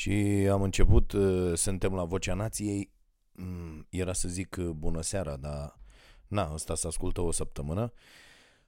Și 0.00 0.48
am 0.50 0.62
început, 0.62 1.12
uh, 1.12 1.56
suntem 1.56 1.94
la 1.94 2.04
Vocea 2.04 2.34
Nației, 2.34 2.90
mm, 3.32 3.86
era 3.90 4.12
să 4.12 4.28
zic 4.28 4.56
uh, 4.58 4.68
bună 4.68 5.00
seara, 5.00 5.36
dar 5.36 5.78
na, 6.26 6.50
ăsta 6.54 6.74
se 6.74 6.86
ascultă 6.86 7.20
o 7.20 7.30
săptămână. 7.30 7.92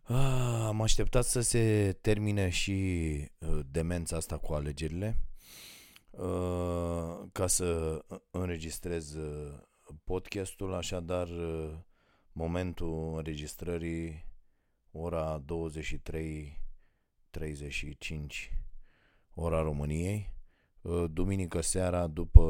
Ah, 0.03 0.65
am 0.67 0.83
așteptat 0.83 1.25
să 1.25 1.41
se 1.41 1.97
termine 2.01 2.49
și 2.49 2.73
uh, 3.39 3.61
demența 3.71 4.17
asta 4.17 4.39
cu 4.39 4.53
alegerile 4.53 5.19
ca 7.33 7.47
să 7.47 8.01
înregistrez 8.31 9.17
podcastul, 10.05 10.75
așadar 10.75 11.29
momentul 12.33 13.15
înregistrării 13.17 14.27
ora 14.91 15.45
23.35 15.45 15.45
ora 19.35 19.63
României 19.63 20.32
Uh, 20.32 20.32
duminică 21.11 21.61
seara 21.61 22.07
după 22.07 22.43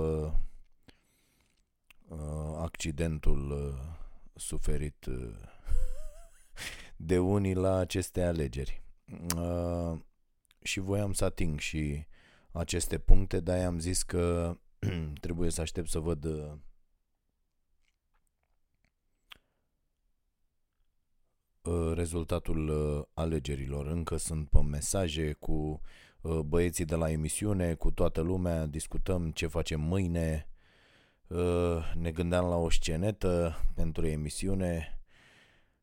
uh, 2.08 2.56
accidentul 2.58 3.50
uh, 3.50 3.96
suferit 4.34 5.06
de 6.96 7.18
unii 7.18 7.54
la 7.54 7.76
aceste 7.76 8.22
alegeri. 8.22 8.82
Și 10.62 10.80
voiam 10.80 11.12
să 11.12 11.24
ating 11.24 11.58
și 11.58 12.06
aceste 12.52 12.98
puncte, 12.98 13.40
dar 13.40 13.64
am 13.64 13.78
zis 13.78 14.02
că 14.02 14.56
trebuie 15.20 15.50
să 15.50 15.60
aștept 15.60 15.88
să 15.88 15.98
văd 15.98 16.26
rezultatul 21.94 22.70
alegerilor. 23.14 23.86
Încă 23.86 24.16
sunt 24.16 24.48
pe 24.48 24.60
mesaje 24.60 25.32
cu 25.32 25.52
Uh, 25.52 25.80
băieții 26.22 26.84
de 26.84 26.94
la 26.94 27.10
emisiune, 27.10 27.74
cu 27.74 27.90
toată 27.90 28.20
lumea, 28.20 28.66
discutăm 28.66 29.30
ce 29.30 29.46
facem 29.46 29.80
mâine, 29.80 30.46
uh, 31.26 31.92
ne 31.94 32.10
gândeam 32.10 32.48
la 32.48 32.56
o 32.56 32.70
scenetă 32.70 33.56
pentru 33.74 34.06
emisiune, 34.06 35.00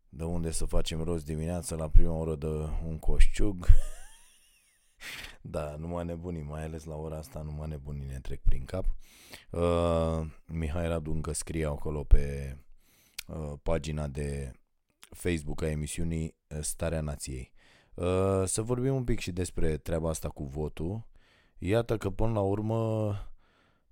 de 0.09 0.23
unde 0.23 0.51
să 0.51 0.65
facem 0.65 1.03
rost 1.03 1.25
dimineața 1.25 1.75
la 1.75 1.89
prima 1.89 2.13
oră 2.13 2.35
de 2.35 2.47
un 2.85 2.99
coșciug. 2.99 3.67
da, 5.41 5.75
numai 5.75 6.05
nebunii, 6.05 6.41
mai 6.41 6.63
ales 6.63 6.83
la 6.83 6.95
ora 6.95 7.17
asta, 7.17 7.41
numai 7.41 7.67
nebunii 7.67 8.05
ne 8.05 8.19
trec 8.19 8.41
prin 8.41 8.65
cap. 8.65 8.85
Uh, 9.51 10.27
Mihai 10.45 10.87
Radu 10.87 11.11
încă 11.11 11.33
scrie 11.33 11.65
acolo 11.65 12.03
pe 12.03 12.57
uh, 13.27 13.53
pagina 13.63 14.07
de 14.07 14.51
Facebook 15.09 15.61
a 15.61 15.69
emisiunii 15.69 16.35
Starea 16.61 17.01
Nației. 17.01 17.51
Uh, 17.93 18.43
să 18.45 18.61
vorbim 18.61 18.95
un 18.95 19.03
pic 19.03 19.19
și 19.19 19.31
despre 19.31 19.77
treaba 19.77 20.09
asta 20.09 20.29
cu 20.29 20.43
votul. 20.43 21.07
Iată 21.57 21.97
că 21.97 22.09
până 22.09 22.31
la 22.31 22.41
urmă 22.41 23.07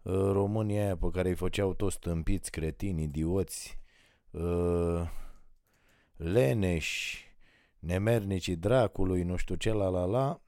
uh, 0.01 0.31
România 0.31 0.83
aia 0.83 0.97
pe 0.97 1.09
care 1.09 1.29
îi 1.29 1.35
făceau 1.35 1.73
toți 1.73 1.95
stâmpiți, 1.95 2.51
cretini, 2.51 3.03
idioți, 3.03 3.79
uh, 4.31 5.09
leneși, 6.15 7.25
nemernicii 7.79 8.55
dracului, 8.55 9.23
nu 9.23 9.35
știu 9.35 9.55
ce, 9.55 9.71
la 9.71 9.87
la 9.87 10.05
la, 10.05 10.41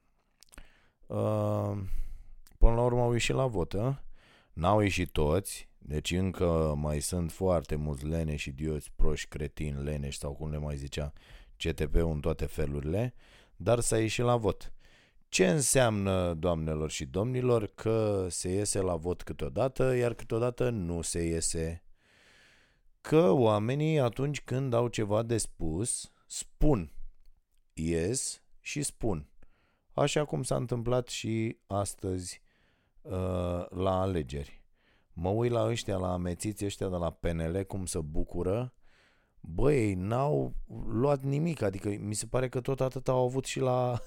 până 2.57 2.75
la 2.75 2.81
urmă 2.81 3.01
au 3.01 3.11
ieșit 3.11 3.35
la 3.35 3.47
vot, 3.47 3.73
a? 3.73 4.03
N-au 4.53 4.79
ieșit 4.79 5.11
toți, 5.11 5.69
deci 5.77 6.11
încă 6.11 6.73
mai 6.77 6.99
sunt 6.99 7.31
foarte 7.31 7.75
mulți 7.75 8.05
leneși, 8.05 8.49
idioți, 8.49 8.91
proști, 8.95 9.27
cretini, 9.27 9.83
leneși 9.83 10.17
sau 10.17 10.33
cum 10.33 10.49
le 10.49 10.57
mai 10.57 10.75
zicea 10.75 11.13
CTP-ul 11.57 12.11
în 12.11 12.19
toate 12.19 12.45
felurile 12.45 13.13
dar 13.61 13.79
s-a 13.79 13.99
ieșit 13.99 14.23
la 14.23 14.37
vot. 14.37 14.73
Ce 15.29 15.47
înseamnă, 15.47 16.33
doamnelor 16.33 16.89
și 16.89 17.05
domnilor, 17.05 17.67
că 17.67 18.27
se 18.29 18.49
iese 18.49 18.79
la 18.81 18.95
vot 18.95 19.21
câteodată, 19.21 19.95
iar 19.95 20.13
câteodată 20.13 20.69
nu 20.69 21.01
se 21.01 21.23
iese? 21.23 21.83
Că 23.01 23.29
oamenii, 23.29 23.99
atunci 23.99 24.41
când 24.41 24.73
au 24.73 24.87
ceva 24.87 25.23
de 25.23 25.37
spus, 25.37 26.11
spun. 26.25 26.91
Ies 27.73 28.43
și 28.59 28.83
spun. 28.83 29.29
Așa 29.93 30.25
cum 30.25 30.43
s-a 30.43 30.55
întâmplat 30.55 31.07
și 31.07 31.57
astăzi 31.67 32.41
uh, 33.01 33.65
la 33.69 34.01
alegeri. 34.01 34.63
Mă 35.13 35.29
uit 35.29 35.51
la 35.51 35.65
ăștia, 35.65 35.97
la 35.97 36.13
amețiți 36.13 36.65
ăștia 36.65 36.89
de 36.89 36.95
la 36.95 37.09
PNL, 37.09 37.63
cum 37.63 37.85
se 37.85 37.99
bucură 37.99 38.73
băi, 39.41 39.93
n-au 39.93 40.53
luat 40.87 41.23
nimic, 41.23 41.61
adică 41.61 41.89
mi 41.99 42.13
se 42.13 42.25
pare 42.25 42.49
că 42.49 42.61
tot 42.61 42.81
atât 42.81 43.07
au 43.07 43.23
avut 43.23 43.45
și 43.45 43.59
la 43.59 43.99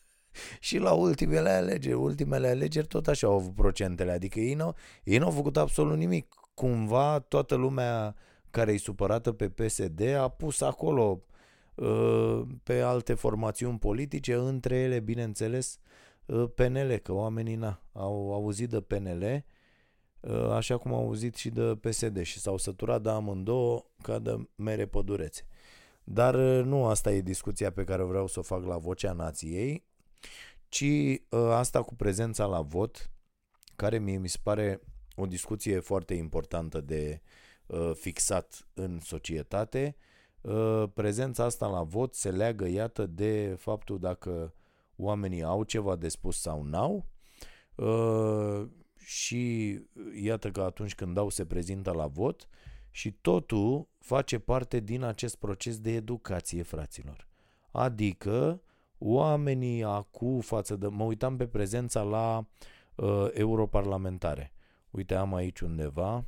și 0.60 0.78
la 0.78 0.92
ultimele 0.92 1.50
alegeri, 1.50 1.94
ultimele 1.94 2.48
alegeri 2.48 2.86
tot 2.86 3.06
așa 3.06 3.26
au 3.26 3.34
avut 3.34 3.54
procentele, 3.54 4.12
adică 4.12 4.40
ei 4.40 4.54
n-au, 4.54 4.74
ei 5.04 5.18
n-au 5.18 5.30
făcut 5.30 5.56
absolut 5.56 5.96
nimic. 5.96 6.34
Cumva 6.54 7.18
toată 7.18 7.54
lumea 7.54 8.14
care 8.50 8.72
e 8.72 8.78
supărată 8.78 9.32
pe 9.32 9.48
PSD 9.48 10.00
a 10.00 10.28
pus 10.28 10.60
acolo 10.60 11.22
uh, 11.74 12.42
pe 12.62 12.80
alte 12.80 13.14
formațiuni 13.14 13.78
politice, 13.78 14.34
între 14.34 14.76
ele, 14.76 15.00
bineînțeles, 15.00 15.78
uh, 16.26 16.44
PNL, 16.54 16.96
că 16.96 17.12
oamenii 17.12 17.54
na, 17.54 17.80
au 17.92 18.34
auzit 18.34 18.68
de 18.68 18.80
PNL 18.80 19.22
Uh, 19.22 19.55
așa 20.50 20.78
cum 20.78 20.94
au 20.94 21.04
auzit 21.04 21.34
și 21.34 21.50
de 21.50 21.62
PSD 21.62 22.22
și 22.22 22.38
s-au 22.38 22.56
săturat 22.56 23.02
de 23.02 23.10
amândouă 23.10 23.84
ca 24.02 24.18
de 24.18 24.48
mere 24.54 24.86
pădurețe. 24.86 25.46
Dar 26.04 26.34
uh, 26.34 26.64
nu 26.64 26.86
asta 26.86 27.12
e 27.12 27.20
discuția 27.20 27.72
pe 27.72 27.84
care 27.84 28.02
vreau 28.02 28.26
să 28.26 28.38
o 28.38 28.42
fac 28.42 28.64
la 28.64 28.76
Vocea 28.76 29.12
Nației, 29.12 29.84
ci 30.68 30.82
uh, 30.82 31.40
asta 31.50 31.82
cu 31.82 31.94
prezența 31.94 32.46
la 32.46 32.60
vot, 32.60 33.10
care 33.76 33.98
mie 33.98 34.18
mi 34.18 34.28
se 34.28 34.38
pare 34.42 34.80
o 35.16 35.26
discuție 35.26 35.78
foarte 35.78 36.14
importantă 36.14 36.80
de 36.80 37.20
fixat 37.94 38.68
în 38.74 39.00
societate. 39.00 39.96
Prezența 40.94 41.44
asta 41.44 41.66
la 41.66 41.82
vot 41.82 42.14
se 42.14 42.30
leagă, 42.30 42.66
iată, 42.66 43.06
de 43.06 43.56
faptul 43.58 43.98
dacă 43.98 44.54
oamenii 44.96 45.42
au 45.42 45.62
ceva 45.62 45.96
de 45.96 46.08
spus 46.08 46.40
sau 46.40 46.62
n-au 46.62 47.06
și 49.08 49.80
iată 50.20 50.50
că 50.50 50.62
atunci 50.62 50.94
când 50.94 51.14
dau 51.14 51.28
se 51.28 51.44
prezintă 51.44 51.90
la 51.90 52.06
vot 52.06 52.48
și 52.90 53.12
totul 53.12 53.88
face 53.98 54.38
parte 54.38 54.80
din 54.80 55.02
acest 55.02 55.36
proces 55.36 55.78
de 55.78 55.90
educație, 55.90 56.62
fraților. 56.62 57.28
Adică 57.70 58.62
oamenii 58.98 59.84
acu 59.84 60.40
față 60.42 60.76
de... 60.76 60.86
Mă 60.86 61.04
uitam 61.04 61.36
pe 61.36 61.46
prezența 61.46 62.02
la 62.02 62.46
uh, 62.94 63.28
europarlamentare. 63.32 64.52
Uite, 64.90 65.14
am 65.14 65.34
aici 65.34 65.60
undeva 65.60 66.24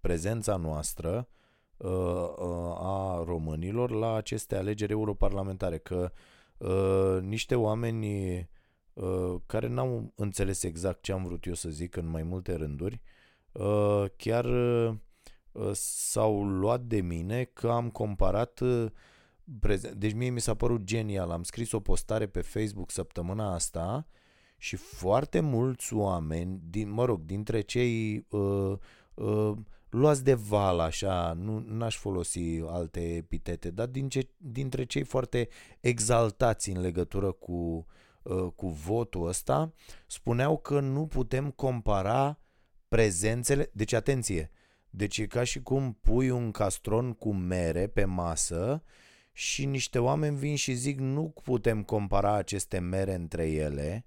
prezența 0.00 0.56
noastră 0.56 1.28
uh, 1.76 1.90
uh, 1.90 2.76
a 2.78 3.22
românilor 3.24 3.90
la 3.90 4.14
aceste 4.14 4.56
alegeri 4.56 4.92
europarlamentare, 4.92 5.78
că 5.78 6.12
uh, 6.58 7.22
niște 7.22 7.54
oameni 7.54 8.38
Uh, 8.38 8.46
care 9.46 9.66
n-au 9.66 10.12
înțeles 10.14 10.62
exact 10.62 11.02
ce 11.02 11.12
am 11.12 11.24
vrut 11.24 11.44
eu 11.44 11.54
să 11.54 11.68
zic 11.68 11.96
în 11.96 12.06
mai 12.06 12.22
multe 12.22 12.54
rânduri, 12.54 13.00
uh, 13.52 14.04
chiar 14.16 14.44
uh, 14.44 15.70
s-au 15.72 16.44
luat 16.44 16.80
de 16.80 17.00
mine 17.00 17.44
că 17.44 17.68
am 17.68 17.90
comparat 17.90 18.60
deci 19.96 20.12
mie 20.12 20.30
mi 20.30 20.40
s-a 20.40 20.54
părut 20.54 20.84
genial. 20.84 21.30
Am 21.30 21.42
scris 21.42 21.72
o 21.72 21.80
postare 21.80 22.26
pe 22.26 22.40
Facebook 22.40 22.90
săptămâna 22.90 23.54
asta 23.54 24.06
și 24.56 24.76
foarte 24.76 25.40
mulți 25.40 25.94
oameni, 25.94 26.60
din, 26.70 26.90
mă 26.90 27.04
rog, 27.04 27.20
dintre 27.24 27.60
cei 27.60 28.26
uh, 28.30 28.72
uh, 29.14 29.52
luați 29.88 30.24
de 30.24 30.34
val, 30.34 30.80
așa, 30.80 31.32
nu 31.32 31.64
n-aș 31.66 31.96
folosi 31.96 32.60
alte 32.66 33.16
epitete, 33.16 33.70
dar 33.70 33.86
din 33.86 34.08
ce, 34.08 34.28
dintre 34.36 34.84
cei 34.84 35.02
foarte 35.02 35.48
exaltați 35.80 36.70
în 36.70 36.80
legătură 36.80 37.32
cu 37.32 37.52
Uh, 37.52 37.84
cu 38.56 38.68
votul 38.68 39.26
ăsta, 39.26 39.72
spuneau 40.06 40.58
că 40.58 40.80
nu 40.80 41.06
putem 41.06 41.50
compara 41.50 42.38
prezențele. 42.88 43.70
Deci, 43.72 43.92
atenție, 43.92 44.50
deci 44.90 45.18
e 45.18 45.26
ca 45.26 45.44
și 45.44 45.62
cum 45.62 45.98
pui 46.00 46.30
un 46.30 46.50
castron 46.50 47.12
cu 47.12 47.32
mere 47.32 47.86
pe 47.86 48.04
masă 48.04 48.82
și 49.32 49.66
niște 49.66 49.98
oameni 49.98 50.36
vin 50.36 50.56
și 50.56 50.74
zic 50.74 50.98
nu 50.98 51.34
putem 51.42 51.82
compara 51.82 52.32
aceste 52.32 52.78
mere 52.78 53.14
între 53.14 53.50
ele, 53.50 54.06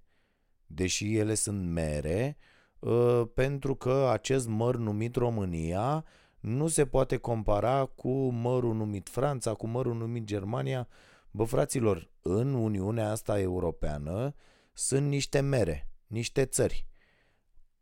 deși 0.65 1.15
ele 1.15 1.33
sunt 1.33 1.69
mere, 1.69 2.37
uh, 2.79 3.23
pentru 3.33 3.75
că 3.75 4.09
acest 4.11 4.47
măr 4.47 4.75
numit 4.75 5.15
România 5.15 6.05
nu 6.39 6.67
se 6.67 6.85
poate 6.85 7.17
compara 7.17 7.85
cu 7.85 8.29
mărul 8.29 8.75
numit 8.75 9.09
Franța, 9.09 9.53
cu 9.53 9.67
mărul 9.67 9.95
numit 9.95 10.23
Germania, 10.23 10.87
Bă, 11.35 11.43
fraților, 11.43 12.09
în 12.27 12.53
Uniunea 12.53 13.11
asta 13.11 13.39
europeană 13.39 14.33
sunt 14.73 15.07
niște 15.07 15.39
mere, 15.39 15.89
niște 16.07 16.45
țări. 16.45 16.85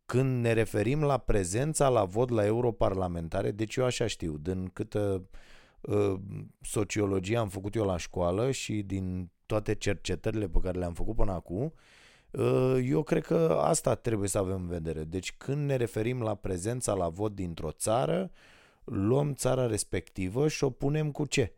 Când 0.06 0.42
ne 0.42 0.52
referim 0.52 1.02
la 1.02 1.18
prezența 1.18 1.88
la 1.88 2.04
vot 2.04 2.30
la 2.30 2.44
europarlamentare, 2.44 3.50
deci 3.50 3.76
eu 3.76 3.84
așa 3.84 4.06
știu, 4.06 4.36
din 4.36 4.66
câtă 4.72 5.28
uh, 5.80 6.14
sociologie 6.60 7.36
am 7.36 7.48
făcut 7.48 7.74
eu 7.74 7.84
la 7.84 7.96
școală 7.96 8.50
și 8.50 8.82
din 8.82 9.30
toate 9.46 9.74
cercetările 9.74 10.48
pe 10.48 10.58
care 10.62 10.78
le-am 10.78 10.94
făcut 10.94 11.16
până 11.16 11.32
acum, 11.32 11.72
Uh, 12.38 12.78
eu 12.84 13.02
cred 13.02 13.24
că 13.24 13.58
asta 13.60 13.94
trebuie 13.94 14.28
să 14.28 14.38
avem 14.38 14.54
în 14.54 14.66
vedere. 14.66 15.04
Deci 15.04 15.32
când 15.36 15.66
ne 15.66 15.76
referim 15.76 16.22
la 16.22 16.34
prezența 16.34 16.94
la 16.94 17.08
vot 17.08 17.34
dintr-o 17.34 17.70
țară, 17.70 18.30
luăm 18.84 19.34
țara 19.34 19.66
respectivă 19.66 20.48
și 20.48 20.64
o 20.64 20.70
punem 20.70 21.10
cu 21.10 21.26
ce? 21.26 21.52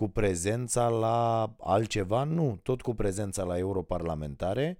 Cu 0.00 0.08
prezența 0.08 0.88
la 0.88 1.54
altceva? 1.58 2.24
Nu, 2.24 2.60
tot 2.62 2.80
cu 2.80 2.94
prezența 2.94 3.42
la 3.42 3.58
europarlamentare 3.58 4.78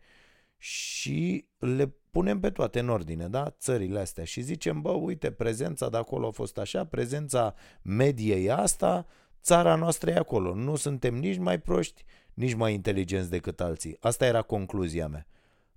și 0.56 1.48
le 1.58 1.94
punem 2.10 2.40
pe 2.40 2.50
toate 2.50 2.78
în 2.78 2.88
ordine, 2.88 3.28
da? 3.28 3.54
Țările 3.58 4.00
astea 4.00 4.24
și 4.24 4.40
zicem, 4.40 4.80
bă, 4.80 4.90
uite, 4.90 5.30
prezența 5.30 5.88
de 5.88 5.96
acolo 5.96 6.26
a 6.26 6.30
fost 6.30 6.58
așa, 6.58 6.84
prezența 6.84 7.54
medie 7.82 8.34
e 8.34 8.52
asta, 8.52 9.06
țara 9.42 9.74
noastră 9.74 10.10
e 10.10 10.16
acolo. 10.16 10.54
Nu 10.54 10.76
suntem 10.76 11.14
nici 11.14 11.38
mai 11.38 11.60
proști, 11.60 12.04
nici 12.34 12.54
mai 12.54 12.74
inteligenți 12.74 13.30
decât 13.30 13.60
alții. 13.60 13.96
Asta 14.00 14.26
era 14.26 14.42
concluzia 14.42 15.08
mea. 15.08 15.26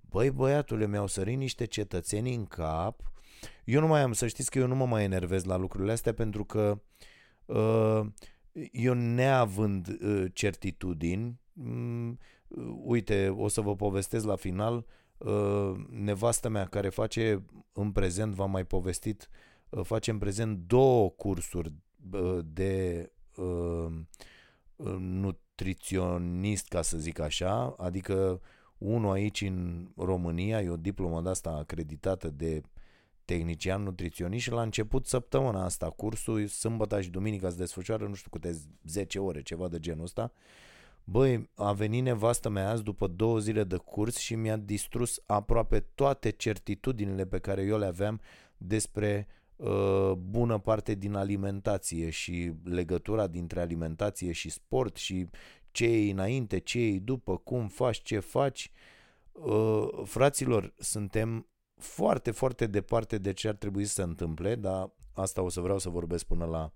Băi, 0.00 0.30
băiatule, 0.30 0.86
mi-au 0.86 1.06
sărit 1.06 1.36
niște 1.36 1.64
cetățeni 1.64 2.34
în 2.34 2.44
cap. 2.44 3.12
Eu 3.64 3.80
nu 3.80 3.86
mai 3.86 4.00
am, 4.00 4.12
să 4.12 4.26
știți 4.26 4.50
că 4.50 4.58
eu 4.58 4.66
nu 4.66 4.74
mă 4.74 4.86
mai 4.86 5.04
enervez 5.04 5.44
la 5.44 5.56
lucrurile 5.56 5.92
astea 5.92 6.14
pentru 6.14 6.44
că 6.44 6.80
uh, 7.44 8.06
eu 8.72 8.94
neavând 8.94 9.98
uh, 10.02 10.24
certitudini, 10.32 11.40
um, 11.52 12.18
uite, 12.84 13.28
o 13.28 13.48
să 13.48 13.60
vă 13.60 13.76
povestesc 13.76 14.24
la 14.24 14.36
final, 14.36 14.86
uh, 15.18 15.74
nevastă 15.90 16.48
mea 16.48 16.66
care 16.66 16.88
face 16.88 17.44
în 17.72 17.92
prezent, 17.92 18.34
v-am 18.34 18.50
mai 18.50 18.64
povestit, 18.64 19.28
uh, 19.68 19.84
face 19.84 20.10
în 20.10 20.18
prezent 20.18 20.58
două 20.58 21.10
cursuri 21.10 21.72
uh, 22.12 22.38
de 22.44 23.10
uh, 23.36 23.92
nutriționist, 24.98 26.68
ca 26.68 26.82
să 26.82 26.98
zic 26.98 27.18
așa, 27.18 27.74
adică 27.78 28.40
unul 28.78 29.12
aici 29.12 29.40
în 29.40 29.88
România, 29.96 30.60
e 30.60 30.68
o 30.68 30.76
diplomă 30.76 31.20
de 31.20 31.28
asta 31.28 31.50
acreditată 31.50 32.30
de 32.30 32.62
tehnician 33.24 33.82
nutriționist 33.82 34.42
și 34.42 34.50
la 34.50 34.62
început 34.62 35.06
săptămâna 35.06 35.64
asta 35.64 35.90
cursul, 35.90 36.46
sâmbătă 36.46 37.00
și 37.00 37.10
duminica 37.10 37.50
se 37.50 37.56
desfășoară, 37.56 38.06
nu 38.06 38.14
știu 38.14 38.30
câte 38.30 38.56
10 38.84 39.18
ore, 39.18 39.42
ceva 39.42 39.68
de 39.68 39.78
genul 39.78 40.04
ăsta. 40.04 40.32
Băi, 41.04 41.50
a 41.54 41.72
venit 41.72 42.02
nevastă 42.02 42.48
mea 42.48 42.70
azi 42.70 42.82
după 42.82 43.06
două 43.06 43.38
zile 43.38 43.64
de 43.64 43.76
curs 43.76 44.16
și 44.16 44.34
mi-a 44.34 44.56
distrus 44.56 45.22
aproape 45.26 45.80
toate 45.80 46.30
certitudinile 46.30 47.26
pe 47.26 47.38
care 47.38 47.62
eu 47.62 47.78
le 47.78 47.86
aveam 47.86 48.20
despre 48.56 49.26
uh, 49.56 50.12
bună 50.12 50.58
parte 50.58 50.94
din 50.94 51.14
alimentație 51.14 52.10
și 52.10 52.52
legătura 52.64 53.26
dintre 53.26 53.60
alimentație 53.60 54.32
și 54.32 54.50
sport 54.50 54.96
și 54.96 55.28
ce 55.70 55.86
e 55.86 56.10
înainte, 56.10 56.58
ce 56.58 56.78
e 56.78 56.98
după, 56.98 57.36
cum 57.36 57.68
faci, 57.68 58.02
ce 58.02 58.18
faci. 58.18 58.70
Uh, 59.32 59.88
fraților, 60.04 60.74
suntem 60.78 61.46
foarte, 61.76 62.30
foarte 62.30 62.66
departe 62.66 63.18
de 63.18 63.32
ce 63.32 63.48
ar 63.48 63.54
trebui 63.54 63.84
să 63.84 63.92
se 63.92 64.02
întâmple, 64.02 64.54
dar 64.54 64.90
asta 65.12 65.42
o 65.42 65.48
să 65.48 65.60
vreau 65.60 65.78
să 65.78 65.88
vorbesc 65.88 66.24
până 66.24 66.44
la, 66.44 66.72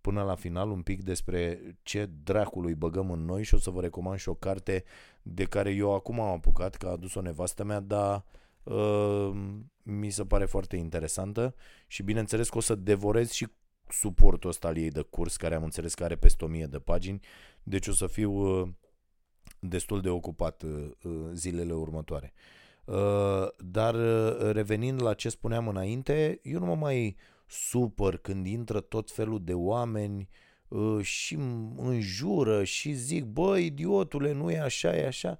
până 0.00 0.22
la 0.22 0.34
final 0.34 0.70
un 0.70 0.82
pic 0.82 1.02
despre 1.02 1.60
ce 1.82 2.10
dracului 2.22 2.74
băgăm 2.74 3.10
în 3.10 3.24
noi 3.24 3.42
și 3.42 3.54
o 3.54 3.58
să 3.58 3.70
vă 3.70 3.80
recomand 3.80 4.18
și 4.18 4.28
o 4.28 4.34
carte 4.34 4.84
de 5.22 5.44
care 5.44 5.70
eu 5.70 5.94
acum 5.94 6.20
am 6.20 6.32
apucat, 6.32 6.76
că 6.76 6.86
a 6.86 6.90
adus 6.90 7.14
o 7.14 7.20
nevastă 7.20 7.64
mea, 7.64 7.80
dar 7.80 8.24
uh, 8.62 9.30
mi 9.82 10.10
se 10.10 10.24
pare 10.24 10.44
foarte 10.44 10.76
interesantă 10.76 11.54
și 11.86 12.02
bineînțeles 12.02 12.48
că 12.48 12.56
o 12.56 12.60
să 12.60 12.74
devorez 12.74 13.30
și 13.30 13.46
suportul 13.88 14.50
ăsta 14.50 14.68
al 14.68 14.76
ei 14.76 14.90
de 14.90 15.00
curs, 15.00 15.36
care 15.36 15.54
am 15.54 15.62
înțeles 15.62 15.94
că 15.94 16.04
are 16.04 16.16
peste 16.16 16.44
1000 16.44 16.66
de 16.66 16.78
pagini, 16.78 17.20
deci 17.62 17.86
o 17.86 17.92
să 17.92 18.06
fiu 18.06 18.32
uh, 18.32 18.68
destul 19.58 20.00
de 20.00 20.08
ocupat 20.08 20.62
uh, 20.62 20.90
uh, 21.02 21.30
zilele 21.32 21.72
următoare. 21.72 22.32
Dar 23.58 23.94
revenind 24.52 25.02
la 25.02 25.14
ce 25.14 25.28
spuneam 25.28 25.68
înainte, 25.68 26.40
eu 26.42 26.58
nu 26.58 26.66
mă 26.66 26.74
mai 26.74 27.16
supăr 27.46 28.16
când 28.16 28.46
intră 28.46 28.80
tot 28.80 29.10
felul 29.10 29.44
de 29.44 29.54
oameni 29.54 30.28
și 31.00 31.38
înjură 31.76 32.64
și 32.64 32.92
zic, 32.92 33.24
bă, 33.24 33.58
idiotule, 33.58 34.32
nu 34.32 34.50
e 34.50 34.60
așa, 34.60 34.96
e 34.96 35.06
așa. 35.06 35.38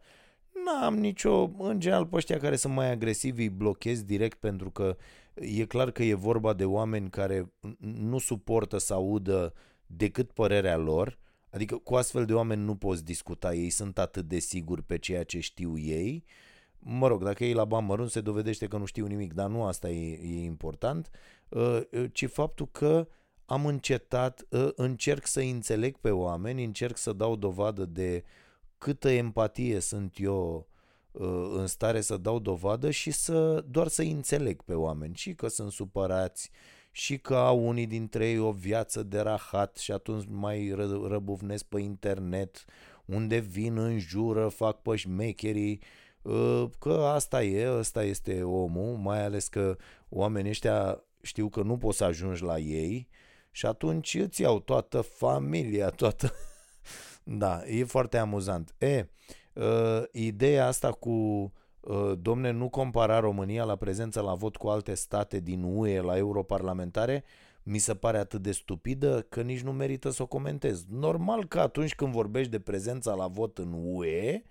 N-am 0.64 0.98
nicio, 0.98 1.50
în 1.58 1.80
general 1.80 2.06
pe 2.06 2.16
ăștia 2.16 2.38
care 2.38 2.56
sunt 2.56 2.74
mai 2.74 2.90
agresivi 2.90 3.42
îi 3.42 3.48
blochez 3.48 4.02
direct 4.02 4.38
pentru 4.38 4.70
că 4.70 4.96
e 5.34 5.64
clar 5.64 5.90
că 5.90 6.02
e 6.02 6.14
vorba 6.14 6.52
de 6.52 6.64
oameni 6.64 7.10
care 7.10 7.52
nu 7.78 8.18
suportă 8.18 8.78
să 8.78 8.94
audă 8.94 9.54
decât 9.86 10.30
părerea 10.30 10.76
lor 10.76 11.18
Adică 11.50 11.76
cu 11.76 11.94
astfel 11.94 12.24
de 12.24 12.34
oameni 12.34 12.62
nu 12.62 12.76
poți 12.76 13.04
discuta, 13.04 13.54
ei 13.54 13.70
sunt 13.70 13.98
atât 13.98 14.28
de 14.28 14.38
siguri 14.38 14.82
pe 14.82 14.98
ceea 14.98 15.24
ce 15.24 15.40
știu 15.40 15.78
ei. 15.78 16.24
Mă 16.82 17.06
rog, 17.06 17.24
dacă 17.24 17.44
ei 17.44 17.52
la 17.52 17.64
bani 17.64 17.86
mărunt 17.86 18.10
se 18.10 18.20
dovedește 18.20 18.66
că 18.66 18.76
nu 18.76 18.84
știu 18.84 19.06
nimic, 19.06 19.32
dar 19.32 19.48
nu 19.48 19.64
asta 19.64 19.88
e, 19.88 20.12
e 20.12 20.44
important, 20.44 21.10
uh, 21.48 21.80
uh, 21.92 22.04
ci 22.12 22.26
faptul 22.26 22.68
că 22.72 23.08
am 23.44 23.66
încetat, 23.66 24.46
uh, 24.50 24.68
încerc 24.74 25.26
să 25.26 25.40
înțeleg 25.40 25.96
pe 25.96 26.10
oameni, 26.10 26.64
încerc 26.64 26.96
să 26.96 27.12
dau 27.12 27.36
dovadă 27.36 27.84
de 27.84 28.24
câtă 28.78 29.10
empatie 29.10 29.80
sunt 29.80 30.14
eu 30.18 30.68
în 31.56 31.66
stare 31.66 32.00
să 32.00 32.16
dau 32.16 32.38
dovadă 32.38 32.90
și 32.90 33.10
să 33.10 33.64
doar 33.68 33.88
să 33.88 34.02
înțeleg 34.02 34.62
pe 34.62 34.74
oameni. 34.74 35.14
Și 35.14 35.34
că 35.34 35.48
sunt 35.48 35.72
supărați, 35.72 36.50
și 36.90 37.18
că 37.18 37.34
au 37.34 37.66
unii 37.68 37.86
dintre 37.86 38.28
ei 38.28 38.38
o 38.38 38.52
viață 38.52 39.02
de 39.02 39.20
rahat 39.20 39.76
și 39.76 39.92
atunci 39.92 40.24
mai 40.28 40.74
ră- 40.74 41.08
răbuvnesc 41.08 41.64
pe 41.64 41.80
internet, 41.80 42.64
unde 43.04 43.38
vin 43.38 43.76
în 43.76 43.98
jură, 43.98 44.48
fac 44.48 44.82
pe 44.82 44.96
șmecherii, 44.96 45.80
ă, 45.80 45.84
că 46.78 47.10
asta 47.14 47.42
e, 47.42 47.70
ăsta 47.70 48.02
este 48.02 48.42
omul, 48.42 48.96
mai 48.96 49.24
ales 49.24 49.48
că 49.48 49.76
oamenii 50.08 50.50
ăștia 50.50 51.04
știu 51.22 51.48
că 51.48 51.62
nu 51.62 51.76
poți 51.76 51.96
să 51.96 52.04
ajungi 52.04 52.42
la 52.42 52.58
ei 52.58 53.08
și 53.50 53.66
atunci 53.66 54.14
îți 54.14 54.40
iau 54.40 54.60
toată 54.60 55.00
familia, 55.00 55.88
toată... 56.00 56.32
da, 57.22 57.62
e 57.66 57.84
foarte 57.84 58.16
amuzant. 58.18 58.74
E, 58.78 59.08
uh, 59.52 60.02
ideea 60.12 60.66
asta 60.66 60.92
cu 60.92 61.52
Uh, 61.80 62.12
domne, 62.20 62.50
nu 62.50 62.68
compara 62.68 63.20
România 63.20 63.64
la 63.64 63.76
prezența 63.76 64.20
la 64.20 64.34
vot 64.34 64.56
cu 64.56 64.68
alte 64.68 64.94
state 64.94 65.40
din 65.40 65.62
UE 65.62 66.00
la 66.00 66.16
europarlamentare, 66.16 67.24
mi 67.62 67.78
se 67.78 67.94
pare 67.94 68.18
atât 68.18 68.42
de 68.42 68.52
stupidă 68.52 69.26
că 69.28 69.42
nici 69.42 69.60
nu 69.60 69.72
merită 69.72 70.10
să 70.10 70.22
o 70.22 70.26
comentez. 70.26 70.84
Normal 70.90 71.46
că 71.46 71.60
atunci 71.60 71.94
când 71.94 72.12
vorbești 72.12 72.50
de 72.50 72.58
prezența 72.60 73.14
la 73.14 73.26
vot 73.26 73.58
în 73.58 73.74
UE, 73.84 74.42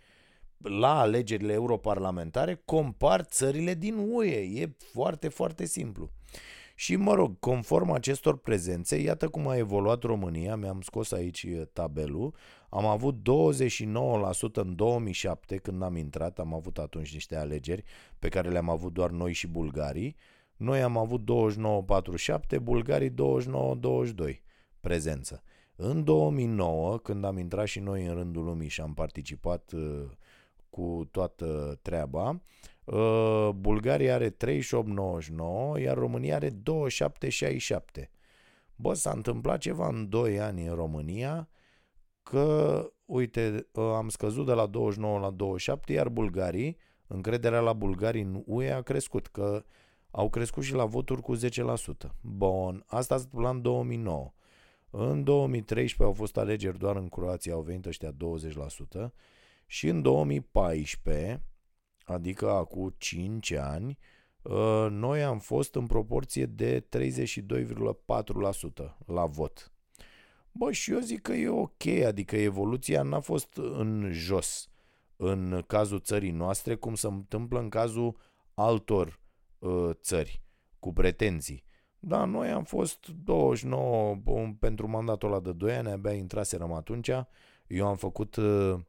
la 0.63 0.99
alegerile 0.99 1.53
europarlamentare, 1.53 2.61
compar 2.65 3.21
țările 3.21 3.73
din 3.73 3.95
UE. 3.97 4.61
E 4.61 4.75
foarte, 4.77 5.27
foarte 5.27 5.65
simplu. 5.65 6.09
Și 6.75 6.95
mă 6.95 7.13
rog, 7.13 7.39
conform 7.39 7.91
acestor 7.91 8.37
prezențe, 8.37 8.95
iată 8.95 9.27
cum 9.27 9.47
a 9.47 9.57
evoluat 9.57 10.03
România, 10.03 10.55
mi-am 10.55 10.81
scos 10.81 11.11
aici 11.11 11.43
uh, 11.43 11.61
tabelul, 11.73 12.35
am 12.69 12.85
avut 12.85 13.15
29% 13.15 14.53
în 14.53 14.75
2007 14.75 15.55
când 15.55 15.83
am 15.83 15.95
intrat, 15.95 16.39
am 16.39 16.53
avut 16.53 16.77
atunci 16.77 17.13
niște 17.13 17.35
alegeri 17.35 17.83
pe 18.19 18.27
care 18.27 18.49
le-am 18.49 18.69
avut 18.69 18.93
doar 18.93 19.09
noi 19.09 19.33
și 19.33 19.47
bulgarii. 19.47 20.15
Noi 20.55 20.81
am 20.81 20.97
avut 20.97 21.21
29-47, 22.55 22.57
bulgarii 22.61 23.09
29-22 23.09 23.13
prezență. 24.79 25.43
În 25.75 26.03
2009, 26.03 26.97
când 26.97 27.25
am 27.25 27.37
intrat 27.37 27.67
și 27.67 27.79
noi 27.79 28.05
în 28.05 28.13
rândul 28.13 28.43
lumii 28.43 28.69
și 28.69 28.81
am 28.81 28.93
participat 28.93 29.71
uh, 29.71 30.05
cu 30.69 31.07
toată 31.11 31.79
treaba, 31.81 32.41
uh, 32.83 33.49
Bulgaria 33.55 34.13
are 34.13 34.29
38-99, 34.29 35.79
iar 35.79 35.97
România 35.97 36.35
are 36.35 36.49
27-67. 36.49 38.11
Bă, 38.75 38.93
s-a 38.93 39.11
întâmplat 39.11 39.59
ceva 39.59 39.87
în 39.87 40.09
2 40.09 40.39
ani 40.39 40.65
în 40.65 40.75
România, 40.75 41.49
că, 42.23 42.91
uite, 43.05 43.67
ă, 43.75 43.95
am 43.95 44.09
scăzut 44.09 44.45
de 44.45 44.53
la 44.53 44.65
29 44.65 45.19
la 45.19 45.29
27, 45.29 45.93
iar 45.93 46.09
bulgarii, 46.09 46.77
încrederea 47.07 47.59
la 47.59 47.73
bulgarii 47.73 48.21
în 48.21 48.43
UE 48.45 48.71
a 48.71 48.81
crescut, 48.81 49.27
că 49.27 49.63
au 50.11 50.29
crescut 50.29 50.63
și 50.63 50.73
la 50.73 50.85
voturi 50.85 51.21
cu 51.21 51.35
10%. 51.35 52.15
Bun, 52.21 52.83
asta 52.87 53.17
s-a 53.17 53.23
întâmplat 53.23 53.53
în 53.53 53.61
2009. 53.61 54.33
În 54.89 55.23
2013 55.23 56.03
au 56.03 56.13
fost 56.13 56.37
alegeri 56.37 56.77
doar 56.77 56.95
în 56.95 57.09
Croația, 57.09 57.53
au 57.53 57.61
venit 57.61 57.85
ăștia 57.85 58.11
20% 58.11 59.11
și 59.71 59.87
în 59.87 60.01
2014, 60.01 61.43
adică 62.03 62.49
acum 62.49 62.95
5 62.97 63.51
ani, 63.51 63.97
ă, 64.45 64.89
noi 64.89 65.23
am 65.23 65.39
fost 65.39 65.75
în 65.75 65.87
proporție 65.87 66.45
de 66.45 66.79
32,4% 66.79 66.87
la 69.05 69.25
vot. 69.25 69.73
Bă, 70.51 70.71
și 70.71 70.91
eu 70.91 70.99
zic 70.99 71.21
că 71.21 71.33
e 71.33 71.49
ok, 71.49 71.87
adică 72.05 72.35
evoluția 72.35 73.01
n-a 73.01 73.19
fost 73.19 73.57
în 73.57 74.09
jos 74.11 74.69
în 75.15 75.63
cazul 75.67 75.99
țării 75.99 76.31
noastre, 76.31 76.75
cum 76.75 76.95
se 76.95 77.07
întâmplă 77.07 77.59
în 77.59 77.69
cazul 77.69 78.17
altor 78.53 79.19
uh, 79.59 79.89
țări 79.93 80.41
cu 80.79 80.93
pretenții. 80.93 81.63
Da, 81.99 82.25
noi 82.25 82.49
am 82.49 82.63
fost 82.63 83.07
29 83.07 84.15
pentru 84.59 84.89
mandatul 84.89 85.31
ăla 85.31 85.39
de 85.39 85.51
2 85.51 85.75
ani, 85.75 85.91
abia 85.91 86.13
intraserăm 86.13 86.71
atunci. 86.71 87.09
Eu 87.67 87.87
am 87.87 87.95
făcut 87.95 88.35
uh, 88.35 88.79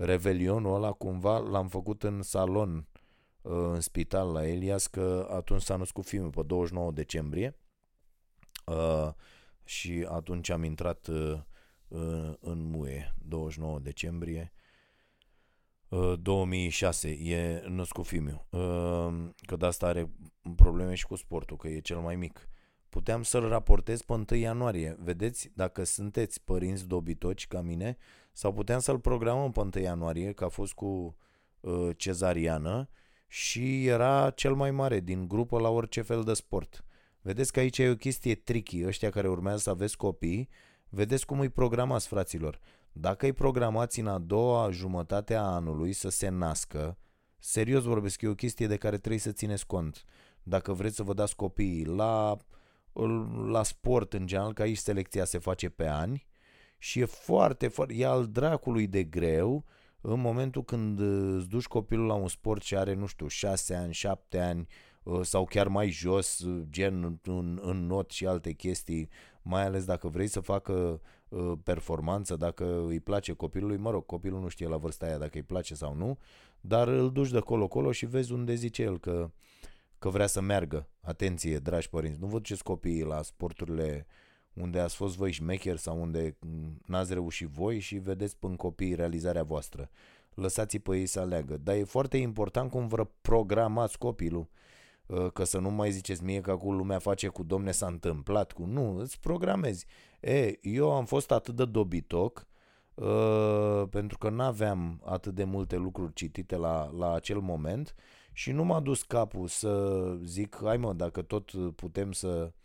revelionul 0.00 0.74
ăla 0.74 0.92
cumva, 0.92 1.38
l-am 1.38 1.68
făcut 1.68 2.02
în 2.02 2.22
salon 2.22 2.88
în 3.42 3.80
spital 3.80 4.32
la 4.32 4.46
Elias 4.46 4.86
că 4.86 5.28
atunci 5.30 5.62
s-a 5.62 5.76
născut 5.76 6.04
fiul 6.04 6.30
pe 6.30 6.42
29 6.42 6.90
decembrie. 6.90 7.56
Și 9.64 10.06
atunci 10.08 10.48
am 10.50 10.64
intrat 10.64 11.08
în 12.40 12.62
muie 12.62 13.14
29 13.18 13.78
decembrie 13.78 14.52
2006 16.20 17.08
e 17.08 17.64
născut 17.68 18.06
fiul 18.06 18.46
că 19.46 19.56
de 19.58 19.66
asta 19.66 19.86
are 19.86 20.10
probleme 20.56 20.94
și 20.94 21.06
cu 21.06 21.14
sportul, 21.14 21.56
că 21.56 21.68
e 21.68 21.80
cel 21.80 21.98
mai 21.98 22.16
mic. 22.16 22.48
Puteam 22.88 23.22
să-l 23.22 23.48
raportez 23.48 24.02
pe 24.02 24.12
1 24.12 24.24
ianuarie. 24.40 24.96
Vedeți, 25.00 25.50
dacă 25.54 25.84
sunteți 25.84 26.44
părinți 26.44 26.86
dobitoci 26.86 27.46
ca 27.46 27.60
mine, 27.60 27.96
sau 28.40 28.52
puteam 28.52 28.80
să-l 28.80 28.98
programăm 28.98 29.52
pe 29.52 29.60
1 29.60 29.70
ianuarie, 29.84 30.32
că 30.32 30.44
a 30.44 30.48
fost 30.48 30.72
cu 30.72 31.16
uh, 31.60 31.88
cezariană 31.96 32.88
și 33.26 33.86
era 33.86 34.30
cel 34.30 34.54
mai 34.54 34.70
mare 34.70 35.00
din 35.00 35.28
grupă 35.28 35.58
la 35.58 35.68
orice 35.68 36.02
fel 36.02 36.22
de 36.24 36.32
sport. 36.32 36.84
Vedeți 37.20 37.52
că 37.52 37.60
aici 37.60 37.78
e 37.78 37.88
o 37.88 37.96
chestie 37.96 38.34
tricky, 38.34 38.86
ăștia 38.86 39.10
care 39.10 39.28
urmează 39.28 39.58
să 39.58 39.70
aveți 39.70 39.96
copii, 39.96 40.48
vedeți 40.88 41.26
cum 41.26 41.40
îi 41.40 41.48
programați, 41.48 42.08
fraților. 42.08 42.60
Dacă 42.92 43.26
îi 43.26 43.32
programați 43.32 44.00
în 44.00 44.06
a 44.06 44.18
doua 44.18 44.70
jumătate 44.70 45.34
a 45.34 45.42
anului 45.42 45.92
să 45.92 46.08
se 46.08 46.28
nască, 46.28 46.98
serios 47.38 47.82
vorbesc, 47.82 48.22
e 48.22 48.28
o 48.28 48.34
chestie 48.34 48.66
de 48.66 48.76
care 48.76 48.98
trebuie 48.98 49.20
să 49.20 49.32
țineți 49.32 49.66
cont. 49.66 50.04
Dacă 50.42 50.72
vreți 50.72 50.96
să 50.96 51.02
vă 51.02 51.14
dați 51.14 51.36
copiii 51.36 51.84
la 51.84 52.36
la 53.46 53.62
sport 53.62 54.12
în 54.12 54.26
general, 54.26 54.52
că 54.52 54.62
aici 54.62 54.78
selecția 54.78 55.24
se 55.24 55.38
face 55.38 55.68
pe 55.68 55.86
ani 55.86 56.28
și 56.82 57.00
e 57.00 57.04
foarte, 57.04 57.68
foarte, 57.68 57.94
e 57.94 58.06
al 58.06 58.26
dracului 58.26 58.86
de 58.86 59.04
greu 59.04 59.64
în 60.00 60.20
momentul 60.20 60.64
când 60.64 61.00
îți 61.36 61.48
duci 61.48 61.66
copilul 61.66 62.06
la 62.06 62.14
un 62.14 62.28
sport 62.28 62.62
și 62.62 62.76
are, 62.76 62.94
nu 62.94 63.06
știu, 63.06 63.26
6 63.26 63.74
ani, 63.74 63.92
7 63.92 64.38
ani 64.38 64.66
uh, 65.02 65.20
sau 65.22 65.44
chiar 65.44 65.68
mai 65.68 65.88
jos, 65.88 66.38
uh, 66.38 66.62
gen 66.70 67.20
în, 67.22 67.58
în 67.62 67.86
not 67.86 68.10
și 68.10 68.26
alte 68.26 68.52
chestii, 68.52 69.08
mai 69.42 69.64
ales 69.64 69.84
dacă 69.84 70.08
vrei 70.08 70.26
să 70.26 70.40
facă 70.40 71.00
uh, 71.28 71.52
performanță, 71.62 72.36
dacă 72.36 72.84
îi 72.86 73.00
place 73.00 73.32
copilului, 73.32 73.76
mă 73.76 73.90
rog, 73.90 74.06
copilul 74.06 74.40
nu 74.40 74.48
știe 74.48 74.68
la 74.68 74.76
vârsta 74.76 75.06
aia 75.06 75.18
dacă 75.18 75.32
îi 75.34 75.42
place 75.42 75.74
sau 75.74 75.94
nu, 75.94 76.18
dar 76.60 76.88
îl 76.88 77.12
duci 77.12 77.30
de 77.30 77.40
colo-colo 77.40 77.92
și 77.92 78.06
vezi 78.06 78.32
unde 78.32 78.54
zice 78.54 78.82
el 78.82 78.98
că 78.98 79.30
că 79.98 80.08
vrea 80.08 80.26
să 80.26 80.40
meargă. 80.40 80.88
Atenție, 81.00 81.58
dragi 81.58 81.88
părinți, 81.88 82.20
nu 82.20 82.26
vă 82.26 82.36
duceți 82.36 82.62
copiii 82.62 83.04
la 83.04 83.22
sporturile 83.22 84.06
unde 84.54 84.78
ați 84.78 84.96
fost 84.96 85.16
voi 85.16 85.30
șmecher 85.30 85.76
sau 85.76 86.00
unde 86.00 86.36
n-ați 86.86 87.12
reușit 87.12 87.48
voi 87.48 87.78
și 87.78 87.96
vedeți 87.96 88.36
până 88.36 88.56
copiii 88.56 88.94
realizarea 88.94 89.42
voastră. 89.42 89.90
Lăsați-i 90.34 90.78
pe 90.78 90.96
ei 90.96 91.06
să 91.06 91.20
aleagă. 91.20 91.56
Dar 91.56 91.74
e 91.74 91.84
foarte 91.84 92.16
important 92.16 92.70
cum 92.70 92.86
vă 92.86 93.06
programați 93.20 93.98
copilul. 93.98 94.48
Uh, 95.06 95.32
că 95.32 95.44
să 95.44 95.58
nu 95.58 95.70
mai 95.70 95.90
ziceți 95.90 96.24
mie 96.24 96.40
că 96.40 96.50
acum 96.50 96.76
lumea 96.76 96.98
face 96.98 97.28
cu 97.28 97.42
domne 97.42 97.70
s-a 97.70 97.86
întâmplat 97.86 98.52
cu... 98.52 98.64
Nu, 98.64 98.96
îți 98.96 99.20
programezi. 99.20 99.86
E, 100.20 100.58
eu 100.60 100.92
am 100.92 101.04
fost 101.04 101.30
atât 101.30 101.56
de 101.56 101.64
dobitoc 101.64 102.46
uh, 102.94 103.82
pentru 103.90 104.18
că 104.18 104.30
n-aveam 104.30 105.02
atât 105.04 105.34
de 105.34 105.44
multe 105.44 105.76
lucruri 105.76 106.12
citite 106.12 106.56
la, 106.56 106.90
la 106.98 107.12
acel 107.14 107.38
moment 107.38 107.94
și 108.32 108.52
nu 108.52 108.64
m-a 108.64 108.80
dus 108.80 109.02
capul 109.02 109.46
să 109.46 110.02
zic, 110.24 110.58
hai 110.62 110.76
mă, 110.76 110.92
dacă 110.92 111.22
tot 111.22 111.74
putem 111.74 112.12
să 112.12 112.28
uh, 112.28 112.59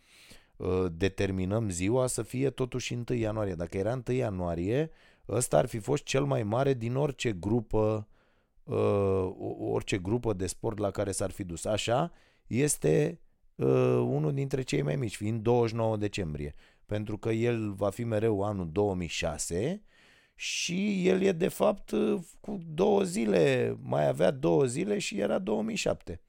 determinăm 0.92 1.68
ziua 1.68 2.06
să 2.06 2.22
fie 2.22 2.50
totuși 2.50 2.92
1 3.08 3.18
ianuarie. 3.18 3.54
Dacă 3.54 3.76
era 3.76 4.02
1 4.06 4.16
ianuarie, 4.16 4.90
ăsta 5.28 5.58
ar 5.58 5.66
fi 5.66 5.78
fost 5.78 6.02
cel 6.02 6.24
mai 6.24 6.42
mare 6.42 6.74
din 6.74 6.96
orice 6.96 7.32
grupă 7.32 8.08
uh, 8.64 9.34
orice 9.58 9.98
grupă 9.98 10.32
de 10.32 10.46
sport 10.46 10.78
la 10.78 10.90
care 10.90 11.12
s-ar 11.12 11.30
fi 11.30 11.44
dus. 11.44 11.64
Așa 11.64 12.12
este 12.46 13.20
uh, 13.54 13.66
unul 14.06 14.32
dintre 14.34 14.62
cei 14.62 14.82
mai 14.82 14.96
mici, 14.96 15.16
fiind 15.16 15.42
29 15.42 15.96
decembrie. 15.96 16.54
Pentru 16.86 17.18
că 17.18 17.30
el 17.30 17.72
va 17.72 17.90
fi 17.90 18.04
mereu 18.04 18.42
anul 18.42 18.68
2006 18.72 19.82
și 20.34 21.08
el 21.08 21.22
e 21.22 21.32
de 21.32 21.48
fapt 21.48 21.92
cu 22.40 22.60
două 22.74 23.02
zile, 23.02 23.76
mai 23.82 24.08
avea 24.08 24.30
două 24.30 24.64
zile 24.64 24.98
și 24.98 25.18
era 25.18 25.38
2007. 25.38 26.20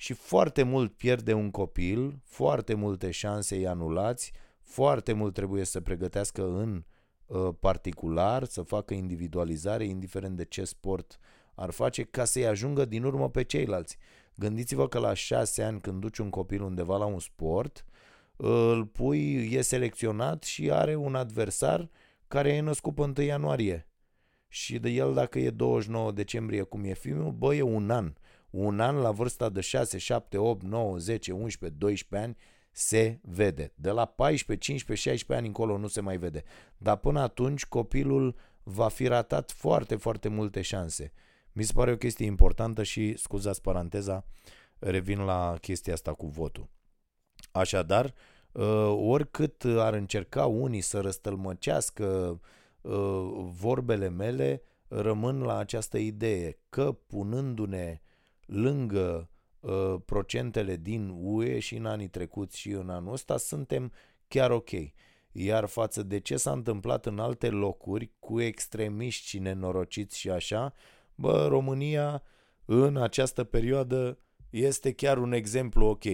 Și 0.00 0.12
foarte 0.12 0.62
mult 0.62 0.96
pierde 0.96 1.32
un 1.32 1.50
copil, 1.50 2.20
foarte 2.24 2.74
multe 2.74 3.10
șanse 3.10 3.56
îi 3.56 3.66
anulați, 3.66 4.32
foarte 4.62 5.12
mult 5.12 5.34
trebuie 5.34 5.64
să 5.64 5.80
pregătească 5.80 6.42
în 6.42 6.84
uh, 7.26 7.48
particular, 7.60 8.44
să 8.44 8.62
facă 8.62 8.94
individualizare, 8.94 9.84
indiferent 9.84 10.36
de 10.36 10.44
ce 10.44 10.64
sport 10.64 11.18
ar 11.54 11.70
face, 11.70 12.02
ca 12.02 12.24
să-i 12.24 12.46
ajungă 12.46 12.84
din 12.84 13.04
urmă 13.04 13.30
pe 13.30 13.42
ceilalți. 13.42 13.96
Gândiți-vă 14.34 14.88
că 14.88 14.98
la 14.98 15.14
șase 15.14 15.62
ani 15.62 15.80
când 15.80 16.00
duci 16.00 16.18
un 16.18 16.30
copil 16.30 16.62
undeva 16.62 16.96
la 16.96 17.04
un 17.04 17.18
sport, 17.18 17.84
îl 18.36 18.86
pui, 18.86 19.52
e 19.52 19.60
selecționat 19.60 20.42
și 20.42 20.70
are 20.70 20.94
un 20.94 21.14
adversar 21.14 21.90
care 22.28 22.52
e 22.52 22.60
născut 22.60 22.94
pe 22.94 23.02
1 23.02 23.26
ianuarie. 23.26 23.88
Și 24.48 24.78
de 24.78 24.88
el, 24.88 25.14
dacă 25.14 25.38
e 25.38 25.50
29 25.50 26.12
decembrie, 26.12 26.62
cum 26.62 26.84
e 26.84 26.94
filmul, 26.94 27.32
bă, 27.32 27.54
e 27.54 27.62
un 27.62 27.90
an. 27.90 28.12
Un 28.50 28.80
an 28.80 28.96
la 28.96 29.10
vârsta 29.10 29.48
de 29.48 29.60
6, 29.60 29.98
7, 29.98 30.38
8, 30.38 30.62
9, 30.62 30.98
10, 30.98 31.32
11, 31.32 31.78
12 31.78 32.26
ani 32.26 32.36
se 32.70 33.20
vede. 33.22 33.72
De 33.74 33.90
la 33.90 34.04
14, 34.04 34.72
15, 34.72 35.08
16 35.08 35.34
ani 35.34 35.46
încolo 35.46 35.78
nu 35.78 35.86
se 35.86 36.00
mai 36.00 36.18
vede. 36.18 36.42
Dar 36.76 36.96
până 36.96 37.20
atunci 37.20 37.66
copilul 37.66 38.36
va 38.62 38.88
fi 38.88 39.06
ratat 39.06 39.50
foarte, 39.50 39.96
foarte 39.96 40.28
multe 40.28 40.60
șanse. 40.60 41.12
Mi 41.52 41.62
se 41.62 41.72
pare 41.72 41.92
o 41.92 41.96
chestie 41.96 42.26
importantă 42.26 42.82
și, 42.82 43.16
scuzați 43.16 43.62
paranteza, 43.62 44.24
revin 44.78 45.18
la 45.20 45.56
chestia 45.60 45.92
asta 45.92 46.12
cu 46.12 46.26
votul. 46.26 46.68
Așadar, 47.52 48.14
uh, 48.52 48.94
oricât 48.96 49.64
ar 49.64 49.94
încerca 49.94 50.46
unii 50.46 50.80
să 50.80 51.00
răstălmăcească 51.00 52.40
uh, 52.80 52.92
vorbele 53.50 54.08
mele, 54.08 54.62
rămân 54.88 55.40
la 55.40 55.58
această 55.58 55.98
idee 55.98 56.58
că 56.68 56.92
punându-ne 56.92 58.00
lângă 58.48 59.30
uh, 59.60 59.94
procentele 60.04 60.76
din 60.76 61.12
UE 61.14 61.58
și 61.58 61.76
în 61.76 61.86
anii 61.86 62.08
trecuți 62.08 62.58
și 62.58 62.70
în 62.70 62.90
anul 62.90 63.12
ăsta, 63.12 63.36
suntem 63.36 63.92
chiar 64.28 64.50
ok. 64.50 64.70
Iar 65.32 65.66
față 65.66 66.02
de 66.02 66.18
ce 66.20 66.36
s-a 66.36 66.52
întâmplat 66.52 67.06
în 67.06 67.18
alte 67.18 67.48
locuri 67.48 68.10
cu 68.18 68.40
extremiști 68.40 69.26
și 69.26 69.38
nenorociți 69.38 70.18
și 70.18 70.30
așa, 70.30 70.72
bă, 71.14 71.46
România 71.46 72.22
în 72.64 72.96
această 72.96 73.44
perioadă 73.44 74.18
este 74.50 74.92
chiar 74.92 75.18
un 75.18 75.32
exemplu 75.32 75.86
ok. 75.86 76.04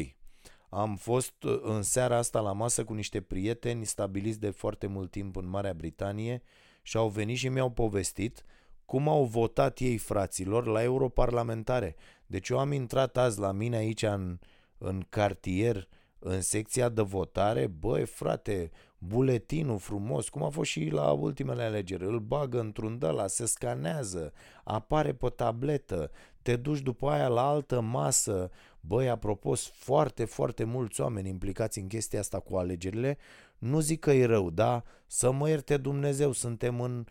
Am 0.68 0.96
fost 0.96 1.42
uh, 1.42 1.58
în 1.62 1.82
seara 1.82 2.16
asta 2.16 2.40
la 2.40 2.52
masă 2.52 2.84
cu 2.84 2.92
niște 2.92 3.20
prieteni 3.20 3.86
stabiliți 3.86 4.40
de 4.40 4.50
foarte 4.50 4.86
mult 4.86 5.10
timp 5.10 5.36
în 5.36 5.48
Marea 5.48 5.74
Britanie 5.74 6.42
și 6.82 6.96
au 6.96 7.08
venit 7.08 7.36
și 7.36 7.48
mi-au 7.48 7.70
povestit 7.70 8.44
cum 8.84 9.08
au 9.08 9.24
votat 9.24 9.78
ei 9.78 9.96
fraților 9.96 10.66
la 10.66 10.82
europarlamentare. 10.82 11.96
Deci 12.26 12.48
eu 12.48 12.58
am 12.58 12.72
intrat 12.72 13.16
azi 13.16 13.40
la 13.40 13.52
mine 13.52 13.76
aici 13.76 14.02
în, 14.02 14.38
în 14.78 15.04
cartier, 15.08 15.88
în 16.18 16.40
secția 16.40 16.88
de 16.88 17.02
votare, 17.02 17.66
băi 17.66 18.04
frate, 18.04 18.70
buletinul 18.98 19.78
frumos, 19.78 20.28
cum 20.28 20.42
a 20.42 20.48
fost 20.48 20.70
și 20.70 20.88
la 20.88 21.10
ultimele 21.10 21.62
alegeri, 21.62 22.04
îl 22.04 22.18
bagă 22.18 22.60
într-un 22.60 22.98
la 23.00 23.26
se 23.26 23.46
scanează, 23.46 24.32
apare 24.64 25.12
pe 25.12 25.28
tabletă, 25.28 26.10
te 26.42 26.56
duci 26.56 26.80
după 26.80 27.08
aia 27.08 27.28
la 27.28 27.48
altă 27.48 27.80
masă, 27.80 28.50
Băi, 28.86 29.08
apropo, 29.08 29.54
foarte, 29.72 30.24
foarte 30.24 30.64
mulți 30.64 31.00
oameni 31.00 31.28
implicați 31.28 31.78
în 31.78 31.86
chestia 31.86 32.18
asta 32.18 32.40
cu 32.40 32.56
alegerile. 32.56 33.18
Nu 33.58 33.80
zic 33.80 34.00
că 34.00 34.12
e 34.12 34.24
rău, 34.24 34.50
da? 34.50 34.82
Să 35.06 35.30
mă 35.30 35.48
ierte 35.48 35.76
Dumnezeu, 35.76 36.32
suntem 36.32 36.80
în, 36.80 37.06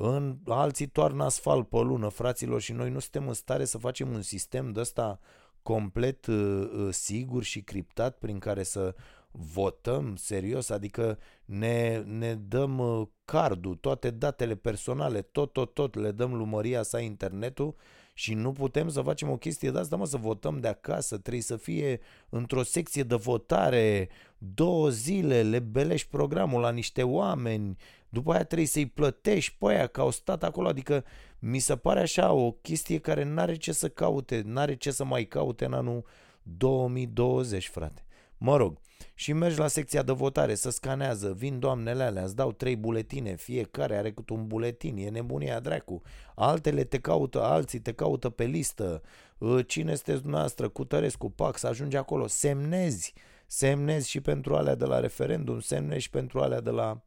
în 0.00 0.38
alții 0.46 0.86
toarnă 0.86 1.24
asfalt 1.24 1.68
pe 1.68 1.76
lună, 1.76 2.08
fraților, 2.08 2.60
și 2.60 2.72
noi 2.72 2.90
nu 2.90 2.98
suntem 2.98 3.28
în 3.28 3.34
stare 3.34 3.64
să 3.64 3.78
facem 3.78 4.08
un 4.08 4.22
sistem 4.22 4.72
de 4.72 4.80
ăsta 4.80 5.20
complet 5.62 6.26
uh, 6.26 6.36
uh, 6.36 6.88
sigur 6.90 7.42
și 7.42 7.62
criptat 7.62 8.18
prin 8.18 8.38
care 8.38 8.62
să 8.62 8.94
votăm 9.30 10.16
serios, 10.16 10.70
adică 10.70 11.18
ne, 11.44 12.02
ne 12.06 12.34
dăm 12.34 12.78
uh, 12.78 13.06
cardul, 13.24 13.74
toate 13.74 14.10
datele 14.10 14.54
personale, 14.54 15.22
tot, 15.22 15.52
tot, 15.52 15.74
tot, 15.74 15.94
le 15.94 16.10
dăm 16.10 16.34
lumăria 16.34 16.82
sa 16.82 17.00
internetul 17.00 17.74
și 18.18 18.34
nu 18.34 18.52
putem 18.52 18.88
să 18.88 19.00
facem 19.00 19.30
o 19.30 19.36
chestie 19.36 19.70
de 19.70 19.78
asta, 19.78 19.96
mă, 19.96 20.06
să 20.06 20.16
votăm 20.16 20.60
de 20.60 20.68
acasă, 20.68 21.18
trebuie 21.18 21.42
să 21.42 21.56
fie 21.56 22.00
într-o 22.28 22.62
secție 22.62 23.02
de 23.02 23.14
votare 23.14 24.08
două 24.38 24.88
zile, 24.88 25.42
le 25.42 25.58
belești 25.58 26.08
programul 26.08 26.60
la 26.60 26.70
niște 26.70 27.02
oameni, 27.02 27.76
după 28.08 28.32
aia 28.32 28.44
trebuie 28.44 28.66
să-i 28.66 28.86
plătești 28.86 29.56
pe 29.58 29.66
aia 29.66 29.86
că 29.86 30.00
au 30.00 30.10
stat 30.10 30.42
acolo, 30.42 30.68
adică 30.68 31.04
mi 31.38 31.58
se 31.58 31.76
pare 31.76 32.00
așa 32.00 32.32
o 32.32 32.52
chestie 32.52 32.98
care 32.98 33.24
n-are 33.24 33.56
ce 33.56 33.72
să 33.72 33.88
caute, 33.88 34.42
n-are 34.44 34.74
ce 34.74 34.90
să 34.90 35.04
mai 35.04 35.24
caute 35.24 35.64
în 35.64 35.72
anul 35.72 36.04
2020, 36.42 37.68
frate. 37.68 38.06
Mă 38.38 38.56
rog, 38.56 38.78
și 39.14 39.32
mergi 39.32 39.58
la 39.58 39.66
secția 39.66 40.02
de 40.02 40.12
votare, 40.12 40.54
să 40.54 40.70
scanează, 40.70 41.32
vin 41.32 41.58
doamnele 41.58 42.02
alea, 42.02 42.22
îți 42.22 42.36
dau 42.36 42.52
trei 42.52 42.76
buletine, 42.76 43.34
fiecare 43.34 43.96
are 43.96 44.12
cât 44.12 44.28
un 44.30 44.46
buletin, 44.46 44.96
e 44.96 45.08
nebunia 45.08 45.60
dracu. 45.60 46.02
Altele 46.34 46.84
te 46.84 46.98
caută, 46.98 47.42
alții 47.42 47.78
te 47.78 47.92
caută 47.92 48.30
pe 48.30 48.44
listă, 48.44 49.02
ă, 49.40 49.62
cine 49.62 49.94
sunteți 49.94 50.20
dumneavoastră, 50.20 50.68
cu 50.68 50.84
Tărescu, 50.84 51.30
pac, 51.30 51.58
să 51.58 51.66
ajungi 51.66 51.96
acolo, 51.96 52.26
semnezi, 52.26 53.14
semnezi 53.46 54.08
și 54.08 54.20
pentru 54.20 54.54
alea 54.54 54.74
de 54.74 54.84
la 54.84 55.00
referendum, 55.00 55.60
semnezi 55.60 56.02
și 56.02 56.10
pentru 56.10 56.40
alea 56.40 56.60
de 56.60 56.70
la, 56.70 57.02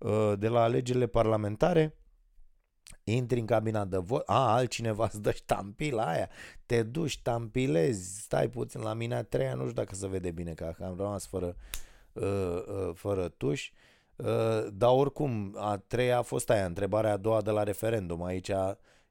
ă, 0.00 0.36
de 0.36 0.48
la 0.48 0.62
alegerile 0.62 1.06
parlamentare, 1.06 1.96
intri 3.04 3.40
în 3.40 3.46
cabina 3.46 3.84
de 3.84 3.96
vot, 3.96 4.22
a, 4.26 4.52
altcineva 4.54 5.04
îți 5.04 5.22
dă 5.22 5.30
ștampila 5.30 6.08
aia, 6.08 6.28
te 6.66 6.82
duci, 6.82 7.10
ștampilezi, 7.10 8.20
stai 8.20 8.48
puțin 8.48 8.80
la 8.80 8.92
mine 8.92 9.14
a 9.14 9.22
treia, 9.22 9.54
nu 9.54 9.60
știu 9.60 9.72
dacă 9.72 9.94
se 9.94 10.08
vede 10.08 10.30
bine, 10.30 10.52
că 10.52 10.74
am 10.84 10.94
rămas 10.96 11.26
fără, 11.26 11.56
uh, 12.12 12.22
uh, 12.22 12.90
fără 12.94 13.28
tuș, 13.28 13.70
uh, 14.16 14.26
dar 14.72 14.90
oricum, 14.90 15.54
a 15.58 15.76
treia 15.86 16.18
a 16.18 16.22
fost 16.22 16.50
aia, 16.50 16.64
întrebarea 16.64 17.12
a 17.12 17.16
doua 17.16 17.42
de 17.42 17.50
la 17.50 17.62
referendum, 17.62 18.22
aici 18.24 18.50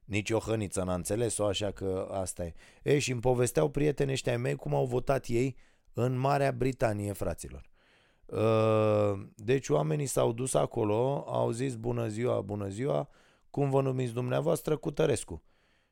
nici 0.04 0.30
o 0.30 0.38
hăniță 0.38 0.82
n-a 0.82 0.94
înțeles-o, 0.94 1.46
așa 1.46 1.70
că 1.70 2.08
asta 2.12 2.44
e. 2.44 2.54
Ei, 2.82 2.98
și 2.98 3.10
îmi 3.12 3.20
povesteau 3.20 3.68
prietenii 3.68 4.12
ăștia 4.12 4.38
mei 4.38 4.54
cum 4.54 4.74
au 4.74 4.84
votat 4.84 5.26
ei 5.26 5.56
în 5.92 6.18
Marea 6.18 6.52
Britanie, 6.52 7.12
fraților. 7.12 7.70
Uh, 8.26 9.20
deci 9.34 9.68
oamenii 9.68 10.06
s-au 10.06 10.32
dus 10.32 10.54
acolo, 10.54 11.24
au 11.26 11.50
zis 11.50 11.74
bună 11.74 12.06
ziua, 12.06 12.40
bună 12.40 12.68
ziua, 12.68 13.08
cum 13.52 13.70
vă 13.70 13.82
numiți 13.82 14.12
dumneavoastră, 14.12 14.76
Cutărescu. 14.76 15.42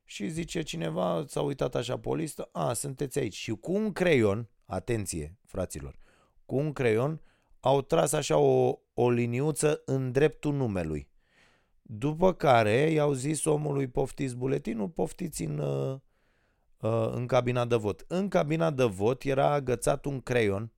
Și 0.04 0.28
zice 0.28 0.62
cineva, 0.62 1.24
s-a 1.26 1.40
uitat 1.40 1.74
așa 1.74 1.98
pe 1.98 2.08
o 2.08 2.14
listă, 2.14 2.48
a, 2.52 2.72
sunteți 2.72 3.18
aici. 3.18 3.34
Și 3.34 3.50
cu 3.50 3.72
un 3.72 3.92
creion, 3.92 4.48
atenție, 4.64 5.36
fraților, 5.44 5.98
cu 6.46 6.56
un 6.56 6.72
creion 6.72 7.20
au 7.60 7.82
tras 7.82 8.12
așa 8.12 8.36
o, 8.36 8.78
o 8.94 9.10
liniuță 9.10 9.82
în 9.84 10.12
dreptul 10.12 10.54
numelui. 10.54 11.08
După 11.82 12.32
care 12.34 12.90
i-au 12.90 13.12
zis 13.12 13.44
omului 13.44 13.88
poftiți 13.88 14.36
buletinul, 14.36 14.88
poftiți 14.88 15.42
în, 15.42 15.58
uh, 15.58 15.98
uh, 16.80 17.10
în 17.12 17.26
cabina 17.26 17.64
de 17.64 17.76
vot. 17.76 18.04
În 18.08 18.28
cabina 18.28 18.70
de 18.70 18.84
vot 18.84 19.22
era 19.22 19.52
agățat 19.52 20.04
un 20.04 20.20
creion, 20.20 20.72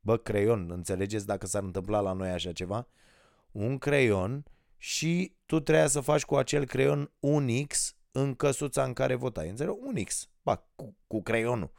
bă, 0.00 0.16
creion, 0.16 0.70
înțelegeți 0.70 1.26
dacă 1.26 1.46
s-ar 1.46 1.62
întâmpla 1.62 2.00
la 2.00 2.12
noi 2.12 2.28
așa 2.28 2.52
ceva? 2.52 2.88
Un 3.52 3.78
creion 3.78 4.44
și 4.76 5.36
tu 5.46 5.60
trebuia 5.60 5.86
să 5.86 6.00
faci 6.00 6.24
cu 6.24 6.36
acel 6.36 6.64
creion 6.64 7.12
un 7.20 7.64
X 7.66 7.96
în 8.10 8.34
căsuța 8.34 8.84
în 8.84 8.92
care 8.92 9.14
votai. 9.14 9.48
Înțeleg? 9.48 9.74
Un 9.80 10.04
X. 10.04 10.28
Ba, 10.42 10.66
cu, 10.74 10.96
cu 11.06 11.22
creionul. 11.22 11.72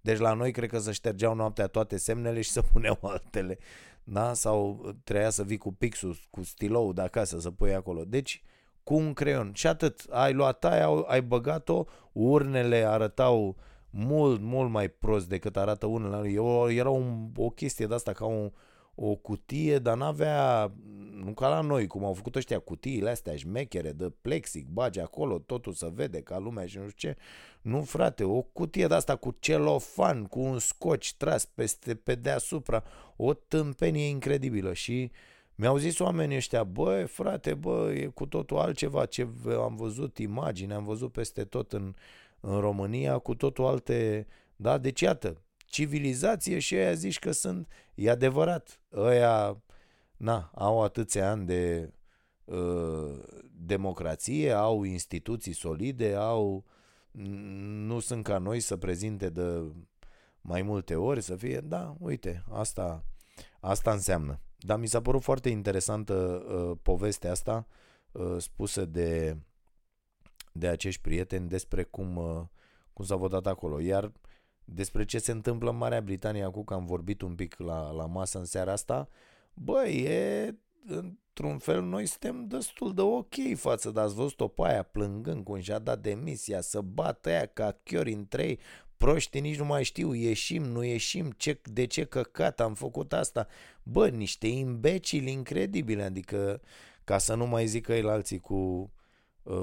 Deci 0.00 0.18
la 0.18 0.32
noi 0.32 0.52
cred 0.52 0.68
că 0.68 0.78
se 0.78 0.92
ștergeau 0.92 1.34
noaptea 1.34 1.66
toate 1.66 1.96
semnele 1.96 2.40
și 2.40 2.50
să 2.50 2.62
puneau 2.62 2.98
altele. 3.12 3.58
Da? 4.04 4.34
Sau 4.34 4.90
trebuia 5.04 5.30
să 5.30 5.42
vii 5.42 5.56
cu 5.56 5.72
pixul, 5.72 6.16
cu 6.30 6.42
stilou 6.42 6.92
de 6.92 7.00
acasă 7.00 7.38
să 7.38 7.50
pui 7.50 7.74
acolo. 7.74 8.04
Deci 8.04 8.42
cu 8.82 8.94
un 8.94 9.12
creion. 9.12 9.52
Și 9.54 9.66
atât. 9.66 10.06
Ai 10.10 10.32
luat 10.32 10.64
aia, 10.64 10.86
ai 10.86 11.22
băgat-o, 11.22 11.84
urnele 12.12 12.76
arătau 12.76 13.56
mult, 13.90 14.40
mult 14.40 14.70
mai 14.70 14.88
prost 14.88 15.28
decât 15.28 15.56
arată 15.56 15.86
unele. 15.86 16.30
Era 16.72 16.90
un, 16.90 17.30
o 17.36 17.50
chestie 17.50 17.86
de 17.86 17.94
asta 17.94 18.12
ca 18.12 18.24
un, 18.24 18.52
o 19.00 19.14
cutie, 19.14 19.78
dar 19.78 19.96
n-avea, 19.96 20.72
nu 21.24 21.32
ca 21.32 21.48
la 21.48 21.60
noi, 21.60 21.86
cum 21.86 22.04
au 22.04 22.12
făcut 22.12 22.36
ăștia 22.36 22.58
cutiile 22.58 23.10
astea 23.10 23.36
șmechere 23.36 23.92
de 23.92 24.12
plexic, 24.20 24.68
bagi 24.68 25.00
acolo, 25.00 25.38
totul 25.38 25.72
se 25.72 25.90
vede 25.94 26.20
ca 26.20 26.38
lumea 26.38 26.66
și 26.66 26.78
nu 26.78 26.88
știu 26.88 27.10
ce. 27.10 27.16
Nu, 27.62 27.82
frate, 27.82 28.24
o 28.24 28.42
cutie 28.42 28.86
de 28.86 28.94
asta 28.94 29.16
cu 29.16 29.36
celofan, 29.38 30.24
cu 30.24 30.40
un 30.40 30.58
scoci 30.58 31.14
tras 31.14 31.44
peste, 31.44 31.94
pe 31.94 32.14
deasupra, 32.14 32.84
o 33.16 33.34
tâmpenie 33.34 34.08
incredibilă 34.08 34.72
și 34.72 35.10
mi-au 35.54 35.76
zis 35.76 35.98
oamenii 35.98 36.36
ăștia, 36.36 36.64
băi, 36.64 37.06
frate, 37.06 37.54
bă, 37.54 37.92
e 37.94 38.06
cu 38.06 38.26
totul 38.26 38.58
altceva 38.58 39.06
ce 39.06 39.28
am 39.46 39.76
văzut 39.76 40.18
imagini, 40.18 40.72
am 40.72 40.84
văzut 40.84 41.12
peste 41.12 41.44
tot 41.44 41.72
în, 41.72 41.94
în 42.40 42.60
România, 42.60 43.18
cu 43.18 43.34
totul 43.34 43.64
alte, 43.64 44.26
da, 44.56 44.78
deci 44.78 45.00
iată, 45.00 45.42
civilizație 45.66 46.58
și 46.58 46.74
aia 46.74 46.92
zici 46.92 47.18
că 47.18 47.30
sunt, 47.30 47.68
e 47.98 48.10
adevărat, 48.10 48.80
ăia, 48.92 49.62
na, 50.16 50.50
au 50.54 50.82
atâția 50.82 51.30
ani 51.30 51.46
de 51.46 51.92
uh, 52.44 53.22
democrație, 53.52 54.52
au 54.52 54.82
instituții 54.82 55.52
solide, 55.52 56.14
au, 56.14 56.64
nu 57.86 57.98
sunt 57.98 58.24
ca 58.24 58.38
noi 58.38 58.60
să 58.60 58.76
prezinte 58.76 59.28
de 59.30 59.62
mai 60.40 60.62
multe 60.62 60.94
ori, 60.94 61.20
să 61.20 61.36
fie, 61.36 61.60
da, 61.60 61.96
uite, 61.98 62.44
asta, 62.50 63.04
asta 63.60 63.92
înseamnă. 63.92 64.40
Dar 64.58 64.78
mi 64.78 64.86
s-a 64.86 65.00
părut 65.00 65.22
foarte 65.22 65.48
interesantă 65.48 66.14
uh, 66.14 66.78
povestea 66.82 67.30
asta 67.30 67.66
uh, 68.12 68.36
spusă 68.38 68.84
de, 68.84 69.36
de 70.52 70.68
acești 70.68 71.00
prieteni 71.00 71.48
despre 71.48 71.82
cum, 71.82 72.16
uh, 72.16 72.42
cum 72.92 73.04
s-a 73.04 73.16
votat 73.16 73.46
acolo. 73.46 73.80
Iar 73.80 74.12
despre 74.74 75.04
ce 75.04 75.18
se 75.18 75.32
întâmplă 75.32 75.70
în 75.70 75.76
Marea 75.76 76.00
Britanie 76.00 76.42
acum, 76.42 76.64
că 76.64 76.74
am 76.74 76.86
vorbit 76.86 77.22
un 77.22 77.34
pic 77.34 77.58
la, 77.58 77.90
la 77.90 78.06
masă 78.06 78.38
în 78.38 78.44
seara 78.44 78.72
asta, 78.72 79.08
băi, 79.54 80.02
e 80.02 80.54
într-un 80.86 81.58
fel 81.58 81.82
noi 81.82 82.06
suntem 82.06 82.46
destul 82.46 82.94
de 82.94 83.00
ok 83.00 83.34
față 83.54 83.90
de 83.90 84.00
ați 84.00 84.14
văzut-o 84.14 84.48
pe 84.48 84.62
aia 84.64 84.82
plângând 84.82 85.44
cum 85.44 85.60
și-a 85.60 85.78
dat 85.78 86.00
demisia, 86.00 86.60
să 86.60 86.80
bată 86.80 87.28
aia 87.28 87.46
ca 87.46 87.78
chiori 87.82 88.12
în 88.12 88.26
trei, 88.28 88.58
proștii 88.96 89.40
nici 89.40 89.58
nu 89.58 89.64
mai 89.64 89.84
știu, 89.84 90.12
ieșim, 90.12 90.62
nu 90.62 90.84
ieșim, 90.84 91.30
ce, 91.36 91.60
de 91.64 91.84
ce 91.84 92.04
căcat 92.04 92.60
am 92.60 92.74
făcut 92.74 93.12
asta. 93.12 93.46
Bă, 93.82 94.08
niște 94.08 94.46
imbecili 94.46 95.30
incredibile, 95.30 96.02
adică 96.02 96.60
ca 97.04 97.18
să 97.18 97.34
nu 97.34 97.46
mai 97.46 97.66
zică 97.66 97.92
el 97.92 98.08
alții 98.08 98.40
cu 98.40 98.54
Uh, 98.54 98.97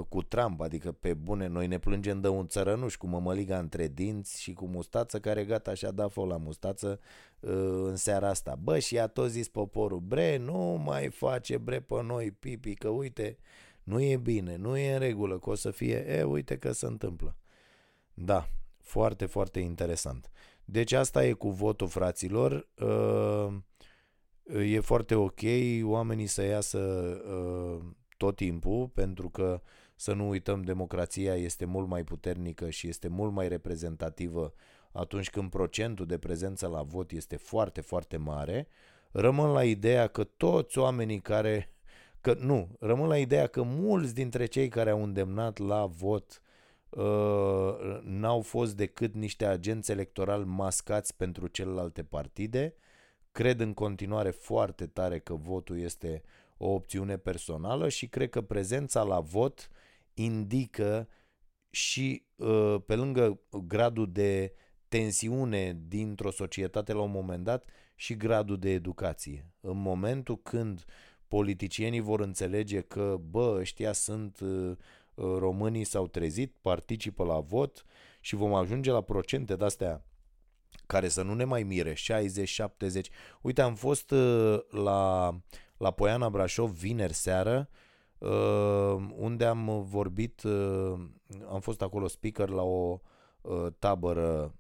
cu 0.10 0.22
Trump, 0.22 0.62
adică 0.62 0.92
pe 0.92 1.14
bune, 1.14 1.48
noi 1.48 1.68
ne 1.68 1.80
plângem 1.80 2.22
de 2.22 2.28
un 2.28 2.48
țărănuș 2.48 2.96
cu 2.96 3.08
mămăliga 3.08 3.58
între 3.58 3.88
dinți 3.88 4.42
și 4.42 4.54
cu 4.54 4.66
mustață 4.66 5.20
care 5.20 5.44
gata 5.44 5.74
și-a 5.74 5.92
dat 5.92 6.12
foc 6.12 6.28
la 6.28 6.38
mustață 6.38 7.00
uh, 7.40 7.52
în 7.84 7.96
seara 7.96 8.30
asta. 8.30 8.58
Bă, 8.62 8.80
și 8.80 9.00
a 9.00 9.08
tot 9.08 9.30
zis 9.30 9.48
poporul, 9.48 10.00
bre, 10.00 10.38
nu 10.38 10.82
mai 10.86 11.10
face 11.10 11.58
bre 11.58 11.80
pe 11.80 12.02
noi 12.04 12.32
pipi, 12.32 12.74
că 12.74 12.90
uite, 12.90 13.38
nu 13.84 14.02
e 14.02 14.18
bine, 14.18 14.56
nu 14.56 14.78
e 14.78 14.94
în 14.94 15.00
regulă, 15.00 15.40
că 15.40 15.50
o 15.50 15.56
să 15.56 15.72
fie, 15.72 15.96
e, 15.96 16.24
uite 16.24 16.58
că 16.58 16.72
se 16.72 16.86
întâmplă. 16.86 17.36
Da, 18.14 18.50
foarte, 18.82 19.26
foarte 19.26 19.60
interesant. 19.60 20.32
Deci 20.66 20.92
asta 20.92 21.26
e 21.26 21.32
cu 21.32 21.50
votul 21.50 21.88
fraților. 21.88 22.68
Uh, 22.80 23.54
e 24.72 24.80
foarte 24.80 25.16
ok 25.16 25.40
oamenii 25.84 26.28
să 26.28 26.44
iasă 26.44 26.78
tot 28.18 28.36
timpul, 28.36 28.88
pentru 28.88 29.30
că 29.30 29.62
să 29.96 30.14
nu 30.14 30.30
uităm, 30.30 30.62
democrația 30.62 31.36
este 31.36 31.66
mult 31.66 31.88
mai 31.88 32.04
puternică 32.04 32.70
și 32.70 32.88
este 32.88 33.08
mult 33.08 33.34
mai 33.34 33.48
reprezentativă 33.48 34.54
atunci 34.92 35.30
când 35.30 35.50
procentul 35.50 36.06
de 36.06 36.18
prezență 36.18 36.68
la 36.68 36.82
vot 36.82 37.12
este 37.12 37.36
foarte, 37.36 37.82
foarte 37.82 38.18
mare. 38.18 38.68
Rămân 39.12 39.52
la 39.52 39.64
ideea 39.64 40.08
că 40.08 40.24
toți 40.24 40.78
oamenii 40.78 41.22
care 41.22 41.70
că 42.22 42.36
nu, 42.40 42.70
rămân 42.80 43.08
la 43.08 43.18
ideea 43.18 43.48
că 43.48 43.62
mulți 43.64 44.14
dintre 44.14 44.46
cei 44.46 44.68
care 44.68 44.90
au 44.90 45.04
îndemnat 45.04 45.58
la 45.58 45.86
vot 45.86 46.42
uh, 46.90 48.02
n-au 48.04 48.42
fost 48.42 48.76
decât 48.76 49.14
niște 49.14 49.46
agenți 49.46 49.92
electorali 49.92 50.46
mascați 50.46 51.16
pentru 51.16 51.48
celelalte 51.48 52.04
partide. 52.04 52.76
Cred 53.32 53.60
în 53.60 53.74
continuare 53.74 54.30
foarte 54.30 54.88
tare 54.88 55.20
că 55.20 55.34
votul 55.34 55.80
este 55.80 56.24
o 56.58 56.68
opțiune 56.68 57.18
personală 57.18 57.90
și 57.90 58.08
cred 58.08 58.30
că 58.30 58.42
prezența 58.42 59.04
la 59.04 59.20
vot 59.20 59.70
indică 60.14 61.08
și 61.70 62.26
uh, 62.36 62.76
pe 62.86 62.96
lângă 62.96 63.40
gradul 63.68 64.12
de 64.12 64.54
tensiune 64.88 65.78
dintr-o 65.88 66.32
societate 66.32 66.94
la 66.94 67.02
un 67.02 67.12
moment 67.12 67.44
dat 67.44 67.70
și 67.96 68.16
gradul 68.16 68.60
de 68.60 68.70
educație. 68.70 69.52
În 69.60 69.82
momentul 69.82 70.42
când 70.42 70.86
politicienii 71.28 72.00
vor 72.00 72.20
înțelege 72.20 72.82
că, 72.82 73.18
bă, 73.30 73.58
ăștia 73.60 73.92
sunt 73.92 74.40
uh, 74.40 74.72
uh, 75.14 75.36
românii 75.38 75.84
s-au 75.84 76.08
trezit, 76.08 76.56
participă 76.62 77.24
la 77.24 77.40
vot 77.40 77.86
și 78.20 78.36
vom 78.36 78.54
ajunge 78.54 78.92
la 78.92 79.02
procente 79.02 79.56
de-astea 79.56 80.06
care 80.86 81.08
să 81.08 81.22
nu 81.22 81.34
ne 81.34 81.44
mai 81.44 81.64
mire, 81.64 81.94
60-70. 81.94 81.96
Uite, 83.42 83.62
am 83.62 83.76
fost 83.76 84.14
la 84.70 85.30
la 85.78 85.92
Poiana 85.92 86.30
Brașov 86.30 86.72
vineri 86.72 87.14
seară, 87.14 87.70
uh, 88.18 88.96
unde 89.16 89.46
am 89.46 89.84
vorbit, 89.84 90.44
uh, 90.44 91.00
am 91.50 91.60
fost 91.60 91.82
acolo 91.82 92.08
speaker 92.08 92.50
la 92.50 92.62
o 92.62 93.00
uh, 93.42 93.68
tabără 93.80 94.56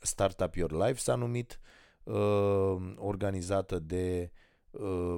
Startup 0.00 0.54
Your 0.54 0.72
Life 0.72 0.98
s-a 0.98 1.14
numit, 1.14 1.60
organizată 2.96 3.78
de 3.78 4.30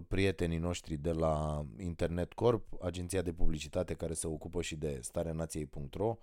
prietenii 0.09 0.59
noștri 0.59 0.97
de 0.97 1.13
la 1.13 1.65
Internet 1.79 2.33
Corp, 2.33 2.83
agenția 2.83 3.23
de 3.23 3.33
publicitate 3.33 3.95
care 3.95 4.13
se 4.13 4.27
ocupă 4.27 4.63
și 4.63 4.77
de 4.77 4.99
stareanației.ro, 5.03 6.19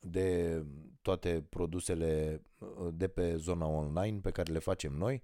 de 0.00 0.62
toate 1.06 1.44
produsele 1.48 2.42
uh, 2.58 2.88
de 2.92 3.08
pe 3.08 3.36
zona 3.36 3.66
online 3.66 4.18
pe 4.22 4.30
care 4.30 4.52
le 4.52 4.58
facem 4.58 4.92
noi 4.92 5.22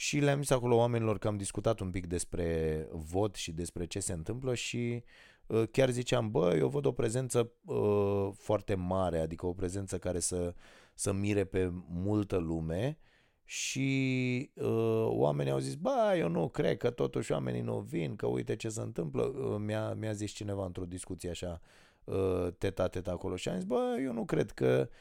și 0.00 0.18
le-am 0.18 0.40
zis 0.40 0.50
acolo 0.50 0.76
oamenilor 0.76 1.18
că 1.18 1.28
am 1.28 1.36
discutat 1.36 1.80
un 1.80 1.90
pic 1.90 2.06
despre 2.06 2.86
vot 2.92 3.34
și 3.34 3.52
despre 3.52 3.86
ce 3.86 4.00
se 4.00 4.12
întâmplă 4.12 4.54
și 4.54 5.02
uh, 5.46 5.62
chiar 5.70 5.90
ziceam, 5.90 6.30
bă, 6.30 6.54
eu 6.56 6.68
văd 6.68 6.84
o 6.84 6.92
prezență 6.92 7.52
uh, 7.64 8.28
foarte 8.32 8.74
mare, 8.74 9.18
adică 9.18 9.46
o 9.46 9.52
prezență 9.52 9.98
care 9.98 10.18
să, 10.18 10.54
să 10.94 11.12
mire 11.12 11.44
pe 11.44 11.70
multă 11.88 12.36
lume 12.36 12.98
și 13.44 14.50
uh, 14.54 15.06
oamenii 15.06 15.52
au 15.52 15.58
zis, 15.58 15.74
bă, 15.74 16.14
eu 16.18 16.28
nu 16.28 16.48
cred 16.48 16.76
că 16.76 16.90
totuși 16.90 17.32
oamenii 17.32 17.60
nu 17.60 17.78
vin, 17.78 18.16
că 18.16 18.26
uite 18.26 18.56
ce 18.56 18.68
se 18.68 18.80
întâmplă. 18.80 19.22
Uh, 19.22 19.56
mi-a, 19.58 19.94
mi-a 19.94 20.12
zis 20.12 20.30
cineva 20.30 20.64
într-o 20.64 20.84
discuție 20.84 21.30
așa, 21.30 21.60
uh, 22.04 22.48
teta-teta 22.58 23.10
acolo 23.10 23.36
și 23.36 23.48
am 23.48 23.54
zis, 23.54 23.64
bă, 23.64 23.96
eu 24.02 24.12
nu 24.12 24.24
cred 24.24 24.50
că 24.50 24.88
uh, 24.88 24.96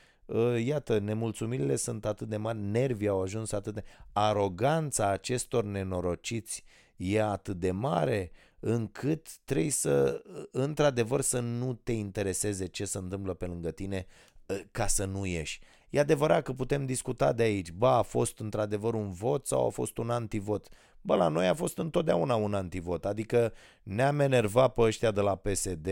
iată, 0.65 0.99
nemulțumirile 0.99 1.75
sunt 1.75 2.05
atât 2.05 2.27
de 2.27 2.37
mari, 2.37 2.57
nervii 2.57 3.07
au 3.07 3.21
ajuns 3.21 3.51
atât 3.51 3.73
de... 3.73 3.83
Aroganța 4.13 5.09
acestor 5.09 5.63
nenorociți 5.63 6.63
e 6.97 7.23
atât 7.23 7.59
de 7.59 7.71
mare 7.71 8.31
încât 8.59 9.37
trebuie 9.45 9.69
să, 9.69 10.21
uh, 10.25 10.43
într-adevăr, 10.51 11.21
să 11.21 11.39
nu 11.39 11.73
te 11.73 11.91
intereseze 11.91 12.65
ce 12.65 12.85
se 12.85 12.97
întâmplă 12.97 13.33
pe 13.33 13.45
lângă 13.45 13.71
tine 13.71 14.05
uh, 14.45 14.59
ca 14.71 14.87
să 14.87 15.05
nu 15.05 15.25
ieși. 15.25 15.59
E 15.89 15.99
adevărat 15.99 16.43
că 16.43 16.53
putem 16.53 16.85
discuta 16.85 17.33
de 17.33 17.43
aici, 17.43 17.71
ba 17.71 17.97
a 17.97 18.01
fost 18.01 18.39
într-adevăr 18.39 18.93
un 18.93 19.11
vot 19.11 19.47
sau 19.47 19.65
a 19.65 19.69
fost 19.69 19.97
un 19.97 20.09
antivot. 20.09 20.67
Bă, 21.01 21.15
la 21.15 21.27
noi 21.27 21.47
a 21.47 21.53
fost 21.53 21.77
întotdeauna 21.77 22.35
un 22.35 22.53
antivot, 22.53 23.05
adică 23.05 23.53
ne-am 23.83 24.19
enervat 24.19 24.73
pe 24.73 24.81
ăștia 24.81 25.11
de 25.11 25.21
la 25.21 25.35
PSD 25.35 25.87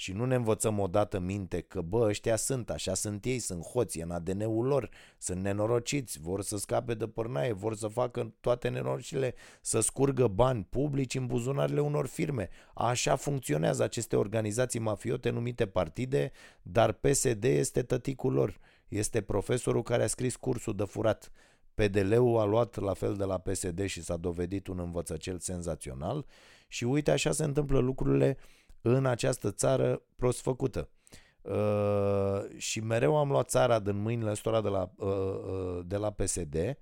și 0.00 0.12
nu 0.12 0.24
ne 0.24 0.34
învățăm 0.34 0.78
odată 0.78 1.18
minte 1.18 1.60
că, 1.60 1.80
bă, 1.80 2.06
ăștia 2.08 2.36
sunt, 2.36 2.70
așa 2.70 2.94
sunt 2.94 3.24
ei, 3.24 3.38
sunt 3.38 3.62
hoți, 3.62 4.00
în 4.00 4.10
ADN-ul 4.10 4.66
lor, 4.66 4.90
sunt 5.18 5.42
nenorociți, 5.42 6.20
vor 6.20 6.42
să 6.42 6.58
scape 6.58 6.94
de 6.94 7.06
părnaie, 7.06 7.52
vor 7.52 7.74
să 7.74 7.86
facă 7.86 8.34
toate 8.40 8.68
nenorocile, 8.68 9.34
să 9.60 9.80
scurgă 9.80 10.26
bani 10.26 10.66
publici 10.70 11.14
în 11.14 11.26
buzunarele 11.26 11.80
unor 11.80 12.06
firme. 12.06 12.48
Așa 12.74 13.16
funcționează 13.16 13.82
aceste 13.82 14.16
organizații 14.16 14.80
mafiote 14.80 15.30
numite 15.30 15.66
partide, 15.66 16.32
dar 16.62 16.92
PSD 16.92 17.44
este 17.44 17.82
tăticul 17.82 18.32
lor 18.32 18.58
este 18.88 19.20
profesorul 19.20 19.82
care 19.82 20.02
a 20.02 20.06
scris 20.06 20.36
cursul 20.36 20.74
de 20.76 20.84
furat. 20.84 21.30
PDL-ul 21.74 22.38
a 22.38 22.44
luat 22.44 22.76
la 22.76 22.94
fel 22.94 23.16
de 23.16 23.24
la 23.24 23.38
PSD 23.38 23.84
și 23.84 24.02
s-a 24.02 24.16
dovedit 24.16 24.66
un 24.66 24.78
învățăcel 24.78 25.38
senzațional 25.38 26.26
și 26.68 26.84
uite 26.84 27.10
așa 27.10 27.32
se 27.32 27.44
întâmplă 27.44 27.78
lucrurile 27.78 28.36
în 28.82 29.06
această 29.06 29.50
țară 29.50 30.02
prost 30.16 30.40
făcută. 30.40 30.88
Uh, 31.42 32.56
și 32.56 32.80
mereu 32.80 33.16
am 33.16 33.30
luat 33.30 33.48
țara 33.48 33.78
din 33.78 33.96
mâinile 33.96 34.30
ăstora 34.30 34.60
de 34.60 34.68
la, 34.68 34.90
uh, 34.96 35.08
uh, 35.08 35.80
de 35.86 35.96
la 35.96 36.10
PSD 36.10 36.78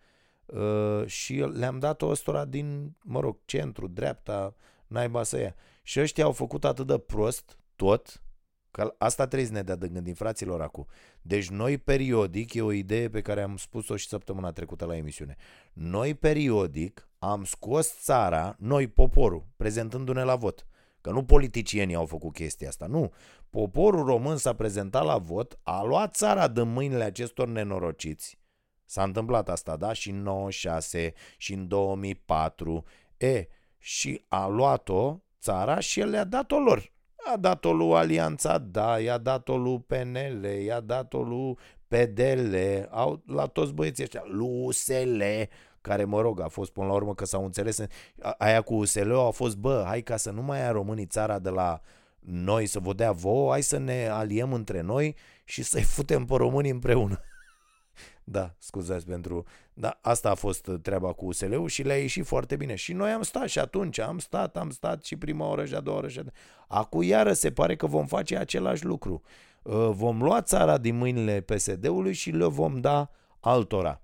uh, 0.46 1.06
și 1.06 1.34
le-am 1.34 1.78
dat-o 1.78 2.06
ăstora 2.06 2.44
din, 2.44 2.96
mă 3.02 3.20
rog, 3.20 3.38
centru, 3.44 3.88
dreapta, 3.88 4.54
naiba 4.86 5.22
să 5.22 5.38
ia. 5.38 5.54
Și 5.82 6.00
ăștia 6.00 6.24
au 6.24 6.32
făcut 6.32 6.64
atât 6.64 6.86
de 6.86 6.98
prost 6.98 7.58
tot, 7.76 8.22
Că 8.70 8.94
asta 8.98 9.26
trebuie 9.26 9.48
să 9.48 9.54
ne 9.54 9.62
dea 9.62 9.76
de 9.76 9.88
gândit, 9.88 10.16
fraților, 10.16 10.60
acum. 10.60 10.86
Deci 11.22 11.48
noi 11.48 11.78
periodic, 11.78 12.54
e 12.54 12.62
o 12.62 12.72
idee 12.72 13.08
pe 13.08 13.20
care 13.20 13.42
am 13.42 13.56
spus-o 13.56 13.96
și 13.96 14.08
săptămâna 14.08 14.52
trecută 14.52 14.84
la 14.84 14.96
emisiune, 14.96 15.36
noi 15.72 16.14
periodic 16.14 17.08
am 17.18 17.44
scos 17.44 18.00
țara, 18.00 18.56
noi 18.58 18.88
poporul, 18.88 19.46
prezentându-ne 19.56 20.22
la 20.22 20.36
vot. 20.36 20.66
Că 21.08 21.14
nu 21.14 21.24
politicienii 21.24 21.94
au 21.94 22.06
făcut 22.06 22.32
chestia 22.32 22.68
asta, 22.68 22.86
nu. 22.86 23.12
Poporul 23.50 24.04
român 24.04 24.36
s-a 24.36 24.52
prezentat 24.52 25.04
la 25.04 25.18
vot, 25.18 25.58
a 25.62 25.82
luat 25.82 26.14
țara 26.14 26.48
din 26.48 26.72
mâinile 26.72 27.04
acestor 27.04 27.48
nenorociți. 27.48 28.38
S-a 28.84 29.02
întâmplat 29.02 29.48
asta, 29.48 29.76
da? 29.76 29.92
Și 29.92 30.10
în 30.10 30.22
96 30.22 31.12
și 31.36 31.52
în 31.52 31.68
2004. 31.68 32.84
E, 33.16 33.46
și 33.78 34.24
a 34.28 34.46
luat-o 34.46 35.18
țara 35.40 35.78
și 35.78 36.00
el 36.00 36.08
le-a 36.08 36.24
dat-o 36.24 36.58
lor. 36.58 36.92
A 37.32 37.36
dat-o 37.36 37.72
lui 37.72 37.94
Alianța 37.94 38.58
Da, 38.58 39.00
i-a 39.00 39.18
dat-o 39.18 39.56
lui 39.56 39.80
PNL, 39.80 40.44
i-a 40.44 40.80
dat-o 40.80 41.22
lui 41.22 41.56
PDL, 41.88 42.54
au, 42.90 43.22
la 43.26 43.46
toți 43.46 43.72
băieții 43.72 44.02
ăștia, 44.02 44.22
lui 44.26 44.64
USL, 44.64 45.22
care, 45.88 46.04
mă 46.04 46.20
rog, 46.20 46.40
a 46.40 46.48
fost 46.48 46.70
până 46.70 46.86
la 46.86 46.92
urmă 46.92 47.14
că 47.14 47.24
s-au 47.24 47.44
înțeles, 47.44 47.80
aia 48.38 48.60
cu 48.60 48.74
USL 48.74 49.12
a 49.12 49.30
fost, 49.30 49.56
bă, 49.56 49.82
hai 49.86 50.02
ca 50.02 50.16
să 50.16 50.30
nu 50.30 50.42
mai 50.42 50.58
ia 50.58 50.70
românii 50.70 51.06
țara 51.06 51.38
de 51.38 51.48
la 51.48 51.80
noi 52.18 52.66
să 52.66 52.78
vă 52.78 52.92
dea 52.92 53.12
vouă, 53.12 53.50
hai 53.50 53.62
să 53.62 53.78
ne 53.78 54.08
aliem 54.08 54.52
între 54.52 54.80
noi 54.80 55.16
și 55.44 55.62
să-i 55.62 55.82
futem 55.96 56.24
pe 56.24 56.34
românii 56.36 56.70
împreună. 56.70 57.20
Da, 58.24 58.54
scuzați 58.58 59.06
pentru... 59.06 59.44
Da, 59.74 59.98
asta 60.02 60.30
a 60.30 60.34
fost 60.34 60.70
treaba 60.82 61.12
cu 61.12 61.26
USL-ul 61.26 61.68
și 61.68 61.82
le-a 61.82 61.96
ieșit 61.96 62.26
foarte 62.26 62.56
bine. 62.56 62.74
Și 62.74 62.92
noi 62.92 63.10
am 63.10 63.22
stat 63.22 63.48
și 63.48 63.58
atunci, 63.58 63.98
am 63.98 64.18
stat, 64.18 64.56
am 64.56 64.70
stat 64.70 65.04
și 65.04 65.16
prima 65.16 65.48
oră 65.48 65.64
și 65.64 65.74
a 65.74 65.80
doua 65.80 65.96
oră 65.96 66.08
și 66.08 66.18
a 66.18 66.24
Acum 66.68 67.02
iară 67.02 67.32
se 67.32 67.50
pare 67.50 67.76
că 67.76 67.86
vom 67.86 68.06
face 68.06 68.36
același 68.36 68.84
lucru. 68.84 69.22
Uh, 69.62 69.88
vom 69.90 70.22
lua 70.22 70.42
țara 70.42 70.78
din 70.78 70.96
mâinile 70.96 71.40
PSD-ului 71.40 72.12
și 72.12 72.30
le 72.30 72.46
vom 72.46 72.80
da 72.80 73.10
altora. 73.40 74.02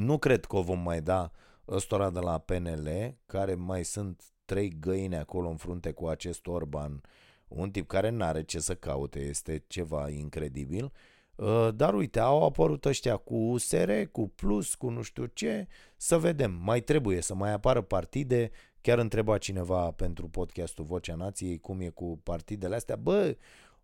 Nu 0.00 0.18
cred 0.18 0.44
că 0.44 0.56
o 0.56 0.62
vom 0.62 0.78
mai 0.78 1.00
da 1.00 1.30
ăstora 1.68 2.10
de 2.10 2.18
la 2.18 2.38
PNL, 2.38 3.16
care 3.26 3.54
mai 3.54 3.84
sunt 3.84 4.22
trei 4.44 4.78
găini 4.80 5.16
acolo 5.16 5.48
în 5.48 5.56
frunte 5.56 5.92
cu 5.92 6.06
acest 6.06 6.46
Orban, 6.46 7.00
un 7.48 7.70
tip 7.70 7.88
care 7.88 8.08
n-are 8.08 8.42
ce 8.42 8.58
să 8.58 8.74
caute, 8.74 9.20
este 9.20 9.64
ceva 9.66 10.08
incredibil. 10.08 10.92
Uh, 11.34 11.68
dar 11.74 11.94
uite, 11.94 12.20
au 12.20 12.44
apărut 12.44 12.84
ăștia 12.84 13.16
cu 13.16 13.34
USR, 13.34 13.90
cu 14.12 14.28
Plus, 14.28 14.74
cu 14.74 14.88
nu 14.90 15.02
știu 15.02 15.26
ce, 15.26 15.66
să 15.96 16.18
vedem. 16.18 16.60
Mai 16.62 16.80
trebuie 16.80 17.20
să 17.20 17.34
mai 17.34 17.52
apară 17.52 17.80
partide. 17.80 18.50
Chiar 18.80 18.98
întreba 18.98 19.38
cineva 19.38 19.90
pentru 19.90 20.28
podcastul 20.28 20.84
Vocea 20.84 21.14
Nației 21.14 21.58
cum 21.58 21.80
e 21.80 21.88
cu 21.88 22.20
partidele 22.22 22.74
astea. 22.74 22.96
Bă, 22.96 23.36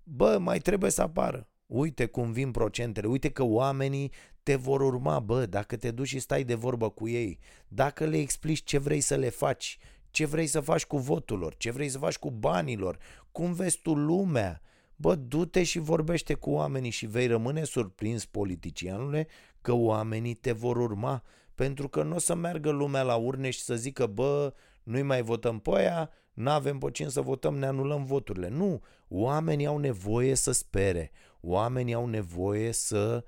bă, 0.02 0.38
mai 0.40 0.58
trebuie 0.58 0.90
să 0.90 1.02
apară. 1.02 1.48
Uite 1.66 2.06
cum 2.06 2.32
vin 2.32 2.50
procentele, 2.50 3.06
uite 3.06 3.30
că 3.30 3.42
oamenii 3.42 4.12
te 4.46 4.54
vor 4.54 4.80
urma, 4.80 5.20
bă, 5.20 5.46
dacă 5.46 5.76
te 5.76 5.90
duci 5.90 6.06
și 6.06 6.18
stai 6.18 6.44
de 6.44 6.54
vorbă 6.54 6.90
cu 6.90 7.08
ei, 7.08 7.38
dacă 7.68 8.04
le 8.04 8.18
explici 8.18 8.64
ce 8.64 8.78
vrei 8.78 9.00
să 9.00 9.14
le 9.14 9.28
faci, 9.28 9.78
ce 10.10 10.26
vrei 10.26 10.46
să 10.46 10.60
faci 10.60 10.84
cu 10.84 10.98
votul 10.98 11.38
lor, 11.38 11.56
ce 11.56 11.70
vrei 11.70 11.88
să 11.88 11.98
faci 11.98 12.16
cu 12.16 12.30
banilor, 12.30 12.98
cum 13.32 13.52
vezi 13.52 13.78
tu 13.82 13.94
lumea, 13.94 14.60
Bă, 14.96 15.14
du-te 15.14 15.62
și 15.62 15.78
vorbește 15.78 16.34
cu 16.34 16.50
oamenii 16.50 16.90
și 16.90 17.06
vei 17.06 17.26
rămâne 17.26 17.64
surprins, 17.64 18.24
politicianule, 18.24 19.26
că 19.60 19.72
oamenii 19.72 20.34
te 20.34 20.52
vor 20.52 20.76
urma, 20.76 21.22
pentru 21.54 21.88
că 21.88 22.02
nu 22.02 22.14
o 22.14 22.18
să 22.18 22.34
meargă 22.34 22.70
lumea 22.70 23.02
la 23.02 23.14
urne 23.14 23.50
și 23.50 23.60
să 23.60 23.74
zică, 23.74 24.06
bă, 24.06 24.54
nu-i 24.82 25.02
mai 25.02 25.22
votăm 25.22 25.58
pe 25.58 25.70
aia, 25.74 26.10
n-avem 26.32 26.78
pe 26.78 26.90
cine 26.90 27.08
să 27.08 27.20
votăm, 27.20 27.56
ne 27.58 27.66
anulăm 27.66 28.04
voturile. 28.04 28.48
Nu, 28.48 28.82
oamenii 29.08 29.66
au 29.66 29.78
nevoie 29.78 30.34
să 30.34 30.52
spere, 30.52 31.10
oamenii 31.40 31.94
au 31.94 32.06
nevoie 32.06 32.72
să 32.72 33.24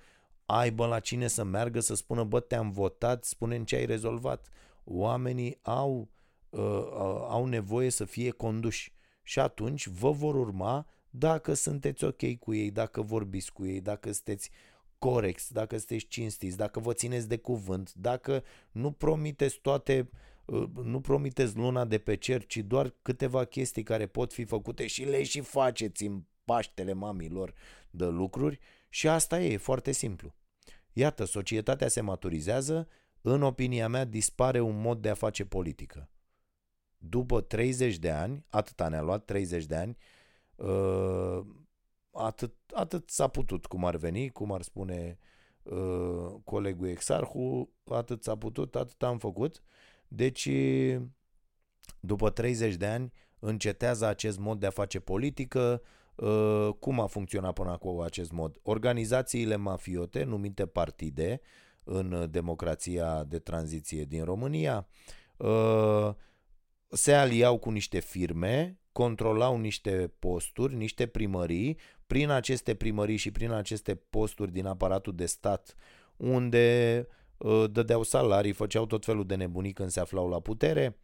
aibă 0.50 0.86
la 0.86 1.00
cine 1.00 1.26
să 1.26 1.44
meargă, 1.44 1.80
să 1.80 1.94
spună, 1.94 2.24
bă, 2.24 2.40
te-am 2.40 2.70
votat, 2.70 3.24
spune 3.24 3.64
ce 3.64 3.76
ai 3.76 3.86
rezolvat. 3.86 4.48
Oamenii 4.84 5.58
au, 5.62 6.08
uh, 6.48 6.60
uh, 6.60 7.26
au 7.28 7.46
nevoie 7.46 7.90
să 7.90 8.04
fie 8.04 8.30
conduși 8.30 8.92
și 9.22 9.38
atunci 9.38 9.86
vă 9.86 10.10
vor 10.10 10.34
urma 10.34 10.86
dacă 11.10 11.54
sunteți 11.54 12.04
ok 12.04 12.38
cu 12.38 12.54
ei, 12.54 12.70
dacă 12.70 13.02
vorbiți 13.02 13.52
cu 13.52 13.66
ei, 13.66 13.80
dacă 13.80 14.12
sunteți 14.12 14.50
corecți, 14.98 15.52
dacă 15.52 15.76
sunteți 15.76 16.06
cinstiți, 16.06 16.56
dacă 16.56 16.80
vă 16.80 16.92
țineți 16.92 17.28
de 17.28 17.36
cuvânt, 17.36 17.94
dacă 17.94 18.44
nu 18.70 18.90
promiteți 18.90 19.58
toate, 19.62 20.10
uh, 20.44 20.68
nu 20.82 21.00
promiteți 21.00 21.56
luna 21.56 21.84
de 21.84 21.98
pe 21.98 22.16
cer, 22.16 22.46
ci 22.46 22.56
doar 22.58 22.94
câteva 23.02 23.44
chestii 23.44 23.82
care 23.82 24.06
pot 24.06 24.32
fi 24.32 24.44
făcute 24.44 24.86
și 24.86 25.04
le 25.04 25.22
și 25.22 25.40
faceți 25.40 26.04
în 26.04 26.22
paștele 26.44 26.92
mamilor 26.92 27.54
de 27.90 28.04
lucruri 28.04 28.58
și 28.88 29.08
asta 29.08 29.40
e, 29.40 29.52
e 29.52 29.56
foarte 29.56 29.92
simplu. 29.92 30.34
Iată, 30.92 31.24
societatea 31.24 31.88
se 31.88 32.00
maturizează, 32.00 32.88
în 33.20 33.42
opinia 33.42 33.88
mea 33.88 34.04
dispare 34.04 34.60
un 34.60 34.80
mod 34.80 35.00
de 35.02 35.08
a 35.08 35.14
face 35.14 35.44
politică. 35.44 36.10
După 36.98 37.40
30 37.40 37.96
de 37.96 38.10
ani, 38.10 38.44
atâta 38.50 38.88
ne-a 38.88 39.02
luat 39.02 39.24
30 39.24 39.64
de 39.64 39.76
ani, 39.76 39.96
Uh, 40.58 41.40
atât, 42.10 42.54
atât 42.74 43.10
s-a 43.10 43.28
putut 43.28 43.66
cum 43.66 43.84
ar 43.84 43.96
veni, 43.96 44.28
cum 44.28 44.52
ar 44.52 44.62
spune 44.62 45.18
uh, 45.62 46.34
colegul 46.44 46.88
Exarhu, 46.88 47.72
atât 47.84 48.22
s-a 48.22 48.36
putut, 48.36 48.74
atât 48.74 49.02
am 49.02 49.18
făcut. 49.18 49.62
Deci, 50.08 50.48
după 52.00 52.30
30 52.30 52.74
de 52.74 52.86
ani, 52.86 53.12
încetează 53.38 54.06
acest 54.06 54.38
mod 54.38 54.60
de 54.60 54.66
a 54.66 54.70
face 54.70 55.00
politică. 55.00 55.82
Uh, 56.22 56.68
cum 56.78 57.00
a 57.00 57.06
funcționat 57.06 57.52
până 57.52 57.70
acum 57.70 58.00
acest 58.00 58.32
mod? 58.32 58.58
Organizațiile 58.62 59.56
mafiote, 59.56 60.24
numite 60.24 60.66
partide, 60.66 61.40
în 61.84 62.26
democrația 62.30 63.24
de 63.24 63.38
tranziție 63.38 64.04
din 64.04 64.24
România, 64.24 64.88
uh, 65.36 66.14
se 66.88 67.12
aliau 67.12 67.58
cu 67.58 67.70
niște 67.70 68.00
firme 68.00 68.78
controlau 68.92 69.58
niște 69.58 70.12
posturi, 70.18 70.74
niște 70.74 71.06
primării, 71.06 71.78
prin 72.06 72.30
aceste 72.30 72.74
primării 72.74 73.16
și 73.16 73.30
prin 73.30 73.50
aceste 73.50 73.94
posturi 73.94 74.52
din 74.52 74.66
aparatul 74.66 75.14
de 75.14 75.26
stat, 75.26 75.74
unde 76.16 77.06
uh, 77.36 77.64
dădeau 77.70 78.02
salarii, 78.02 78.52
făceau 78.52 78.86
tot 78.86 79.04
felul 79.04 79.26
de 79.26 79.34
nebunii 79.34 79.72
când 79.72 79.90
se 79.90 80.00
aflau 80.00 80.28
la 80.28 80.40
putere, 80.40 80.98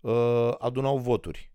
uh, 0.00 0.54
adunau 0.58 0.98
voturi 0.98 1.51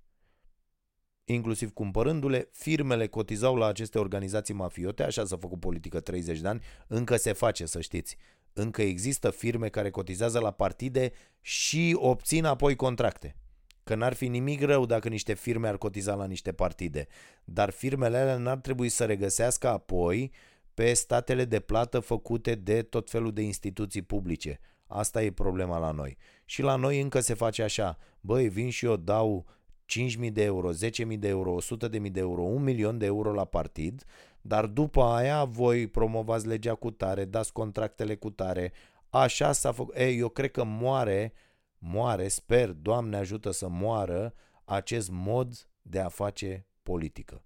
inclusiv 1.33 1.73
cumpărându-le, 1.73 2.49
firmele 2.51 3.07
cotizau 3.07 3.55
la 3.55 3.65
aceste 3.65 3.99
organizații 3.99 4.53
mafiote, 4.53 5.03
așa 5.03 5.25
s-a 5.25 5.37
făcut 5.37 5.59
politică 5.59 5.99
30 5.99 6.39
de 6.39 6.47
ani, 6.47 6.61
încă 6.87 7.15
se 7.15 7.33
face, 7.33 7.65
să 7.65 7.81
știți. 7.81 8.17
Încă 8.53 8.81
există 8.81 9.29
firme 9.29 9.69
care 9.69 9.89
cotizează 9.89 10.39
la 10.39 10.51
partide 10.51 11.11
și 11.41 11.97
obțin 11.99 12.45
apoi 12.45 12.75
contracte. 12.75 13.35
Că 13.83 13.95
n-ar 13.95 14.13
fi 14.13 14.27
nimic 14.27 14.61
rău 14.61 14.85
dacă 14.85 15.09
niște 15.09 15.33
firme 15.33 15.67
ar 15.67 15.77
cotiza 15.77 16.15
la 16.15 16.25
niște 16.25 16.51
partide, 16.51 17.07
dar 17.43 17.69
firmele 17.69 18.17
alea 18.17 18.37
n-ar 18.37 18.57
trebui 18.57 18.89
să 18.89 19.05
regăsească 19.05 19.67
apoi 19.67 20.31
pe 20.73 20.93
statele 20.93 21.45
de 21.45 21.59
plată 21.59 21.99
făcute 21.99 22.55
de 22.55 22.81
tot 22.81 23.09
felul 23.09 23.33
de 23.33 23.41
instituții 23.41 24.01
publice. 24.01 24.59
Asta 24.87 25.23
e 25.23 25.31
problema 25.31 25.77
la 25.77 25.91
noi. 25.91 26.17
Și 26.45 26.61
la 26.61 26.75
noi 26.75 27.01
încă 27.01 27.19
se 27.19 27.33
face 27.33 27.63
așa, 27.63 27.97
băi, 28.19 28.49
vin 28.49 28.69
și 28.69 28.85
eu 28.85 28.95
dau 28.95 29.45
5.000 29.87 30.31
de 30.31 30.43
euro, 30.43 30.71
10.000 30.73 31.17
de 31.17 31.27
euro, 31.27 31.57
100.000 31.61 32.11
de 32.11 32.19
euro, 32.19 32.41
1 32.41 32.59
milion 32.59 32.97
de 32.97 33.05
euro 33.05 33.33
la 33.33 33.45
partid, 33.45 34.03
dar 34.41 34.65
după 34.65 35.03
aia 35.03 35.43
voi 35.43 35.87
promovați 35.87 36.47
legea 36.47 36.75
cu 36.75 36.91
tare, 36.91 37.25
dați 37.25 37.53
contractele 37.53 38.15
cu 38.15 38.29
tare. 38.29 38.71
Așa 39.09 39.51
s-a 39.51 39.71
făcut. 39.71 39.95
Ei, 39.95 40.17
eu 40.17 40.29
cred 40.29 40.51
că 40.51 40.63
moare, 40.63 41.33
moare, 41.77 42.27
sper, 42.27 42.71
Doamne 42.71 43.17
ajută 43.17 43.51
să 43.51 43.67
moară 43.67 44.33
acest 44.65 45.09
mod 45.09 45.69
de 45.81 45.99
a 45.99 46.09
face 46.09 46.67
politică. 46.83 47.41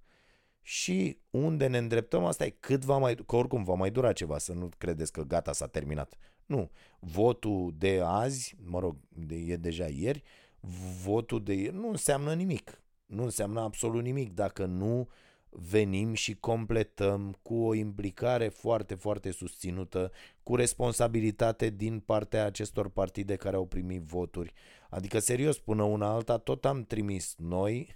Și 0.62 1.20
unde 1.30 1.68
ne 1.68 1.78
îndreptăm, 1.78 2.24
asta 2.24 2.46
e 2.46 2.50
cât 2.60 2.86
va 2.86 2.98
mai, 2.98 3.16
că 3.16 3.36
oricum 3.36 3.64
va 3.64 3.74
mai 3.74 3.92
dura 3.92 4.14
ceva, 4.14 4.38
să 4.38 4.54
nu 4.54 4.70
credeți 4.78 5.12
că 5.12 5.22
gata, 5.22 5.54
s-a 5.54 5.68
terminat. 5.68 6.18
Nu, 6.46 6.72
votul 7.00 7.74
de 7.78 8.02
azi, 8.04 8.56
mă 8.64 8.80
rog, 8.80 8.98
de, 9.10 9.36
e 9.36 9.56
deja 9.56 9.86
ieri, 9.88 10.24
votul 11.04 11.44
de 11.44 11.54
ieri 11.54 11.76
nu 11.76 11.90
înseamnă 11.90 12.34
nimic. 12.34 12.82
Nu 13.06 13.24
înseamnă 13.24 13.60
absolut 13.60 14.04
nimic 14.04 14.34
dacă 14.34 14.66
nu 14.66 15.08
venim 15.50 16.14
și 16.14 16.36
completăm 16.36 17.38
cu 17.42 17.56
o 17.56 17.74
implicare 17.74 18.48
foarte, 18.48 18.96
foarte 18.96 19.32
susținută, 19.32 20.12
cu 20.44 20.56
responsabilitate 20.56 21.70
din 21.70 22.00
partea 22.00 22.46
acestor 22.46 22.90
partide 22.90 23.36
care 23.36 23.56
au 23.56 23.66
primit 23.66 24.02
voturi. 24.02 24.54
Adică, 24.90 25.20
serios, 25.20 25.60
până 25.60 25.84
una 25.84 26.08
alta, 26.14 26.38
tot 26.38 26.66
am 26.66 26.84
trimis 26.84 27.36
noi, 27.38 27.96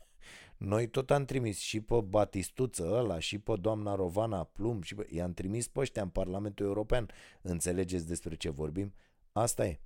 noi 0.57 0.87
tot 0.87 1.11
am 1.11 1.25
trimis 1.25 1.59
și 1.59 1.81
pe 1.81 2.01
Batistuță 2.01 2.91
ăla, 2.93 3.19
și 3.19 3.39
pe 3.39 3.53
doamna 3.59 3.95
Rovana 3.95 4.43
Plum, 4.43 4.81
și 4.81 4.95
pe... 4.95 5.07
i-am 5.09 5.33
trimis 5.33 5.67
pe 5.67 5.79
ăștia 5.79 6.01
în 6.01 6.09
Parlamentul 6.09 6.65
European. 6.65 7.09
Înțelegeți 7.41 8.07
despre 8.07 8.35
ce 8.35 8.49
vorbim? 8.49 8.93
Asta 9.31 9.65
e. 9.65 9.79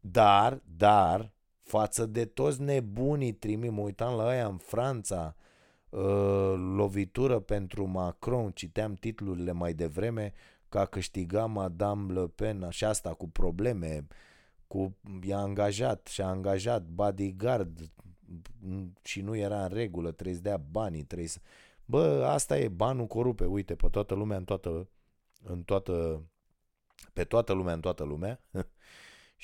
Dar, 0.00 0.62
dar, 0.76 1.32
față 1.64 2.06
de 2.06 2.24
toți 2.24 2.62
nebunii 2.62 3.32
trimim, 3.32 3.74
mă 3.74 3.80
uitam 3.80 4.16
la 4.16 4.26
aia 4.26 4.46
în 4.46 4.56
Franța, 4.56 5.36
uh, 5.88 6.54
lovitură 6.56 7.40
pentru 7.40 7.84
Macron, 7.86 8.50
citeam 8.50 8.94
titlurile 8.94 9.52
mai 9.52 9.74
devreme, 9.74 10.32
că 10.68 10.78
a 10.78 10.84
câștigat 10.84 11.50
Madame 11.50 12.12
Le 12.12 12.26
Pen 12.26 12.66
și 12.70 12.84
asta 12.84 13.14
cu 13.14 13.28
probleme, 13.28 14.06
cu 14.66 14.96
i-a 15.22 15.38
angajat 15.38 16.06
și 16.06 16.20
a 16.20 16.26
angajat 16.26 16.82
bodyguard 16.82 17.92
și 19.02 19.20
nu 19.20 19.36
era 19.36 19.62
în 19.62 19.72
regulă, 19.72 20.10
trebuie 20.10 20.34
să 20.34 20.42
dea 20.42 20.56
banii, 20.56 21.02
trebuie 21.02 21.28
să... 21.28 21.38
Bă, 21.84 22.26
asta 22.28 22.58
e, 22.58 22.68
banul 22.68 23.06
corupe, 23.06 23.44
uite, 23.44 23.74
pe 23.74 23.88
toată 23.88 24.14
lumea, 24.14 24.36
în 24.36 24.44
toată, 24.44 24.88
în 25.42 25.62
toată, 25.62 26.22
pe 27.12 27.24
toată 27.24 27.52
lumea, 27.52 27.74
în 27.74 27.80
toată 27.80 28.04
lumea. 28.04 28.40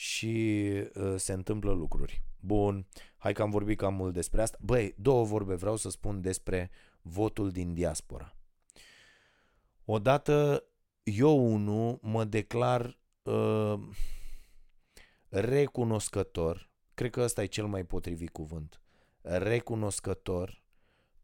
și 0.00 0.64
uh, 0.94 1.14
se 1.16 1.32
întâmplă 1.32 1.72
lucruri. 1.72 2.22
Bun, 2.38 2.86
hai 3.16 3.32
că 3.32 3.42
am 3.42 3.50
vorbit 3.50 3.78
cam 3.78 3.94
mult 3.94 4.12
despre 4.12 4.42
asta. 4.42 4.58
Băi, 4.60 4.94
două 4.98 5.24
vorbe 5.24 5.54
vreau 5.54 5.76
să 5.76 5.90
spun 5.90 6.20
despre 6.20 6.70
votul 7.02 7.50
din 7.50 7.74
diaspora. 7.74 8.36
Odată, 9.84 10.64
eu 11.02 11.52
unul 11.52 11.98
mă 12.02 12.24
declar 12.24 12.98
uh, 13.22 13.80
recunoscător, 15.28 16.70
cred 16.94 17.10
că 17.10 17.20
ăsta 17.20 17.42
e 17.42 17.46
cel 17.46 17.66
mai 17.66 17.84
potrivit 17.84 18.30
cuvânt, 18.30 18.80
recunoscător 19.20 20.62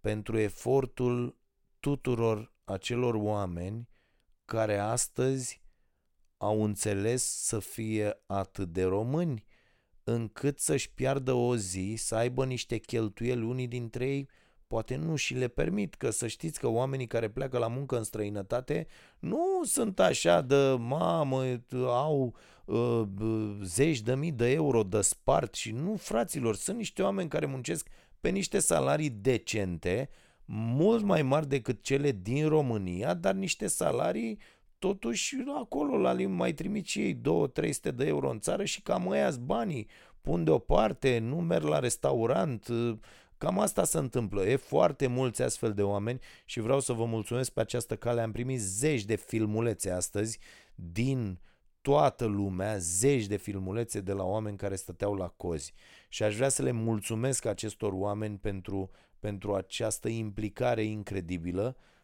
pentru 0.00 0.38
efortul 0.38 1.36
tuturor 1.80 2.52
acelor 2.64 3.14
oameni 3.14 3.88
care 4.44 4.78
astăzi 4.78 5.64
au 6.36 6.62
înțeles 6.62 7.22
să 7.22 7.58
fie 7.58 8.22
atât 8.26 8.72
de 8.72 8.84
români, 8.84 9.44
încât 10.04 10.58
să-și 10.58 10.92
piardă 10.92 11.32
o 11.32 11.56
zi, 11.56 11.94
să 11.96 12.14
aibă 12.14 12.44
niște 12.44 12.76
cheltuieli 12.76 13.44
unii 13.44 13.66
dintre 13.66 14.08
ei, 14.08 14.28
poate 14.66 14.96
nu 14.96 15.16
și 15.16 15.34
le 15.34 15.48
permit, 15.48 15.94
că 15.94 16.10
să 16.10 16.26
știți 16.26 16.60
că 16.60 16.68
oamenii 16.68 17.06
care 17.06 17.28
pleacă 17.28 17.58
la 17.58 17.68
muncă 17.68 17.96
în 17.96 18.02
străinătate 18.02 18.86
nu 19.18 19.60
sunt 19.64 20.00
așa 20.00 20.40
de 20.40 20.76
mamă, 20.78 21.60
au 21.84 22.34
uh, 22.64 23.02
zeci 23.62 24.00
de 24.00 24.14
mii 24.14 24.32
de 24.32 24.50
euro 24.50 24.82
de 24.82 25.00
spart. 25.00 25.54
Și 25.54 25.72
nu, 25.72 25.96
fraților, 25.96 26.56
sunt 26.56 26.76
niște 26.76 27.02
oameni 27.02 27.28
care 27.28 27.46
muncesc 27.46 27.88
pe 28.20 28.28
niște 28.28 28.58
salarii 28.58 29.10
decente, 29.10 30.08
mult 30.48 31.04
mai 31.04 31.22
mari 31.22 31.48
decât 31.48 31.82
cele 31.82 32.12
din 32.22 32.48
România, 32.48 33.14
dar 33.14 33.34
niște 33.34 33.66
salarii 33.66 34.38
totuși 34.78 35.36
acolo 35.58 35.98
la 35.98 36.12
limb 36.12 36.32
mai 36.32 36.52
trimit 36.52 36.86
și 36.86 37.00
ei 37.00 37.14
2-300 37.14 37.94
de 37.94 38.06
euro 38.06 38.30
în 38.30 38.40
țară 38.40 38.64
și 38.64 38.82
cam 38.82 39.08
ăia 39.08 39.30
banii, 39.40 39.88
pun 40.20 40.44
deoparte, 40.44 41.18
nu 41.18 41.36
merg 41.36 41.64
la 41.64 41.78
restaurant, 41.78 42.68
cam 43.38 43.58
asta 43.58 43.84
se 43.84 43.98
întâmplă. 43.98 44.46
E 44.46 44.56
foarte 44.56 45.06
mulți 45.06 45.42
astfel 45.42 45.72
de 45.72 45.82
oameni 45.82 46.20
și 46.44 46.60
vreau 46.60 46.80
să 46.80 46.92
vă 46.92 47.04
mulțumesc 47.04 47.52
pe 47.52 47.60
această 47.60 47.96
cale. 47.96 48.20
Am 48.20 48.32
primit 48.32 48.60
zeci 48.60 49.04
de 49.04 49.16
filmulețe 49.16 49.90
astăzi 49.90 50.38
din 50.74 51.40
toată 51.80 52.24
lumea, 52.24 52.76
zeci 52.78 53.26
de 53.26 53.36
filmulețe 53.36 54.00
de 54.00 54.12
la 54.12 54.24
oameni 54.24 54.56
care 54.56 54.74
stăteau 54.74 55.14
la 55.14 55.28
cozi. 55.28 55.74
Și 56.08 56.22
aș 56.22 56.36
vrea 56.36 56.48
să 56.48 56.62
le 56.62 56.70
mulțumesc 56.70 57.44
acestor 57.44 57.92
oameni 57.92 58.38
pentru, 58.38 58.90
pentru 59.18 59.54
această 59.54 60.08
implicare 60.08 60.82
incredibilă 60.82 61.76
Uh, 61.76 61.95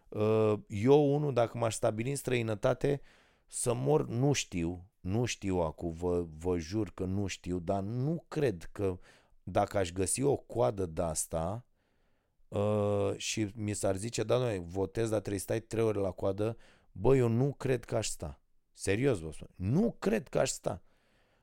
eu, 0.67 1.15
unul, 1.15 1.33
dacă 1.33 1.59
m-aș 1.59 1.75
stabili 1.75 2.11
în 2.11 2.17
străinătate, 2.17 3.01
să 3.47 3.75
mor, 3.75 4.09
nu 4.09 4.33
știu, 4.33 4.91
nu 5.01 5.25
știu 5.25 5.57
acum, 5.57 5.93
vă, 5.93 6.27
vă 6.39 6.59
jur 6.59 6.91
că 6.95 7.05
nu 7.05 7.27
știu, 7.27 7.59
dar 7.59 7.83
nu 7.83 8.25
cred 8.29 8.69
că 8.73 8.99
dacă 9.43 9.79
aș 9.79 9.91
găsi 9.91 10.23
o 10.23 10.37
coadă 10.37 10.87
de 10.87 11.03
asta 11.03 11.67
uh, 12.49 13.11
și 13.17 13.51
mi 13.55 13.73
s-ar 13.73 13.97
zice, 13.97 14.23
da, 14.23 14.37
noi 14.37 14.63
votez, 14.67 15.09
dar 15.09 15.19
trebuie 15.19 15.39
să 15.39 15.45
stai 15.45 15.61
trei 15.61 15.85
ore 15.85 15.99
la 15.99 16.11
coadă, 16.11 16.57
bă, 16.93 17.17
eu 17.17 17.29
nu 17.29 17.53
cred 17.53 17.85
că 17.85 17.97
aș 17.97 18.07
sta. 18.07 18.41
Serios 18.73 19.19
vă 19.19 19.31
spun. 19.33 19.49
Nu 19.55 19.97
cred 19.99 20.29
că 20.29 20.39
aș 20.39 20.51
sta. 20.51 20.83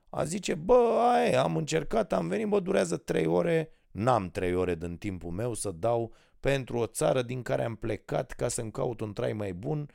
A 0.08 0.24
zice, 0.24 0.54
bă, 0.54 1.10
aia, 1.14 1.42
am 1.42 1.56
încercat, 1.56 2.12
am 2.12 2.28
venit, 2.28 2.48
bă, 2.48 2.60
durează 2.60 2.96
trei 2.96 3.26
ore, 3.26 3.72
n-am 3.90 4.30
trei 4.30 4.54
ore 4.54 4.74
din 4.74 4.96
timpul 4.96 5.30
meu 5.30 5.54
să 5.54 5.70
dau 5.70 6.12
pentru 6.40 6.78
o 6.78 6.86
țară 6.86 7.22
din 7.22 7.42
care 7.42 7.64
am 7.64 7.74
plecat 7.74 8.32
ca 8.32 8.48
să-mi 8.48 8.70
caut 8.70 9.00
un 9.00 9.12
trai 9.12 9.32
mai 9.32 9.52
bun, 9.52 9.90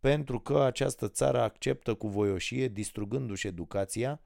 pentru 0.00 0.40
că 0.40 0.62
această 0.62 1.08
țară 1.08 1.40
acceptă 1.40 1.94
cu 1.94 2.08
voioșie, 2.08 2.68
distrugându-și 2.68 3.46
educația 3.46 4.20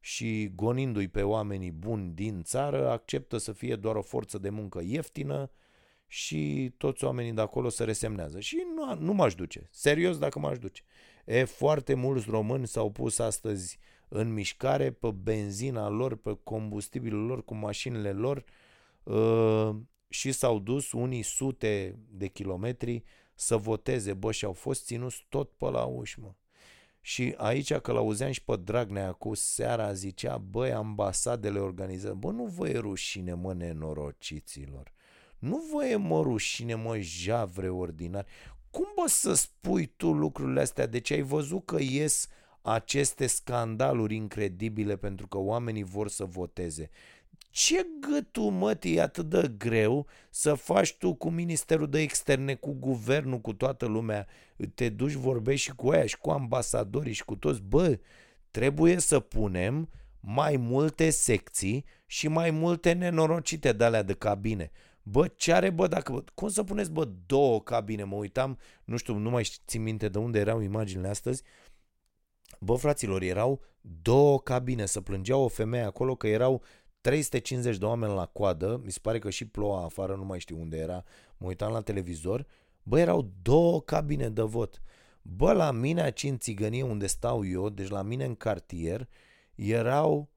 și 0.00 0.52
gonindu-i 0.54 1.08
pe 1.08 1.22
oamenii 1.22 1.70
buni 1.70 2.12
din 2.14 2.42
țară, 2.42 2.90
acceptă 2.90 3.36
să 3.36 3.52
fie 3.52 3.76
doar 3.76 3.96
o 3.96 4.02
forță 4.02 4.38
de 4.38 4.50
muncă 4.50 4.80
ieftină 4.84 5.50
și 6.06 6.72
toți 6.76 7.04
oamenii 7.04 7.32
de 7.32 7.40
acolo 7.40 7.68
se 7.68 7.84
resemnează. 7.84 8.40
Și 8.40 8.66
nu, 8.74 8.94
nu 8.94 9.12
m-aș 9.12 9.34
duce. 9.34 9.68
Serios 9.70 10.18
dacă 10.18 10.38
m-aș 10.38 10.58
duce. 10.58 10.82
E, 11.24 11.44
foarte 11.44 11.94
mulți 11.94 12.30
români 12.30 12.66
s-au 12.66 12.90
pus 12.90 13.18
astăzi 13.18 13.78
în 14.08 14.32
mișcare 14.32 14.90
pe 14.90 15.10
benzina 15.10 15.88
lor, 15.88 16.16
pe 16.16 16.38
combustibilul 16.42 17.26
lor, 17.26 17.44
cu 17.44 17.54
mașinile 17.54 18.12
lor, 18.12 18.44
uh, 19.02 19.76
și 20.10 20.32
s-au 20.32 20.58
dus 20.58 20.92
unii 20.92 21.22
sute 21.22 21.98
de 22.10 22.26
kilometri 22.26 23.02
să 23.34 23.56
voteze, 23.56 24.12
bă, 24.12 24.32
și 24.32 24.44
au 24.44 24.52
fost 24.52 24.84
ținuți 24.84 25.26
tot 25.28 25.50
pe 25.50 25.64
la 25.64 25.84
uși, 25.84 26.20
mă. 26.20 26.32
Și 27.00 27.34
aici 27.36 27.74
că 27.74 27.92
l-auzeam 27.92 28.30
și 28.30 28.44
pe 28.44 28.56
Dragnea 28.56 29.12
cu 29.12 29.34
seara 29.34 29.92
zicea, 29.92 30.38
băi, 30.38 30.72
ambasadele 30.72 31.58
organizează, 31.58 32.14
bă, 32.14 32.30
nu 32.30 32.44
vă 32.44 32.68
e 32.68 32.78
rușine, 32.78 33.34
mă, 33.34 33.54
nenorociților. 33.54 34.92
Nu 35.38 35.62
vă 35.72 35.86
e, 35.86 35.96
mă, 35.96 36.20
rușine, 36.22 36.74
mă, 36.74 36.98
javre 36.98 37.68
ordinari. 37.68 38.26
Cum, 38.70 38.86
bă, 38.96 39.08
să 39.08 39.34
spui 39.34 39.86
tu 39.86 40.12
lucrurile 40.12 40.60
astea? 40.60 40.86
Deci 40.86 41.10
ai 41.10 41.22
văzut 41.22 41.64
că 41.64 41.76
ies 41.80 42.28
aceste 42.62 43.26
scandaluri 43.26 44.14
incredibile 44.14 44.96
pentru 44.96 45.26
că 45.28 45.38
oamenii 45.38 45.82
vor 45.82 46.08
să 46.08 46.24
voteze. 46.24 46.90
Ce 47.50 47.86
gâtul, 48.00 48.50
mă, 48.50 48.78
e 48.82 49.00
atât 49.00 49.28
de 49.28 49.54
greu 49.58 50.06
să 50.30 50.54
faci 50.54 50.94
tu 50.94 51.14
cu 51.14 51.30
Ministerul 51.30 51.88
de 51.88 52.00
Externe, 52.00 52.54
cu 52.54 52.72
guvernul, 52.72 53.40
cu 53.40 53.52
toată 53.52 53.86
lumea? 53.86 54.26
Te 54.74 54.88
duci, 54.88 55.12
vorbești 55.12 55.66
și 55.66 55.74
cu 55.74 55.88
aia 55.88 56.06
și 56.06 56.18
cu 56.18 56.30
ambasadorii 56.30 57.12
și 57.12 57.24
cu 57.24 57.36
toți. 57.36 57.62
Bă, 57.62 57.98
trebuie 58.50 58.98
să 58.98 59.20
punem 59.20 59.88
mai 60.20 60.56
multe 60.56 61.10
secții 61.10 61.84
și 62.06 62.28
mai 62.28 62.50
multe 62.50 62.92
nenorocite 62.92 63.72
de 63.72 63.84
alea 63.84 64.02
de 64.02 64.12
cabine. 64.12 64.70
Bă, 65.02 65.26
ce 65.26 65.52
are, 65.52 65.70
bă, 65.70 65.86
dacă... 65.86 66.24
Cum 66.34 66.48
să 66.48 66.62
puneți, 66.62 66.90
bă, 66.90 67.08
două 67.26 67.62
cabine? 67.62 68.04
Mă 68.04 68.16
uitam, 68.16 68.58
nu 68.84 68.96
știu, 68.96 69.14
nu 69.14 69.30
mai 69.30 69.48
țin 69.66 69.82
minte 69.82 70.08
de 70.08 70.18
unde 70.18 70.38
erau 70.38 70.60
imaginile 70.60 71.08
astăzi. 71.08 71.42
Bă, 72.60 72.74
fraților, 72.74 73.22
erau 73.22 73.60
două 74.02 74.40
cabine. 74.40 74.86
Să 74.86 75.00
plângea 75.00 75.36
o 75.36 75.48
femeie 75.48 75.84
acolo 75.84 76.14
că 76.14 76.28
erau 76.28 76.62
350 77.00 77.76
de 77.76 77.84
oameni 77.84 78.14
la 78.14 78.26
coadă. 78.26 78.80
Mi 78.84 78.90
se 78.90 78.98
pare 79.02 79.18
că 79.18 79.30
și 79.30 79.44
ploua 79.44 79.84
afară, 79.84 80.14
nu 80.14 80.24
mai 80.24 80.40
știu 80.40 80.60
unde 80.60 80.76
era. 80.76 81.04
Mă 81.36 81.46
uitam 81.46 81.72
la 81.72 81.80
televizor. 81.80 82.46
Bă, 82.82 82.98
erau 82.98 83.30
două 83.42 83.80
cabine 83.80 84.28
de 84.28 84.42
vot. 84.42 84.82
Bă, 85.22 85.52
la 85.52 85.70
mine 85.70 86.02
aici 86.02 86.22
în 86.22 86.38
Țigănie, 86.38 86.82
unde 86.82 87.06
stau 87.06 87.46
eu, 87.46 87.68
deci 87.68 87.88
la 87.88 88.02
mine 88.02 88.24
în 88.24 88.34
cartier, 88.34 89.08
erau, 89.54 90.30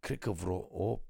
cred 0.00 0.18
că 0.18 0.30
vreo 0.30 0.68
8, 0.70 1.02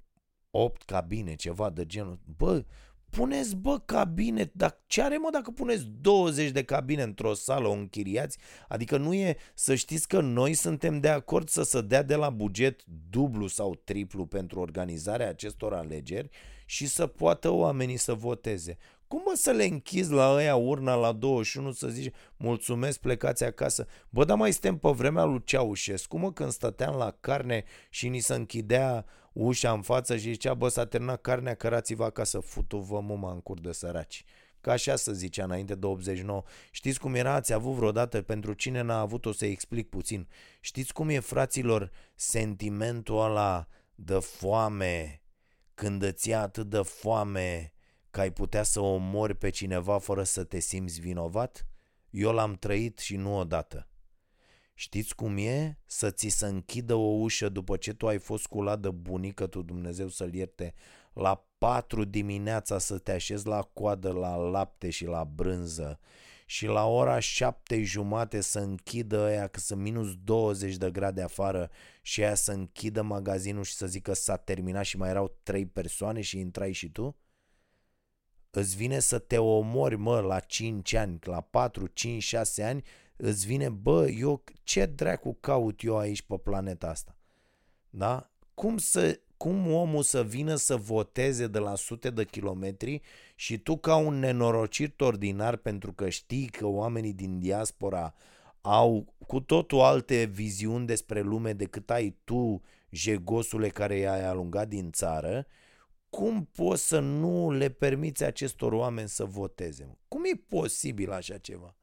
8 0.51 0.83
cabine, 0.83 1.35
ceva 1.35 1.71
de 1.71 1.87
genul. 1.87 2.19
Bă, 2.37 2.65
puneți, 3.11 3.57
bă, 3.57 3.79
cabine, 3.79 4.51
dar 4.55 4.81
ce 4.87 5.03
are, 5.03 5.17
mă, 5.17 5.29
dacă 5.33 5.51
puneți 5.51 5.85
20 6.01 6.51
de 6.51 6.65
cabine 6.65 7.03
într-o 7.03 7.35
sală, 7.35 7.69
o 7.69 7.73
închiriați? 7.73 8.39
Adică 8.69 8.97
nu 8.97 9.15
e, 9.15 9.37
să 9.55 9.75
știți 9.75 10.09
că 10.09 10.21
noi 10.21 10.55
suntem 10.55 11.01
de 11.01 11.09
acord 11.09 11.49
să 11.49 11.63
se 11.63 11.81
dea 11.81 12.03
de 12.03 12.15
la 12.15 12.31
buget 12.31 12.81
dublu 13.11 13.47
sau 13.47 13.81
triplu 13.85 14.27
pentru 14.27 14.61
organizarea 14.61 15.29
acestor 15.29 15.75
alegeri 15.75 16.29
și 16.65 16.87
să 16.87 17.07
poată 17.07 17.51
oamenii 17.51 17.97
să 17.97 18.15
voteze. 18.15 18.79
Cum 19.11 19.23
mă 19.25 19.33
să 19.35 19.51
le 19.51 19.65
închizi 19.65 20.13
la 20.13 20.33
ăia 20.33 20.57
urna 20.57 20.95
la 20.95 21.13
21 21.13 21.73
să 21.73 21.89
zici 21.89 22.15
mulțumesc, 22.37 22.99
plecați 22.99 23.45
acasă? 23.45 23.87
Bă, 24.09 24.25
dar 24.25 24.37
mai 24.37 24.53
suntem 24.53 24.79
pe 24.79 24.89
vremea 24.89 25.25
lui 25.25 25.43
Ceaușescu, 25.45 26.19
mă, 26.19 26.33
când 26.33 26.51
stăteam 26.51 26.97
la 26.97 27.17
carne 27.21 27.65
și 27.89 28.09
ni 28.09 28.19
se 28.19 28.35
închidea 28.35 29.05
ușa 29.33 29.73
în 29.73 29.83
față 29.83 30.17
și 30.17 30.31
zicea, 30.31 30.55
bă, 30.55 30.69
s-a 30.69 30.87
terminat 30.87 31.21
carnea, 31.21 31.55
cărați-vă 31.55 32.05
acasă, 32.05 32.41
futu-vă 32.41 33.01
muma 33.01 33.33
în 33.33 33.41
cur 33.41 33.61
de 33.61 33.73
săraci. 33.73 34.25
Ca 34.61 34.73
așa 34.73 34.97
să 34.97 35.13
zicea 35.13 35.45
înainte 35.45 35.75
de 35.75 35.87
89. 35.87 36.43
Știți 36.71 37.01
cum 37.01 37.15
era? 37.15 37.35
Ați 37.35 37.53
avut 37.53 37.75
vreodată? 37.75 38.23
Pentru 38.23 38.53
cine 38.53 38.81
n-a 38.81 39.01
avut 39.01 39.27
o 39.27 39.33
să 39.33 39.47
explic 39.47 39.89
puțin. 39.89 40.29
Știți 40.61 40.93
cum 40.93 41.09
e, 41.09 41.19
fraților, 41.19 41.91
sentimentul 42.15 43.23
ăla 43.23 43.67
de 43.95 44.19
foame, 44.19 45.23
când 45.75 46.03
îți 46.03 46.29
ia 46.29 46.41
atât 46.41 46.71
de 46.71 46.81
foame 46.83 47.73
că 48.11 48.21
ai 48.21 48.33
putea 48.33 48.63
să 48.63 48.81
omori 48.81 49.35
pe 49.35 49.51
cineva 49.51 49.99
fără 49.99 50.23
să 50.23 50.45
te 50.45 50.59
simți 50.59 51.01
vinovat? 51.01 51.67
Eu 52.11 52.33
l-am 52.33 52.55
trăit 52.55 52.99
și 52.99 53.17
nu 53.17 53.39
odată. 53.39 53.89
Știți 54.75 55.15
cum 55.15 55.37
e? 55.37 55.79
Să 55.87 56.11
ți 56.11 56.29
se 56.29 56.47
închidă 56.47 56.95
o 56.95 57.09
ușă 57.09 57.49
după 57.49 57.77
ce 57.77 57.93
tu 57.93 58.07
ai 58.07 58.19
fost 58.19 58.47
culat 58.47 58.81
de 58.81 58.91
bunică 58.91 59.47
tu, 59.47 59.63
Dumnezeu 59.63 60.09
să-l 60.09 60.35
ierte, 60.35 60.75
la 61.13 61.47
patru 61.59 62.05
dimineața 62.05 62.79
să 62.79 62.99
te 62.99 63.13
așezi 63.13 63.47
la 63.47 63.63
coadă 63.63 64.13
la 64.13 64.37
lapte 64.37 64.91
și 64.91 65.05
la 65.05 65.25
brânză 65.25 66.01
și 66.47 66.67
la 66.67 66.87
ora 66.87 67.19
șapte 67.19 67.83
jumate 67.83 68.41
să 68.41 68.59
închidă 68.59 69.25
aia 69.25 69.47
că 69.47 69.59
sunt 69.59 69.81
minus 69.81 70.17
20 70.25 70.77
de 70.77 70.91
grade 70.91 71.23
afară 71.23 71.71
și 72.03 72.23
aia 72.23 72.35
să 72.35 72.53
închidă 72.53 73.03
magazinul 73.03 73.65
și 73.65 73.75
să 73.75 73.87
zică 73.87 74.13
s-a 74.13 74.37
terminat 74.37 74.85
și 74.85 74.97
mai 74.97 75.09
erau 75.11 75.37
trei 75.43 75.67
persoane 75.67 76.21
și 76.21 76.39
intrai 76.39 76.73
și 76.73 76.89
tu? 76.89 77.17
Îți 78.51 78.77
vine 78.77 78.99
să 78.99 79.19
te 79.19 79.39
omori, 79.39 79.97
mă, 79.97 80.21
la 80.21 80.39
5 80.41 80.95
ani, 80.95 81.19
la 81.23 81.41
4, 81.41 81.87
5, 81.87 82.23
6 82.23 82.63
ani 82.63 82.85
îți 83.17 83.47
vine, 83.47 83.69
bă, 83.69 84.09
eu 84.09 84.45
ce 84.63 84.87
dracu 84.87 85.37
caut 85.41 85.83
eu 85.83 85.99
aici 85.99 86.23
pe 86.23 86.37
planeta 86.37 86.89
asta? 86.89 87.17
Da? 87.91 88.31
Cum, 88.55 88.79
să, 88.79 89.21
cum 89.37 89.73
omul 89.73 90.03
să 90.03 90.23
vină 90.23 90.55
să 90.55 90.77
voteze 90.77 91.47
de 91.47 91.59
la 91.59 91.75
sute 91.75 92.11
de 92.11 92.25
kilometri 92.25 93.01
și 93.35 93.59
tu 93.59 93.77
ca 93.77 93.97
un 93.97 94.19
nenorocit 94.19 95.01
ordinar 95.01 95.57
pentru 95.57 95.93
că 95.93 96.09
știi 96.09 96.47
că 96.47 96.67
oamenii 96.67 97.13
din 97.13 97.39
diaspora 97.39 98.15
au 98.61 99.15
cu 99.27 99.41
totul 99.41 99.81
alte 99.81 100.25
viziuni 100.25 100.87
despre 100.87 101.21
lume 101.21 101.53
decât 101.53 101.91
ai 101.91 102.17
tu, 102.25 102.63
jegosule 102.91 103.69
care 103.69 103.97
i-ai 103.97 104.25
alungat 104.25 104.69
din 104.69 104.91
țară, 104.91 105.47
cum 106.11 106.49
poți 106.53 106.87
să 106.87 106.99
nu 106.99 107.51
le 107.51 107.69
permiți 107.69 108.25
acestor 108.25 108.73
oameni 108.73 109.09
să 109.09 109.25
voteze? 109.25 109.99
Cum 110.09 110.25
e 110.25 110.43
posibil 110.49 111.11
așa 111.13 111.39
ceva? 111.39 111.77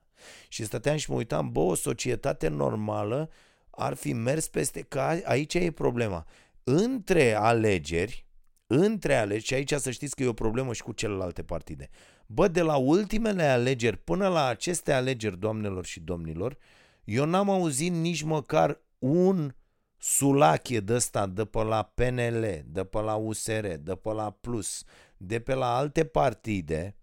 Și 0.48 0.66
stăteam 0.66 0.98
și 0.98 1.12
mă 1.12 1.16
uitam, 1.16 1.52
bă, 1.52 1.60
o 1.60 1.76
societate 1.76 2.48
normală 2.48 3.30
ar 3.70 3.94
fi 3.94 4.14
mers 4.14 4.48
peste, 4.48 4.82
că 4.82 5.00
aici 5.24 5.54
e 5.54 5.72
problema. 5.72 6.26
Între 6.64 7.34
alegeri, 7.34 8.26
între 8.68 9.16
alegeri, 9.16 9.46
și 9.46 9.54
aici 9.54 9.74
să 9.74 9.92
știți 9.92 10.16
că 10.16 10.24
e 10.24 10.28
o 10.28 10.34
problemă 10.34 10.74
și 10.74 10.84
cu 10.84 10.92
celelalte 10.92 11.44
partide. 11.44 11.90
Bă, 12.26 12.48
de 12.48 12.62
la 12.62 12.76
ultimele 12.76 13.44
alegeri 13.44 13.98
până 13.98 14.28
la 14.28 14.46
aceste 14.46 14.92
alegeri, 14.92 15.40
doamnelor 15.40 15.86
și 15.86 16.00
domnilor, 16.00 16.58
eu 17.04 17.26
n-am 17.26 17.50
auzit 17.50 17.92
nici 17.92 18.22
măcar 18.22 18.82
un 19.00 19.54
sulachie 19.98 20.80
de 20.80 20.94
ăsta 20.94 21.26
de 21.26 21.46
pe 21.46 21.64
la 21.64 21.92
PNL, 21.94 22.64
de 22.66 22.84
pe 22.84 23.00
la 23.00 23.16
USR, 23.16 23.66
de 23.80 23.96
pe 23.96 24.12
la 24.12 24.38
Plus, 24.42 24.84
de 25.18 25.40
pe 25.40 25.54
la 25.54 25.76
alte 25.76 26.06
partide, 26.06 26.96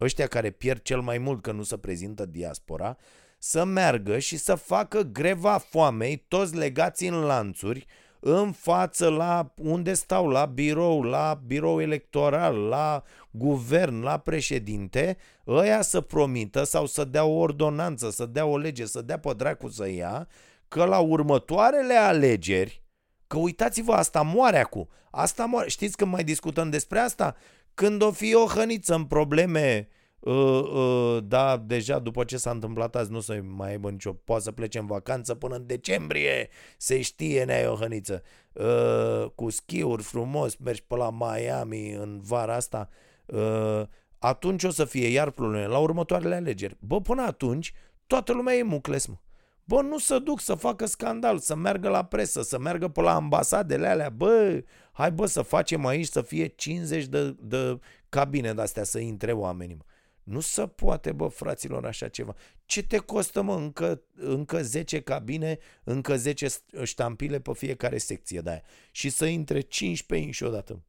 ăștia 0.00 0.26
care 0.26 0.50
pierd 0.50 0.82
cel 0.82 1.00
mai 1.00 1.18
mult 1.18 1.42
că 1.42 1.52
nu 1.52 1.62
se 1.62 1.76
prezintă 1.76 2.26
diaspora, 2.26 2.96
să 3.38 3.64
meargă 3.64 4.18
și 4.18 4.36
să 4.36 4.54
facă 4.54 5.00
greva 5.00 5.58
foamei, 5.58 6.24
toți 6.28 6.56
legați 6.56 7.06
în 7.06 7.14
lanțuri, 7.14 7.86
în 8.24 8.52
față 8.52 9.08
la 9.08 9.52
unde 9.56 9.94
stau, 9.94 10.28
la 10.28 10.44
birou, 10.44 11.02
la 11.02 11.40
birou 11.46 11.80
electoral, 11.80 12.56
la 12.56 13.02
guvern, 13.30 14.02
la 14.02 14.18
președinte, 14.18 15.16
ăia 15.46 15.82
să 15.82 16.00
promită 16.00 16.64
sau 16.64 16.86
să 16.86 17.04
dea 17.04 17.24
o 17.24 17.38
ordonanță, 17.38 18.10
să 18.10 18.26
dea 18.26 18.44
o 18.44 18.56
lege, 18.56 18.86
să 18.86 19.02
dea 19.02 19.18
pe 19.18 19.32
dracu 19.36 19.68
să 19.68 19.88
ia, 19.88 20.28
că 20.72 20.84
la 20.84 20.98
următoarele 20.98 21.94
alegeri, 21.94 22.82
că 23.26 23.38
uitați-vă, 23.38 23.92
asta 23.92 24.22
moare 24.22 24.58
acum, 24.58 24.88
asta 25.10 25.44
moare, 25.44 25.68
știți 25.68 25.96
când 25.96 26.12
mai 26.12 26.24
discutăm 26.24 26.70
despre 26.70 26.98
asta? 26.98 27.36
Când 27.74 28.02
o 28.02 28.10
fi 28.10 28.34
o 28.34 28.46
hăniță 28.46 28.94
în 28.94 29.04
probleme, 29.04 29.88
uh, 30.20 30.62
uh, 30.74 31.18
da, 31.24 31.56
deja 31.56 31.98
după 31.98 32.24
ce 32.24 32.36
s-a 32.36 32.50
întâmplat 32.50 32.96
azi 32.96 33.10
nu 33.10 33.20
să 33.20 33.40
mai 33.42 33.70
aibă 33.70 33.90
nicio, 33.90 34.12
poate 34.12 34.42
să 34.42 34.52
plece 34.52 34.78
în 34.78 34.86
vacanță 34.86 35.34
până 35.34 35.54
în 35.54 35.66
decembrie, 35.66 36.48
se 36.78 37.00
știe, 37.00 37.44
ne 37.44 37.66
o 37.68 37.74
hăniță, 37.74 38.22
uh, 38.52 39.30
cu 39.34 39.50
schiuri 39.50 40.02
frumos, 40.02 40.56
mergi 40.56 40.82
pe 40.82 40.96
la 40.96 41.10
Miami 41.10 41.92
în 41.92 42.20
vara 42.22 42.54
asta, 42.54 42.88
uh, 43.26 43.82
atunci 44.18 44.64
o 44.64 44.70
să 44.70 44.84
fie 44.84 45.08
iar 45.08 45.30
probleme, 45.30 45.66
la 45.66 45.78
următoarele 45.78 46.34
alegeri. 46.34 46.76
Bă, 46.80 47.00
până 47.00 47.22
atunci, 47.22 47.72
toată 48.06 48.32
lumea 48.32 48.54
e 48.54 48.62
mucles, 48.62 49.06
mă. 49.06 49.16
Bă, 49.64 49.82
nu 49.82 49.98
să 49.98 50.18
duc 50.18 50.40
să 50.40 50.54
facă 50.54 50.86
scandal, 50.86 51.38
să 51.38 51.54
meargă 51.54 51.88
la 51.88 52.04
presă, 52.04 52.42
să 52.42 52.58
meargă 52.58 52.88
pe 52.88 53.00
la 53.00 53.14
ambasadele 53.14 53.86
alea. 53.86 54.10
Bă, 54.10 54.64
hai 54.92 55.12
bă 55.12 55.26
să 55.26 55.42
facem 55.42 55.86
aici 55.86 56.06
să 56.06 56.22
fie 56.22 56.46
50 56.46 57.04
de, 57.04 57.36
de 57.40 57.78
cabine 58.08 58.52
de-astea 58.52 58.84
să 58.84 58.98
intre 58.98 59.32
oamenii. 59.32 59.74
Mă. 59.74 59.84
Nu 60.22 60.40
se 60.40 60.66
poate, 60.66 61.12
bă, 61.12 61.26
fraților, 61.26 61.86
așa 61.86 62.08
ceva. 62.08 62.34
Ce 62.64 62.82
te 62.82 62.98
costă, 62.98 63.42
mă, 63.42 63.54
încă, 63.54 64.02
încă 64.14 64.62
10 64.62 65.00
cabine, 65.00 65.58
încă 65.84 66.16
10 66.16 66.46
ștampile 66.82 67.40
pe 67.40 67.52
fiecare 67.54 67.98
secție 67.98 68.40
de 68.40 68.50
aia. 68.50 68.62
Și 68.90 69.10
să 69.10 69.24
intre 69.24 69.60
15 69.60 70.26
inși 70.26 70.44
odată. 70.44 70.82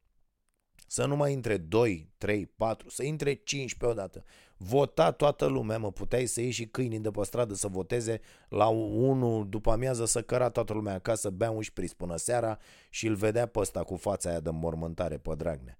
Să 0.94 1.04
nu 1.04 1.16
mai 1.16 1.32
intre 1.32 1.56
2, 1.56 2.08
3, 2.18 2.46
4, 2.46 2.90
să 2.90 3.02
intre 3.02 3.34
15 3.34 3.98
odată. 3.98 4.24
Vota 4.56 5.10
toată 5.12 5.46
lumea, 5.46 5.78
mă, 5.78 5.92
puteai 5.92 6.26
să 6.26 6.40
ieși 6.40 6.60
și 6.60 6.66
câinii 6.66 6.98
de 6.98 7.10
pe 7.10 7.24
stradă 7.24 7.54
să 7.54 7.68
voteze 7.68 8.20
la 8.48 8.68
1 8.68 9.44
după 9.44 9.70
amiază 9.70 10.04
să 10.04 10.22
căra 10.22 10.48
toată 10.48 10.72
lumea 10.72 10.94
acasă, 10.94 11.30
bea 11.30 11.50
un 11.50 11.60
șpriț 11.60 11.92
până 11.92 12.16
seara 12.16 12.58
și 12.90 13.06
îl 13.06 13.14
vedea 13.14 13.46
pe 13.46 13.58
ăsta 13.58 13.82
cu 13.82 13.96
fața 13.96 14.28
aia 14.28 14.40
de 14.40 14.50
mormântare 14.50 15.16
pe 15.16 15.34
Dragnea. 15.34 15.78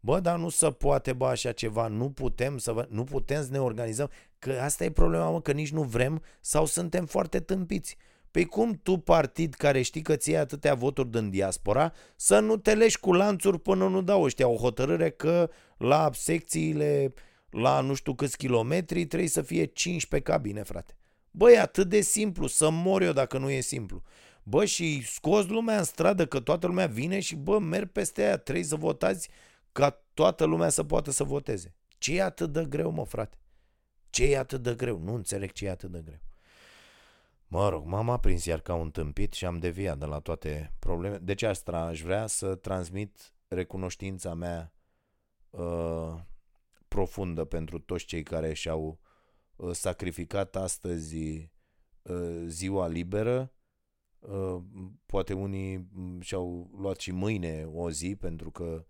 Bă, 0.00 0.20
dar 0.20 0.38
nu 0.38 0.48
se 0.48 0.70
poate, 0.70 1.12
bă, 1.12 1.26
așa 1.26 1.52
ceva, 1.52 1.86
nu 1.86 2.10
putem 2.10 2.58
să, 2.58 2.86
nu 2.90 3.04
putem 3.04 3.42
să 3.42 3.50
ne 3.50 3.60
organizăm, 3.60 4.10
că 4.38 4.52
asta 4.52 4.84
e 4.84 4.90
problema, 4.90 5.30
mă, 5.30 5.40
că 5.40 5.52
nici 5.52 5.72
nu 5.72 5.82
vrem 5.82 6.22
sau 6.40 6.66
suntem 6.66 7.06
foarte 7.06 7.40
tâmpiți. 7.40 7.96
Păi 8.34 8.44
cum 8.44 8.80
tu, 8.82 8.96
partid 8.96 9.54
care 9.54 9.82
știi 9.82 10.02
că 10.02 10.16
ți 10.16 10.34
atâtea 10.34 10.74
voturi 10.74 11.10
din 11.10 11.30
diaspora, 11.30 11.92
să 12.16 12.38
nu 12.38 12.56
te 12.56 12.74
leși 12.74 13.00
cu 13.00 13.12
lanțuri 13.12 13.60
până 13.60 13.88
nu 13.88 14.02
dau 14.02 14.22
ăștia 14.22 14.48
o 14.48 14.56
hotărâre 14.56 15.10
că 15.10 15.50
la 15.76 16.10
secțiile 16.12 17.12
la 17.50 17.80
nu 17.80 17.94
știu 17.94 18.14
câți 18.14 18.36
kilometri 18.36 19.06
trebuie 19.06 19.28
să 19.28 19.42
fie 19.42 19.64
15 19.64 20.30
cabine, 20.30 20.62
frate. 20.62 20.96
Băi, 21.30 21.58
atât 21.58 21.88
de 21.88 22.00
simplu, 22.00 22.46
să 22.46 22.70
mor 22.70 23.02
eu 23.02 23.12
dacă 23.12 23.38
nu 23.38 23.50
e 23.50 23.60
simplu. 23.60 24.02
Bă, 24.42 24.64
și 24.64 25.06
scoți 25.06 25.48
lumea 25.48 25.78
în 25.78 25.84
stradă, 25.84 26.26
că 26.26 26.40
toată 26.40 26.66
lumea 26.66 26.86
vine 26.86 27.20
și, 27.20 27.36
bă, 27.36 27.58
merg 27.58 27.88
peste 27.88 28.22
aia, 28.22 28.36
trebuie 28.36 28.64
să 28.64 28.76
votați 28.76 29.28
ca 29.72 30.02
toată 30.14 30.44
lumea 30.44 30.68
să 30.68 30.84
poată 30.84 31.10
să 31.10 31.24
voteze. 31.24 31.74
Ce 31.98 32.16
e 32.16 32.22
atât 32.22 32.52
de 32.52 32.66
greu, 32.68 32.90
mă, 32.90 33.04
frate? 33.04 33.38
Ce 34.10 34.24
e 34.24 34.38
atât 34.38 34.62
de 34.62 34.74
greu? 34.74 35.00
Nu 35.04 35.14
înțeleg 35.14 35.52
ce 35.52 35.66
e 35.66 35.70
atât 35.70 35.90
de 35.90 36.02
greu. 36.04 36.18
Mă 37.46 37.68
rog, 37.68 37.84
m-am 37.86 38.18
prins 38.20 38.44
iar 38.44 38.60
ca 38.60 38.74
un 38.74 38.90
tâmpit 38.90 39.32
și 39.32 39.44
am 39.46 39.58
deviat 39.58 39.98
de 39.98 40.04
la 40.04 40.18
toate 40.18 40.74
probleme. 40.78 41.16
Deci 41.18 41.42
asta 41.42 41.76
aș 41.76 42.02
vrea 42.02 42.26
să 42.26 42.54
transmit 42.54 43.34
recunoștința 43.48 44.34
mea 44.34 44.72
uh, 45.50 46.14
profundă 46.88 47.44
pentru 47.44 47.78
toți 47.78 48.04
cei 48.04 48.22
care 48.22 48.52
și-au 48.52 49.00
uh, 49.56 49.70
sacrificat 49.72 50.56
astăzi 50.56 51.16
uh, 52.02 52.42
ziua 52.46 52.86
liberă. 52.86 53.52
Uh, 54.18 54.62
poate 55.06 55.32
unii 55.32 55.88
și-au 56.20 56.70
luat 56.76 56.98
și 56.98 57.12
mâine 57.12 57.68
o 57.72 57.90
zi 57.90 58.16
pentru 58.16 58.50
că 58.50 58.86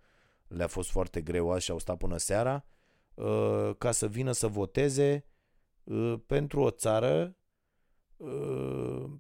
le-a 0.48 0.66
fost 0.66 0.90
foarte 0.90 1.20
greu 1.20 1.50
azi 1.50 1.64
și 1.64 1.70
au 1.70 1.78
stat 1.78 1.96
până 1.96 2.16
seara 2.16 2.64
uh, 3.14 3.70
ca 3.78 3.90
să 3.90 4.09
vină 4.09 4.32
să 4.32 4.46
voteze 4.46 5.24
uh, 5.84 6.14
pentru 6.26 6.61
o 6.61 6.70
țară 6.70 7.24
uh, 7.24 7.43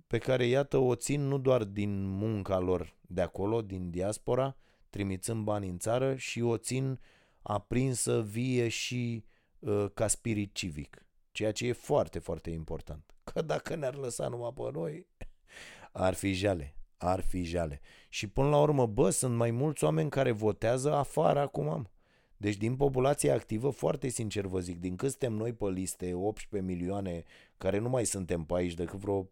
pe 0.06 0.18
care, 0.18 0.46
iată, 0.46 0.76
o 0.76 0.94
țin 0.94 1.20
nu 1.20 1.38
doar 1.38 1.64
din 1.64 2.04
munca 2.06 2.58
lor 2.58 2.96
de 3.00 3.20
acolo, 3.20 3.62
din 3.62 3.90
diaspora, 3.90 4.56
trimițând 4.90 5.44
bani 5.44 5.68
în 5.68 5.78
țară, 5.78 6.16
și 6.16 6.40
o 6.40 6.56
țin 6.56 7.00
aprinsă, 7.42 8.22
vie 8.22 8.68
și 8.68 9.24
uh, 9.58 9.86
ca 9.94 10.06
spirit 10.06 10.54
civic. 10.54 11.06
Ceea 11.32 11.52
ce 11.52 11.66
e 11.66 11.72
foarte, 11.72 12.18
foarte 12.18 12.50
important. 12.50 13.14
Că 13.32 13.42
dacă 13.42 13.74
ne-ar 13.74 13.94
lăsa 13.94 14.28
numai 14.28 14.52
pe 14.54 14.70
noi, 14.72 15.06
ar 15.92 16.14
fi 16.14 16.32
jale. 16.32 16.76
Ar 16.96 17.20
fi 17.20 17.42
jale. 17.42 17.80
Și 18.08 18.26
până 18.26 18.48
la 18.48 18.60
urmă, 18.60 18.86
bă, 18.86 19.10
sunt 19.10 19.36
mai 19.36 19.50
mulți 19.50 19.84
oameni 19.84 20.10
care 20.10 20.30
votează 20.30 20.92
afară 20.92 21.40
acum 21.40 21.68
am. 21.68 21.90
Deci 22.44 22.56
din 22.56 22.76
populația 22.76 23.34
activă, 23.34 23.70
foarte 23.70 24.08
sincer 24.08 24.46
vă 24.46 24.60
zic, 24.60 24.80
din 24.80 24.96
cât 24.96 25.10
suntem 25.10 25.32
noi 25.32 25.52
pe 25.52 25.68
liste, 25.68 26.14
18 26.14 26.72
milioane, 26.72 27.22
care 27.56 27.78
nu 27.78 27.88
mai 27.88 28.04
suntem 28.04 28.44
pe 28.44 28.54
aici 28.54 28.74
decât 28.74 28.98
vreo 28.98 29.22
15-16 29.22 29.26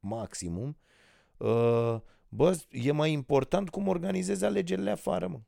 maximum, 0.00 0.76
uh, 1.36 2.00
bă, 2.28 2.60
e 2.70 2.92
mai 2.92 3.12
important 3.12 3.70
cum 3.70 3.88
organizezi 3.88 4.44
alegerile 4.44 4.90
afară, 4.90 5.26
mă. 5.28 5.40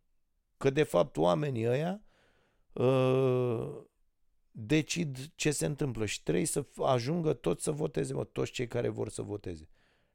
Că 0.57 0.71
de 0.71 0.83
fapt 0.83 1.17
oamenii 1.17 1.69
ăia 1.69 2.03
uh, 2.73 3.83
decid 4.51 5.33
ce 5.35 5.51
se 5.51 5.67
întâmplă 5.67 6.07
și 6.07 6.23
trebuie 6.23 6.47
să 6.47 6.67
ajungă 6.83 7.33
toți 7.33 7.63
să 7.63 7.71
voteze, 7.71 8.15
mă, 8.15 8.25
toți 8.25 8.53
cei 8.53 8.67
care 8.67 8.89
vor 8.89 9.09
să 9.09 9.23
voteze. 9.23 9.69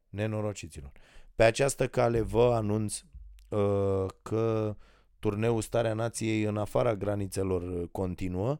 Nenorociților. 0.10 0.92
Pe 1.36 1.44
această 1.44 1.88
cale 1.88 2.22
vă 2.22 2.54
anunț 2.54 3.02
uh, 3.50 4.06
că 4.22 4.76
turneul 5.20 5.62
Starea 5.62 5.94
Nației 5.94 6.42
în 6.42 6.58
afara 6.58 6.96
granițelor 6.96 7.62
uh, 7.62 7.88
continuă 7.92 8.60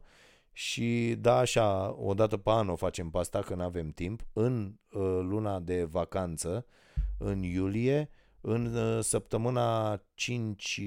și 0.52 1.16
da, 1.18 1.36
așa, 1.36 1.94
o 1.98 2.14
dată 2.14 2.36
pe 2.36 2.50
an 2.50 2.68
o 2.68 2.76
facem 2.76 3.10
pe 3.10 3.18
asta, 3.18 3.40
că 3.40 3.54
nu 3.54 3.62
avem 3.62 3.90
timp, 3.90 4.26
în 4.32 4.74
uh, 4.90 5.00
luna 5.22 5.60
de 5.60 5.84
vacanță, 5.84 6.66
în 7.18 7.42
iulie, 7.42 8.10
în 8.40 8.74
uh, 8.74 9.02
săptămâna 9.02 10.00
5 10.14 10.80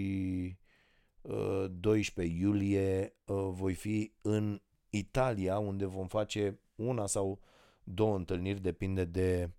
12 1.70 2.36
uh, 2.36 2.42
iulie 2.42 3.16
uh, 3.26 3.50
voi 3.52 3.74
fi 3.74 4.14
în 4.22 4.62
Italia, 4.90 5.58
unde 5.58 5.86
vom 5.86 6.08
face 6.08 6.60
una 6.76 7.06
sau 7.06 7.40
două 7.84 8.16
întâlniri, 8.16 8.62
depinde 8.62 9.06
de 9.06 9.50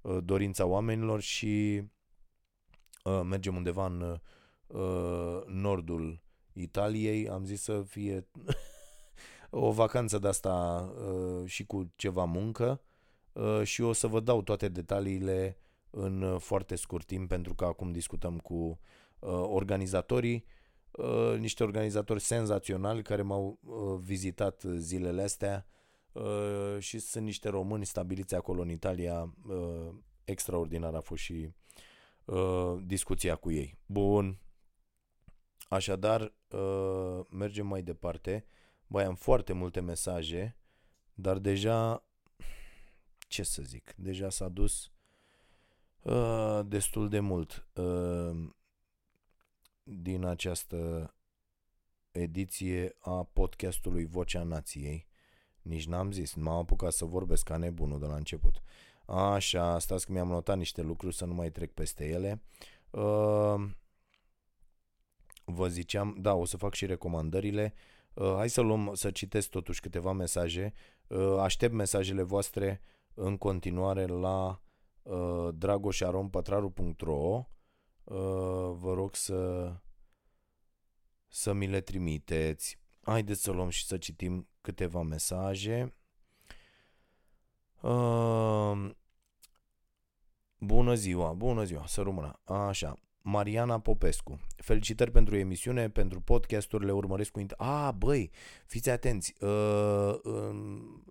uh, 0.00 0.18
dorința 0.24 0.66
oamenilor 0.66 1.20
și 1.20 1.82
mergem 3.24 3.56
undeva 3.56 3.86
în 3.86 4.20
nordul 5.46 6.20
Italiei. 6.52 7.28
Am 7.28 7.44
zis 7.44 7.62
să 7.62 7.82
fie 7.82 8.28
o 9.50 9.70
vacanță 9.70 10.18
de 10.18 10.28
asta 10.28 10.88
și 11.44 11.66
cu 11.66 11.92
ceva 11.96 12.24
muncă 12.24 12.80
și 13.62 13.82
o 13.82 13.92
să 13.92 14.06
vă 14.06 14.20
dau 14.20 14.42
toate 14.42 14.68
detaliile 14.68 15.58
în 15.90 16.38
foarte 16.38 16.74
scurt 16.74 17.06
timp 17.06 17.28
pentru 17.28 17.54
că 17.54 17.64
acum 17.64 17.92
discutăm 17.92 18.38
cu 18.38 18.80
organizatorii 19.42 20.44
Uh, 20.98 21.38
niște 21.38 21.62
organizatori 21.62 22.20
senzaționali 22.20 23.02
care 23.02 23.22
m-au 23.22 23.58
uh, 23.62 24.00
vizitat 24.00 24.62
zilele 24.76 25.22
astea 25.22 25.66
uh, 26.12 26.76
și 26.78 26.98
sunt 26.98 27.24
niște 27.24 27.48
români 27.48 27.86
stabiliți 27.86 28.34
acolo 28.34 28.62
în 28.62 28.70
Italia. 28.70 29.34
Uh, 29.46 29.94
extraordinar 30.24 30.94
a 30.94 31.00
fost 31.00 31.22
și 31.22 31.50
uh, 32.24 32.76
discuția 32.84 33.34
cu 33.34 33.50
ei. 33.50 33.78
Bun. 33.86 34.38
Așadar, 35.68 36.32
uh, 36.48 37.20
mergem 37.30 37.66
mai 37.66 37.82
departe. 37.82 38.44
Băi, 38.86 39.04
am 39.04 39.14
foarte 39.14 39.52
multe 39.52 39.80
mesaje, 39.80 40.56
dar 41.14 41.38
deja, 41.38 42.04
ce 43.18 43.42
să 43.42 43.62
zic, 43.62 43.94
deja 43.96 44.30
s-a 44.30 44.48
dus 44.48 44.90
uh, 46.02 46.60
destul 46.66 47.08
de 47.08 47.20
mult. 47.20 47.68
Uh, 47.72 48.50
din 49.82 50.24
această 50.24 51.12
ediție 52.10 52.96
a 52.98 53.22
podcastului 53.32 54.04
Vocea 54.04 54.42
Nației. 54.42 55.06
Nici 55.62 55.86
n-am 55.86 56.12
zis, 56.12 56.34
m-am 56.34 56.58
apucat 56.58 56.92
să 56.92 57.04
vorbesc 57.04 57.44
ca 57.44 57.56
nebunul 57.56 57.98
de 57.98 58.06
la 58.06 58.14
început. 58.14 58.62
Așa, 59.06 59.78
stați 59.78 60.06
că 60.06 60.12
mi-am 60.12 60.28
notat 60.28 60.56
niște 60.56 60.82
lucruri 60.82 61.14
să 61.14 61.24
nu 61.24 61.34
mai 61.34 61.50
trec 61.50 61.72
peste 61.72 62.08
ele. 62.08 62.42
Uh, 62.90 63.70
vă 65.50 65.68
ziceam, 65.68 66.16
da, 66.20 66.34
o 66.34 66.44
să 66.44 66.56
fac 66.56 66.74
și 66.74 66.86
recomandările. 66.86 67.74
Uh, 68.14 68.34
hai 68.36 68.48
să 68.48 68.60
luăm, 68.60 68.90
să 68.94 69.10
citesc 69.10 69.48
totuși 69.48 69.80
câteva 69.80 70.12
mesaje. 70.12 70.72
Uh, 71.06 71.38
aștept 71.38 71.72
mesajele 71.72 72.22
voastre 72.22 72.80
în 73.14 73.36
continuare 73.36 74.06
la 74.06 74.60
uh, 75.02 75.48
dragoșarompătraru.ro 75.54 77.46
Uh, 78.08 78.74
vă 78.78 78.92
rog 78.94 79.14
să, 79.14 79.72
să 81.28 81.52
mi 81.52 81.66
le 81.66 81.80
trimiteți. 81.80 82.78
Haideți 83.02 83.42
să 83.42 83.50
luăm 83.50 83.68
și 83.68 83.86
să 83.86 83.96
citim 83.96 84.48
câteva 84.60 85.02
mesaje. 85.02 85.94
Uh, 87.80 88.90
bună 90.58 90.94
ziua, 90.94 91.32
bună 91.32 91.64
ziua, 91.64 91.86
să 91.86 92.02
rămână. 92.02 92.40
Așa, 92.44 92.98
Mariana 93.30 93.78
Popescu. 93.78 94.40
Felicitări 94.56 95.10
pentru 95.10 95.36
emisiune, 95.36 95.88
pentru 95.88 96.20
podcasturile 96.20 96.92
urmăresc 96.92 97.30
cu... 97.30 97.46
A, 97.56 97.90
băi, 97.90 98.30
fiți 98.66 98.90
atenți. 98.90 99.34
Uh, 99.40 100.14
uh, 100.22 100.56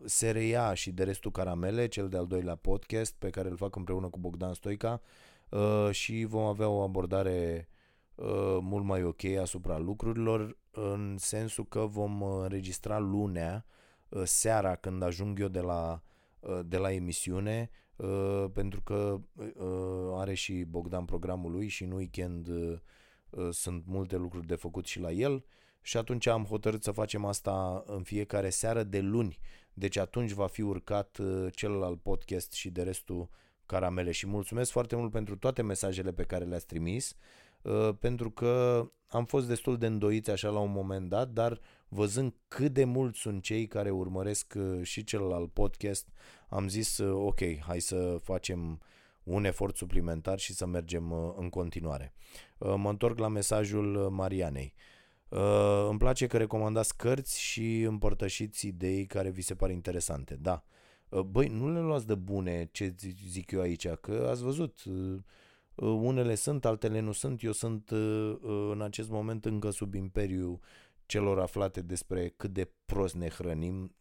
se 0.05 0.31
reia 0.31 0.73
și 0.73 0.91
de 0.91 1.03
restul 1.03 1.31
caramele, 1.31 1.87
cel 1.87 2.09
de-al 2.09 2.27
doilea 2.27 2.55
podcast 2.55 3.15
pe 3.19 3.29
care 3.29 3.49
îl 3.49 3.57
fac 3.57 3.75
împreună 3.75 4.09
cu 4.09 4.19
Bogdan 4.19 4.53
Stoica. 4.53 5.01
Uh, 5.03 5.37
Uh, 5.49 5.91
și 5.91 6.25
vom 6.25 6.43
avea 6.43 6.69
o 6.69 6.81
abordare 6.81 7.69
uh, 8.15 8.57
mult 8.61 8.85
mai 8.85 9.03
ok 9.03 9.23
asupra 9.41 9.77
lucrurilor, 9.77 10.57
în 10.71 11.15
sensul 11.19 11.65
că 11.67 11.79
vom 11.79 12.21
înregistra 12.21 12.97
lunea, 12.99 13.65
uh, 14.09 14.21
seara 14.23 14.75
când 14.75 15.03
ajung 15.03 15.39
eu 15.39 15.47
de 15.47 15.59
la, 15.59 16.01
de 16.65 16.77
la 16.77 16.91
emisiune, 16.91 17.69
pentru 18.53 18.81
că 18.81 19.19
are 20.15 20.33
și 20.33 20.63
Bogdan 20.63 21.05
programul 21.05 21.51
lui 21.51 21.67
și 21.67 21.83
în 21.83 21.91
weekend 21.91 22.49
sunt 23.51 23.83
multe 23.85 24.17
lucruri 24.17 24.47
de 24.47 24.55
făcut 24.55 24.85
și 24.85 24.99
la 24.99 25.11
el 25.11 25.45
și 25.81 25.97
atunci 25.97 26.27
am 26.27 26.45
hotărât 26.45 26.83
să 26.83 26.91
facem 26.91 27.25
asta 27.25 27.83
în 27.85 28.03
fiecare 28.03 28.49
seară 28.49 28.83
de 28.83 28.99
luni. 28.99 29.39
Deci 29.73 29.97
atunci 29.97 30.31
va 30.31 30.47
fi 30.47 30.61
urcat 30.61 31.19
celălalt 31.51 32.01
podcast 32.01 32.53
și 32.53 32.69
de 32.69 32.83
restul 32.83 33.29
caramele 33.67 34.11
și 34.11 34.27
mulțumesc 34.27 34.71
foarte 34.71 34.95
mult 34.95 35.11
pentru 35.11 35.37
toate 35.37 35.61
mesajele 35.61 36.11
pe 36.11 36.23
care 36.23 36.45
le-ați 36.45 36.65
trimis, 36.65 37.15
uh, 37.61 37.89
pentru 37.99 38.31
că 38.31 38.83
am 39.07 39.25
fost 39.25 39.47
destul 39.47 39.77
de 39.77 39.85
îndoiți 39.85 40.31
așa 40.31 40.49
la 40.49 40.59
un 40.59 40.71
moment 40.71 41.09
dat, 41.09 41.29
dar 41.29 41.59
văzând 41.87 42.33
cât 42.47 42.73
de 42.73 42.83
mulți 42.83 43.19
sunt 43.19 43.43
cei 43.43 43.67
care 43.67 43.89
urmăresc 43.89 44.53
uh, 44.57 44.83
și 44.83 45.03
celălalt 45.03 45.53
podcast, 45.53 46.07
am 46.49 46.67
zis 46.67 46.97
uh, 46.97 47.25
ok, 47.25 47.59
hai 47.59 47.79
să 47.79 48.17
facem 48.23 48.81
un 49.23 49.45
efort 49.45 49.75
suplimentar 49.75 50.39
și 50.39 50.53
să 50.53 50.65
mergem 50.65 51.11
în 51.37 51.49
continuare. 51.49 52.13
Mă 52.57 52.89
întorc 52.89 53.19
la 53.19 53.27
mesajul 53.27 54.09
Marianei. 54.09 54.73
Îmi 55.89 55.97
place 55.97 56.27
că 56.27 56.37
recomandați 56.37 56.97
cărți 56.97 57.41
și 57.41 57.81
împărtășiți 57.81 58.67
idei 58.67 59.05
care 59.05 59.29
vi 59.29 59.41
se 59.41 59.55
par 59.55 59.69
interesante. 59.69 60.35
Da, 60.35 60.63
Uh, 61.09 61.21
băi, 61.21 61.47
nu 61.47 61.73
le 61.73 61.79
luați 61.79 62.07
de 62.07 62.15
bune 62.15 62.69
ce 62.71 62.95
zic 63.27 63.51
eu 63.51 63.61
aici, 63.61 63.87
că 63.87 64.27
ați 64.29 64.43
văzut, 64.43 64.83
uh, 64.85 65.19
uh, 65.75 65.99
unele 66.01 66.35
sunt, 66.35 66.65
altele 66.65 66.99
nu 66.99 67.11
sunt. 67.11 67.43
Eu 67.43 67.51
sunt 67.51 67.89
în 68.69 68.81
acest 68.81 69.09
moment 69.09 69.45
încă 69.45 69.69
sub 69.69 69.93
imperiu 69.93 70.59
celor 71.07 71.39
aflate 71.39 71.81
despre 71.81 72.29
cât 72.29 72.53
de 72.53 72.71
prost 72.85 73.15
ne 73.15 73.29
hrănim 73.29 73.95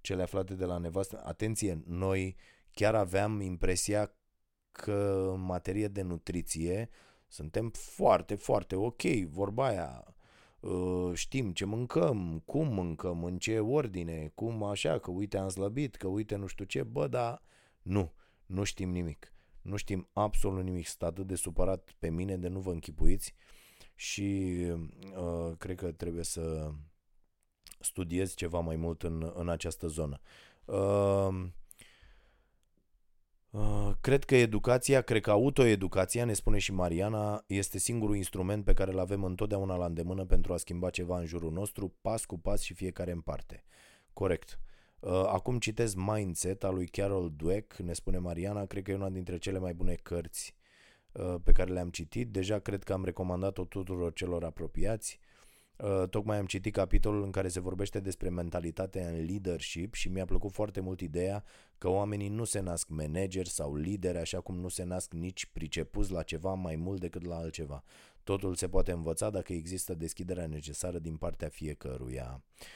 cele 0.00 0.22
aflate 0.22 0.54
de 0.54 0.64
la 0.64 0.78
nevastă. 0.78 1.22
Atenție, 1.24 1.82
noi 1.86 2.36
chiar 2.72 2.94
aveam 2.94 3.40
impresia 3.40 4.14
că 4.72 5.30
în 5.34 5.40
materie 5.40 5.88
de 5.88 6.02
nutriție 6.02 6.88
suntem 7.28 7.70
foarte, 7.70 8.34
foarte 8.34 8.76
ok, 8.76 9.02
vorba 9.28 9.66
aia. 9.66 10.14
Uh, 10.60 11.10
știm 11.14 11.52
ce 11.52 11.64
mâncăm, 11.64 12.42
cum 12.44 12.74
mâncăm, 12.74 13.24
în 13.24 13.38
ce 13.38 13.60
ordine, 13.60 14.32
cum 14.34 14.62
așa, 14.62 14.98
că 14.98 15.10
uite 15.10 15.38
am 15.38 15.48
slăbit, 15.48 15.96
că 15.96 16.06
uite 16.06 16.36
nu 16.36 16.46
știu 16.46 16.64
ce, 16.64 16.82
bă, 16.82 17.06
dar 17.06 17.42
nu, 17.82 18.12
nu 18.46 18.64
știm 18.64 18.90
nimic. 18.90 19.32
Nu 19.62 19.76
știm 19.76 20.08
absolut 20.12 20.64
nimic. 20.64 20.86
Sunt 20.86 21.02
atât 21.02 21.26
de 21.26 21.34
supărat 21.34 21.94
pe 21.98 22.10
mine 22.10 22.36
de 22.36 22.48
nu 22.48 22.60
vă 22.60 22.70
închipuiți 22.70 23.34
și 24.00 24.56
uh, 25.16 25.56
cred 25.58 25.76
că 25.76 25.92
trebuie 25.92 26.24
să 26.24 26.70
studiez 27.80 28.34
ceva 28.34 28.60
mai 28.60 28.76
mult 28.76 29.02
în, 29.02 29.32
în 29.34 29.48
această 29.48 29.86
zonă. 29.86 30.20
Uh, 30.64 31.44
Uh, 33.50 33.90
cred 34.00 34.24
că 34.24 34.36
educația, 34.36 35.00
cred 35.00 35.22
că 35.22 35.30
autoeducația, 35.30 36.24
ne 36.24 36.32
spune 36.32 36.58
și 36.58 36.72
Mariana, 36.72 37.44
este 37.46 37.78
singurul 37.78 38.16
instrument 38.16 38.64
pe 38.64 38.72
care 38.72 38.92
îl 38.92 38.98
avem 38.98 39.24
întotdeauna 39.24 39.76
la 39.76 39.84
îndemână 39.84 40.24
pentru 40.24 40.52
a 40.52 40.56
schimba 40.56 40.90
ceva 40.90 41.18
în 41.18 41.26
jurul 41.26 41.52
nostru, 41.52 41.94
pas 42.00 42.24
cu 42.24 42.38
pas 42.38 42.60
și 42.60 42.74
fiecare 42.74 43.10
în 43.10 43.20
parte. 43.20 43.64
Corect. 44.12 44.58
Uh, 45.00 45.10
acum 45.10 45.58
citesc 45.58 45.96
Mindset 45.96 46.64
al 46.64 46.74
lui 46.74 46.86
Carol 46.86 47.32
Dweck, 47.36 47.76
ne 47.76 47.92
spune 47.92 48.18
Mariana, 48.18 48.66
cred 48.66 48.82
că 48.82 48.90
e 48.90 48.94
una 48.94 49.10
dintre 49.10 49.38
cele 49.38 49.58
mai 49.58 49.74
bune 49.74 49.94
cărți 49.94 50.54
uh, 50.54 50.59
pe 51.44 51.52
care 51.52 51.72
le-am 51.72 51.90
citit. 51.90 52.32
Deja 52.32 52.58
cred 52.58 52.82
că 52.82 52.92
am 52.92 53.04
recomandat-o 53.04 53.64
tuturor 53.64 54.12
celor 54.12 54.44
apropiați. 54.44 55.20
Uh, 55.76 56.08
tocmai 56.08 56.38
am 56.38 56.46
citit 56.46 56.72
capitolul 56.72 57.22
în 57.22 57.30
care 57.30 57.48
se 57.48 57.60
vorbește 57.60 58.00
despre 58.00 58.28
mentalitatea 58.28 59.08
în 59.08 59.24
leadership 59.24 59.94
și 59.94 60.08
mi-a 60.08 60.24
plăcut 60.24 60.52
foarte 60.52 60.80
mult 60.80 61.00
ideea 61.00 61.44
că 61.78 61.88
oamenii 61.88 62.28
nu 62.28 62.44
se 62.44 62.60
nasc 62.60 62.88
manageri 62.88 63.48
sau 63.48 63.74
lideri 63.74 64.18
așa 64.18 64.40
cum 64.40 64.58
nu 64.58 64.68
se 64.68 64.84
nasc 64.84 65.12
nici 65.12 65.46
pricepuți 65.46 66.12
la 66.12 66.22
ceva 66.22 66.54
mai 66.54 66.76
mult 66.76 67.00
decât 67.00 67.24
la 67.24 67.36
altceva. 67.36 67.82
Totul 68.22 68.54
se 68.54 68.68
poate 68.68 68.92
învăța 68.92 69.30
dacă 69.30 69.52
există 69.52 69.94
deschiderea 69.94 70.46
necesară 70.46 70.98
din 70.98 71.16
partea 71.16 71.48
fiecăruia. 71.48 72.42
Uh, 72.42 72.66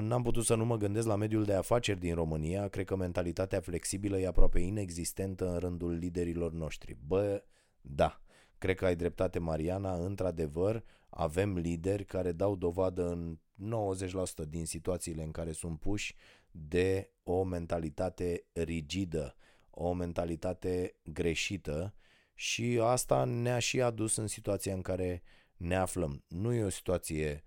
n-am 0.00 0.22
putut 0.22 0.44
să 0.44 0.54
nu 0.54 0.64
mă 0.64 0.76
gândesc 0.76 1.06
la 1.06 1.16
mediul 1.16 1.44
de 1.44 1.54
afaceri 1.54 2.00
din 2.00 2.14
România. 2.14 2.68
Cred 2.68 2.84
că 2.84 2.96
mentalitatea 2.96 3.60
flexibilă 3.60 4.18
e 4.18 4.26
aproape 4.26 4.58
inexistentă 4.58 5.52
în 5.52 5.58
rândul 5.58 5.92
liderilor 5.92 6.52
noștri. 6.52 6.96
Bă, 7.06 7.44
da, 7.80 8.20
cred 8.58 8.76
că 8.76 8.84
ai 8.84 8.96
dreptate, 8.96 9.38
Mariana. 9.38 9.94
Într-adevăr, 9.94 10.84
avem 11.08 11.56
lideri 11.56 12.04
care 12.04 12.32
dau 12.32 12.56
dovadă 12.56 13.08
în 13.08 13.38
90% 14.44 14.48
din 14.48 14.66
situațiile 14.66 15.22
în 15.22 15.30
care 15.30 15.52
sunt 15.52 15.78
puși 15.78 16.14
de 16.50 17.10
o 17.22 17.44
mentalitate 17.44 18.44
rigidă, 18.52 19.36
o 19.70 19.92
mentalitate 19.92 20.94
greșită 21.04 21.94
și 22.34 22.80
asta 22.82 23.24
ne-a 23.24 23.58
și 23.58 23.80
adus 23.80 24.16
în 24.16 24.26
situația 24.26 24.74
în 24.74 24.80
care 24.80 25.22
ne 25.56 25.76
aflăm. 25.76 26.24
Nu 26.28 26.52
e 26.52 26.62
o 26.62 26.68
situație 26.68 27.44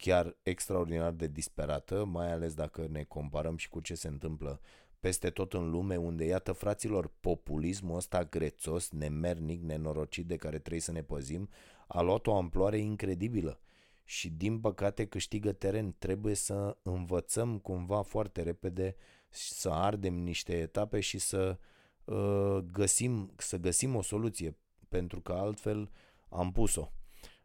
chiar 0.00 0.36
extraordinar 0.42 1.12
de 1.12 1.26
disperată, 1.26 2.04
mai 2.04 2.32
ales 2.32 2.54
dacă 2.54 2.86
ne 2.90 3.02
comparăm 3.02 3.56
și 3.56 3.68
cu 3.68 3.80
ce 3.80 3.94
se 3.94 4.08
întâmplă 4.08 4.60
peste 5.00 5.30
tot 5.30 5.52
în 5.52 5.70
lume, 5.70 5.96
unde, 5.96 6.24
iată, 6.24 6.52
fraților, 6.52 7.10
populismul 7.20 7.96
ăsta 7.96 8.24
grețos, 8.24 8.90
nemernic, 8.90 9.62
nenorocit 9.62 10.26
de 10.26 10.36
care 10.36 10.58
trebuie 10.58 10.80
să 10.80 10.92
ne 10.92 11.02
păzim, 11.02 11.48
a 11.86 12.00
luat 12.00 12.26
o 12.26 12.36
amploare 12.36 12.78
incredibilă 12.78 13.60
și 14.04 14.30
din 14.30 14.60
păcate 14.60 15.06
câștigă 15.06 15.52
teren. 15.52 15.94
Trebuie 15.98 16.34
să 16.34 16.76
învățăm 16.82 17.58
cumva 17.58 18.02
foarte 18.02 18.42
repede 18.42 18.96
să 19.28 19.68
ardem 19.68 20.14
niște 20.14 20.58
etape 20.58 21.00
și 21.00 21.18
să 21.18 21.58
uh, 22.04 22.58
găsim, 22.72 23.32
să 23.36 23.56
găsim 23.56 23.94
o 23.94 24.02
soluție, 24.02 24.56
pentru 24.88 25.20
că 25.20 25.32
altfel 25.32 25.90
am 26.28 26.52
pus-o. 26.52 26.92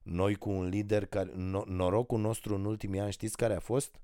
Noi 0.05 0.35
cu 0.35 0.49
un 0.49 0.67
lider 0.67 1.05
care, 1.05 1.31
norocul 1.65 2.19
nostru 2.19 2.55
în 2.55 2.65
ultimii 2.65 2.99
ani, 2.99 3.11
știți 3.11 3.37
care 3.37 3.55
a 3.55 3.59
fost? 3.59 3.99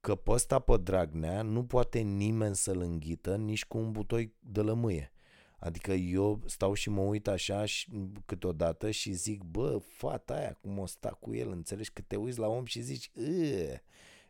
Că 0.00 0.14
pe 0.14 0.30
ăsta 0.30 0.58
pe 0.58 0.76
Dragnea 0.76 1.42
nu 1.42 1.64
poate 1.64 1.98
nimeni 1.98 2.56
să-l 2.56 2.80
înghită 2.80 3.36
nici 3.36 3.64
cu 3.64 3.78
un 3.78 3.92
butoi 3.92 4.34
de 4.38 4.60
lămâie. 4.60 5.12
Adică 5.58 5.92
eu 5.92 6.40
stau 6.46 6.74
și 6.74 6.90
mă 6.90 7.00
uit 7.00 7.28
așa 7.28 7.64
și 7.64 7.90
câteodată 8.26 8.90
și 8.90 9.12
zic, 9.12 9.42
bă, 9.42 9.78
fata 9.88 10.34
aia, 10.34 10.58
cum 10.60 10.78
o 10.78 10.86
sta 10.86 11.08
cu 11.20 11.34
el, 11.34 11.50
înțelegi? 11.50 11.92
Că 11.92 12.02
te 12.06 12.16
uiți 12.16 12.38
la 12.38 12.46
om 12.46 12.64
și 12.64 12.80
zici, 12.80 13.10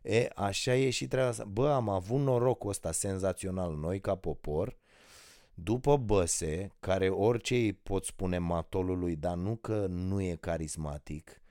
E, 0.03 0.31
așa 0.35 0.77
e 0.77 0.91
și 0.91 1.07
treaba 1.07 1.29
asta. 1.29 1.45
Bă, 1.45 1.71
am 1.71 1.89
avut 1.89 2.21
norocul 2.21 2.71
ăsta 2.71 2.93
senzațional 2.93 3.75
noi 3.77 4.01
ca 4.01 4.15
popor, 4.15 4.77
după 5.63 5.97
Băse, 5.97 6.73
care 6.81 7.09
orice 7.09 7.55
îi 7.55 7.73
pot 7.73 8.05
spune 8.05 8.39
matolului, 8.39 9.17
dar 9.17 9.37
nu 9.37 9.57
că 9.57 9.87
nu 9.89 10.21
e 10.21 10.35
carismatic, 10.35 11.43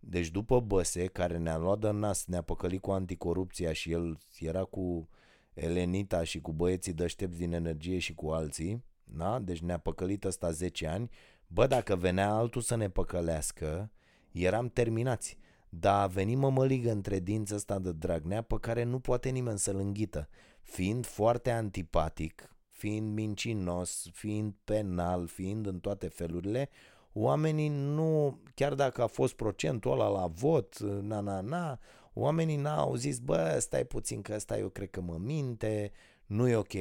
deci 0.00 0.30
după 0.30 0.60
Băse, 0.60 1.06
care 1.06 1.38
ne-a 1.38 1.56
luat 1.56 1.78
de 1.78 1.90
nas, 1.90 2.26
ne-a 2.26 2.42
păcălit 2.42 2.80
cu 2.80 2.90
anticorupția 2.90 3.72
și 3.72 3.92
el 3.92 4.18
era 4.38 4.64
cu 4.64 5.08
Elenita 5.54 6.24
și 6.24 6.40
cu 6.40 6.52
băieții 6.52 6.92
dăștepți 6.92 7.38
din 7.38 7.52
energie 7.52 7.98
și 7.98 8.14
cu 8.14 8.28
alții, 8.28 8.84
da? 9.04 9.38
Deci 9.38 9.60
ne-a 9.60 9.78
păcălit 9.78 10.24
ăsta 10.24 10.50
10 10.50 10.86
ani. 10.86 11.10
Bă, 11.46 11.66
dacă 11.66 11.96
venea 11.96 12.32
altul 12.32 12.60
să 12.60 12.76
ne 12.76 12.90
păcălească, 12.90 13.90
eram 14.32 14.68
terminați. 14.68 15.38
Dar 15.68 16.02
a 16.02 16.06
venit 16.06 16.36
mămăligă 16.36 16.90
între 16.90 17.18
dinți 17.18 17.54
ăsta 17.54 17.78
de 17.78 17.92
Dragnea 17.92 18.42
pe 18.42 18.56
care 18.60 18.82
nu 18.82 18.98
poate 18.98 19.28
nimeni 19.28 19.58
să-l 19.58 19.76
înghită. 19.76 20.28
Fiind 20.62 21.06
foarte 21.06 21.50
antipatic, 21.50 22.55
fiind 22.76 23.14
mincinos, 23.14 24.08
fiind 24.12 24.54
penal, 24.64 25.26
fiind 25.26 25.66
în 25.66 25.80
toate 25.80 26.08
felurile, 26.08 26.68
oamenii 27.12 27.68
nu, 27.68 28.40
chiar 28.54 28.74
dacă 28.74 29.02
a 29.02 29.06
fost 29.06 29.34
procentul 29.34 29.90
ăla 29.90 30.08
la 30.08 30.26
vot, 30.26 30.78
na, 30.78 31.20
na, 31.20 31.40
na, 31.40 31.78
oamenii 32.12 32.56
n-au 32.56 32.94
zis, 32.94 33.18
bă, 33.18 33.56
stai 33.60 33.84
puțin 33.84 34.22
că 34.22 34.32
ăsta 34.34 34.58
eu 34.58 34.68
cred 34.68 34.90
că 34.90 35.00
mă 35.00 35.16
minte, 35.20 35.92
nu 36.26 36.48
e 36.48 36.56
ok. 36.56 36.72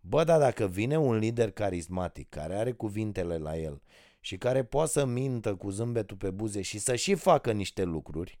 Bă, 0.00 0.24
dar 0.24 0.38
dacă 0.38 0.66
vine 0.66 0.98
un 0.98 1.16
lider 1.16 1.50
carismatic 1.50 2.28
care 2.28 2.54
are 2.54 2.72
cuvintele 2.72 3.36
la 3.36 3.56
el 3.56 3.82
și 4.20 4.36
care 4.36 4.64
poate 4.64 4.90
să 4.90 5.04
mintă 5.04 5.54
cu 5.54 5.70
zâmbetul 5.70 6.16
pe 6.16 6.30
buze 6.30 6.62
și 6.62 6.78
să 6.78 6.94
și 6.94 7.14
facă 7.14 7.52
niște 7.52 7.84
lucruri, 7.84 8.40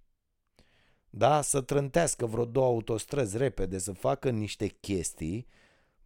da, 1.10 1.40
să 1.40 1.60
trântească 1.60 2.26
vreo 2.26 2.44
două 2.44 2.66
autostrăzi 2.66 3.36
repede, 3.36 3.78
să 3.78 3.92
facă 3.92 4.30
niște 4.30 4.66
chestii, 4.66 5.46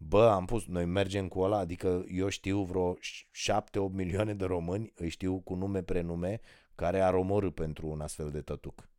bă, 0.07 0.29
am 0.29 0.45
pus, 0.45 0.65
noi 0.65 0.85
mergem 0.85 1.27
cu 1.27 1.39
ăla, 1.39 1.57
adică 1.57 2.05
eu 2.07 2.29
știu 2.29 2.63
vreo 2.63 2.93
7-8 2.93 2.99
milioane 3.91 4.33
de 4.33 4.45
români, 4.45 4.91
îi 4.95 5.09
știu 5.09 5.39
cu 5.39 5.55
nume 5.55 5.81
prenume, 5.81 6.39
care 6.75 7.01
ar 7.01 7.13
omorâ 7.13 7.51
pentru 7.51 7.87
un 7.87 8.01
astfel 8.01 8.29
de 8.29 8.41
tătuc 8.41 8.89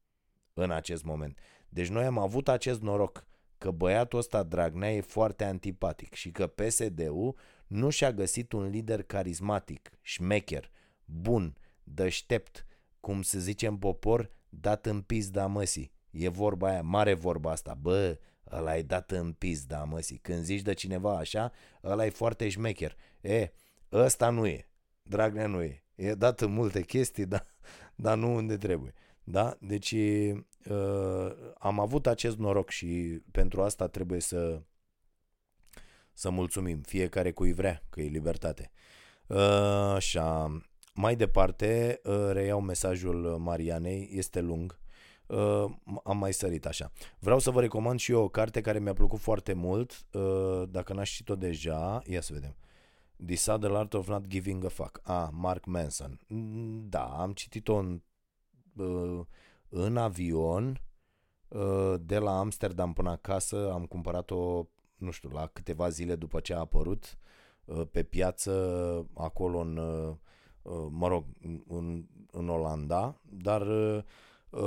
în 0.54 0.70
acest 0.70 1.04
moment. 1.04 1.38
Deci 1.68 1.88
noi 1.88 2.04
am 2.04 2.18
avut 2.18 2.48
acest 2.48 2.80
noroc 2.80 3.26
că 3.58 3.70
băiatul 3.70 4.18
ăsta 4.18 4.42
Dragnea 4.42 4.94
e 4.94 5.00
foarte 5.00 5.44
antipatic 5.44 6.14
și 6.14 6.30
că 6.30 6.46
PSD-ul 6.46 7.36
nu 7.66 7.90
și-a 7.90 8.12
găsit 8.12 8.52
un 8.52 8.68
lider 8.68 9.02
carismatic, 9.02 9.90
șmecher, 10.00 10.70
bun, 11.04 11.56
deștept, 11.84 12.66
cum 13.00 13.22
se 13.22 13.38
zice 13.38 13.66
în 13.66 13.76
popor, 13.76 14.30
dat 14.48 14.86
în 14.86 15.00
pizda 15.00 15.46
măsii. 15.46 15.92
E 16.10 16.28
vorba 16.28 16.68
aia, 16.68 16.82
mare 16.82 17.14
vorba 17.14 17.50
asta, 17.50 17.74
bă, 17.80 18.18
ăla 18.56 18.76
e 18.76 18.82
dat 18.82 19.10
în 19.10 19.32
pizda 19.32 19.84
măsii. 19.84 20.18
Când 20.18 20.42
zici 20.42 20.62
de 20.62 20.72
cineva 20.72 21.16
așa, 21.16 21.52
ăla 21.84 22.06
e 22.06 22.10
foarte 22.10 22.48
șmecher. 22.48 22.96
E, 23.20 23.50
ăsta 23.92 24.30
nu 24.30 24.46
e, 24.46 24.68
Dragnea 25.02 25.46
nu 25.46 25.62
e. 25.62 25.82
E 25.94 26.14
dat 26.14 26.40
în 26.40 26.52
multe 26.52 26.82
chestii, 26.82 27.26
dar, 27.34 27.46
dar 27.94 28.16
nu 28.16 28.34
unde 28.34 28.56
trebuie. 28.56 28.94
Da? 29.24 29.56
Deci 29.60 29.90
uh, 29.92 31.32
am 31.58 31.80
avut 31.80 32.06
acest 32.06 32.36
noroc 32.36 32.70
și 32.70 33.20
pentru 33.30 33.62
asta 33.62 33.88
trebuie 33.88 34.20
să 34.20 34.62
să 36.14 36.30
mulțumim 36.30 36.80
fiecare 36.80 37.30
cui 37.30 37.52
vrea, 37.52 37.82
că 37.90 38.00
e 38.00 38.08
libertate. 38.08 38.70
Uh, 39.26 39.38
așa, 39.94 40.60
mai 40.94 41.16
departe 41.16 42.00
uh, 42.04 42.28
reiau 42.32 42.60
mesajul 42.60 43.38
Marianei, 43.38 44.08
este 44.12 44.40
lung. 44.40 44.78
Uh, 45.26 45.64
am 46.04 46.18
mai 46.18 46.32
sărit 46.32 46.66
așa. 46.66 46.92
Vreau 47.18 47.38
să 47.38 47.50
vă 47.50 47.60
recomand 47.60 47.98
și 47.98 48.12
eu 48.12 48.22
o 48.22 48.28
carte 48.28 48.60
care 48.60 48.78
mi-a 48.78 48.92
plăcut 48.92 49.20
foarte 49.20 49.52
mult, 49.52 50.06
uh, 50.12 50.62
dacă 50.68 50.92
n-aș 50.92 51.10
citit-o 51.10 51.36
deja, 51.36 52.02
ia 52.06 52.20
să 52.20 52.32
vedem. 52.32 52.56
The 53.26 53.36
Subtle 53.36 53.76
Art 53.76 53.94
of 53.94 54.08
Not 54.08 54.26
Giving 54.26 54.64
a 54.64 54.68
Fuck. 54.68 55.00
Ah, 55.02 55.28
Mark 55.30 55.64
Manson. 55.64 56.20
Mm, 56.26 56.86
da, 56.88 57.04
am 57.04 57.32
citit-o 57.32 57.74
în 57.74 58.00
Uh, 58.76 59.20
în 59.68 59.96
avion 59.96 60.80
uh, 61.48 61.94
de 62.00 62.18
la 62.18 62.38
Amsterdam 62.38 62.92
până 62.92 63.10
acasă. 63.10 63.70
Am 63.72 63.84
cumpărat-o, 63.86 64.66
nu 64.96 65.10
știu, 65.10 65.28
la 65.28 65.46
câteva 65.46 65.88
zile 65.88 66.16
după 66.16 66.40
ce 66.40 66.54
a 66.54 66.58
apărut 66.58 67.18
uh, 67.64 67.82
pe 67.90 68.02
piață 68.02 68.52
acolo 69.14 69.58
în, 69.58 69.74
mă 70.90 71.08
rog, 71.08 71.24
în, 71.68 72.04
în 72.30 72.48
Olanda, 72.48 73.20
dar 73.30 73.62
Uh, 73.62 74.02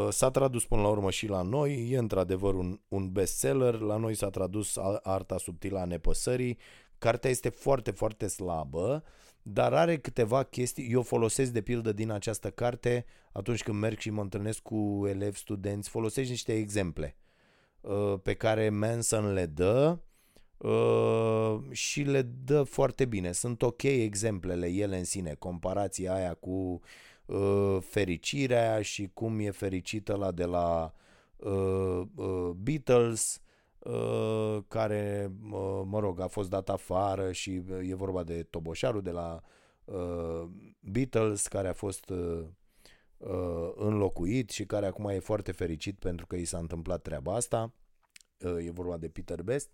s-a 0.10 0.30
tradus 0.30 0.66
până 0.66 0.82
la 0.82 0.88
urmă 0.88 1.12
și 1.12 1.28
la 1.28 1.42
noi, 1.42 1.90
e 1.92 1.98
într-adevăr 1.98 2.54
un, 2.54 2.80
un 2.88 3.12
bestseller, 3.12 3.80
la 3.80 3.98
noi 3.98 4.16
s-a 4.16 4.30
tradus 4.30 4.78
Arta 5.02 5.38
subtilă 5.38 5.80
a 5.80 5.86
nepăsării, 5.86 6.58
cartea 6.98 7.30
este 7.30 7.50
foarte, 7.50 7.92
foarte 7.92 8.28
slabă, 8.28 9.04
dar 9.42 9.74
are 9.74 9.98
câteva 9.98 10.44
chestii, 10.44 10.92
eu 10.92 11.02
folosesc 11.02 11.52
de 11.52 11.62
pildă 11.62 11.92
din 11.92 12.12
această 12.12 12.50
carte 12.50 13.06
atunci 13.32 13.64
când 13.64 13.80
merg 13.80 13.98
și 13.98 14.10
mă 14.10 14.22
întâlnesc 14.22 14.60
cu 14.60 15.06
elevi, 15.08 15.38
studenți, 15.38 15.90
folosesc 15.90 16.30
niște 16.30 16.54
exemple 16.54 17.16
uh, 17.82 18.14
pe 18.24 18.34
care 18.34 18.70
Manson 18.70 19.34
le 19.34 19.46
dă 19.46 19.98
uh, 20.58 21.58
și 21.72 22.02
le 22.02 22.22
dă 22.22 22.64
foarte 22.64 23.06
bine. 23.06 23.32
Sunt 23.32 23.62
ok 23.62 23.84
exemplele 23.84 24.68
ele 24.68 24.98
în 24.98 25.04
sine, 25.04 25.36
comparația 25.40 26.14
aia 26.14 26.34
cu 26.34 26.50
uh, 26.50 26.80
fericirea 27.80 28.82
și 28.82 29.10
cum 29.14 29.40
e 29.40 29.52
fericită 29.52 30.16
la 30.16 30.32
de 30.32 30.46
la 30.46 30.94
uh, 31.36 32.02
uh, 32.16 32.50
Beatles, 32.56 33.42
uh, 33.80 34.58
care, 34.68 35.32
uh, 35.52 35.82
mă 35.86 36.00
rog, 36.00 36.20
a 36.20 36.28
fost 36.28 36.50
dat 36.50 36.70
afară 36.70 37.32
și 37.32 37.64
e 37.82 37.96
vorba 37.96 38.24
de 38.24 38.44
Toboșarul 38.44 39.02
de 39.02 39.12
la 39.12 39.42
uh, 39.86 40.48
Beatles, 40.80 41.48
care 41.48 41.68
a 41.68 41.74
fost 41.74 42.10
uh, 42.10 42.44
uh, 43.18 43.72
înlocuit 43.76 44.50
și 44.50 44.66
care 44.66 44.86
acum 44.86 45.08
e 45.08 45.20
foarte 45.20 45.52
fericit 45.52 46.00
pentru 46.00 46.26
că 46.26 46.36
i 46.36 46.46
s-a 46.46 46.58
întâmplat 46.58 47.02
treaba 47.02 47.36
asta. 47.36 47.74
Uh, 48.40 48.66
e 48.66 48.72
vorba 48.72 48.98
de 48.98 49.08
Peter 49.08 49.42
Best. 49.42 49.70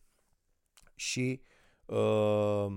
Și 0.95 1.41
uh, 1.41 1.53
Uh, 1.85 2.73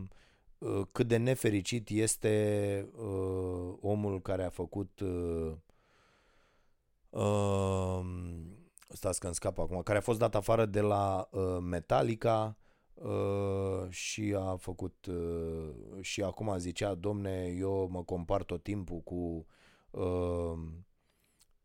cât 0.93 1.07
de 1.07 1.17
nefericit 1.17 1.89
este 1.89 2.89
uh, 2.97 3.75
omul 3.81 4.21
care 4.21 4.45
a 4.45 4.49
făcut 4.49 5.01
uh, 5.01 5.53
uh, 7.11 8.01
stați 8.89 9.21
că 9.21 9.27
îmi 9.27 9.35
scap 9.35 9.59
acum, 9.59 9.83
care 9.83 9.99
a 9.99 10.01
fost 10.01 10.19
dat 10.19 10.35
afară 10.35 10.67
de 10.67 10.81
la 10.81 11.29
uh, 11.31 11.59
Metallica 11.61 12.57
uh, 12.95 13.89
și 13.89 14.35
a 14.39 14.57
făcut 14.57 15.07
uh, 15.07 15.71
și 16.01 16.23
acum 16.23 16.59
zicea, 16.59 16.95
domne, 16.95 17.55
eu 17.59 17.89
mă 17.91 18.05
compar 18.05 18.43
tot 18.43 18.63
timpul 18.63 19.01
cu 19.01 19.47
uh, 19.91 20.59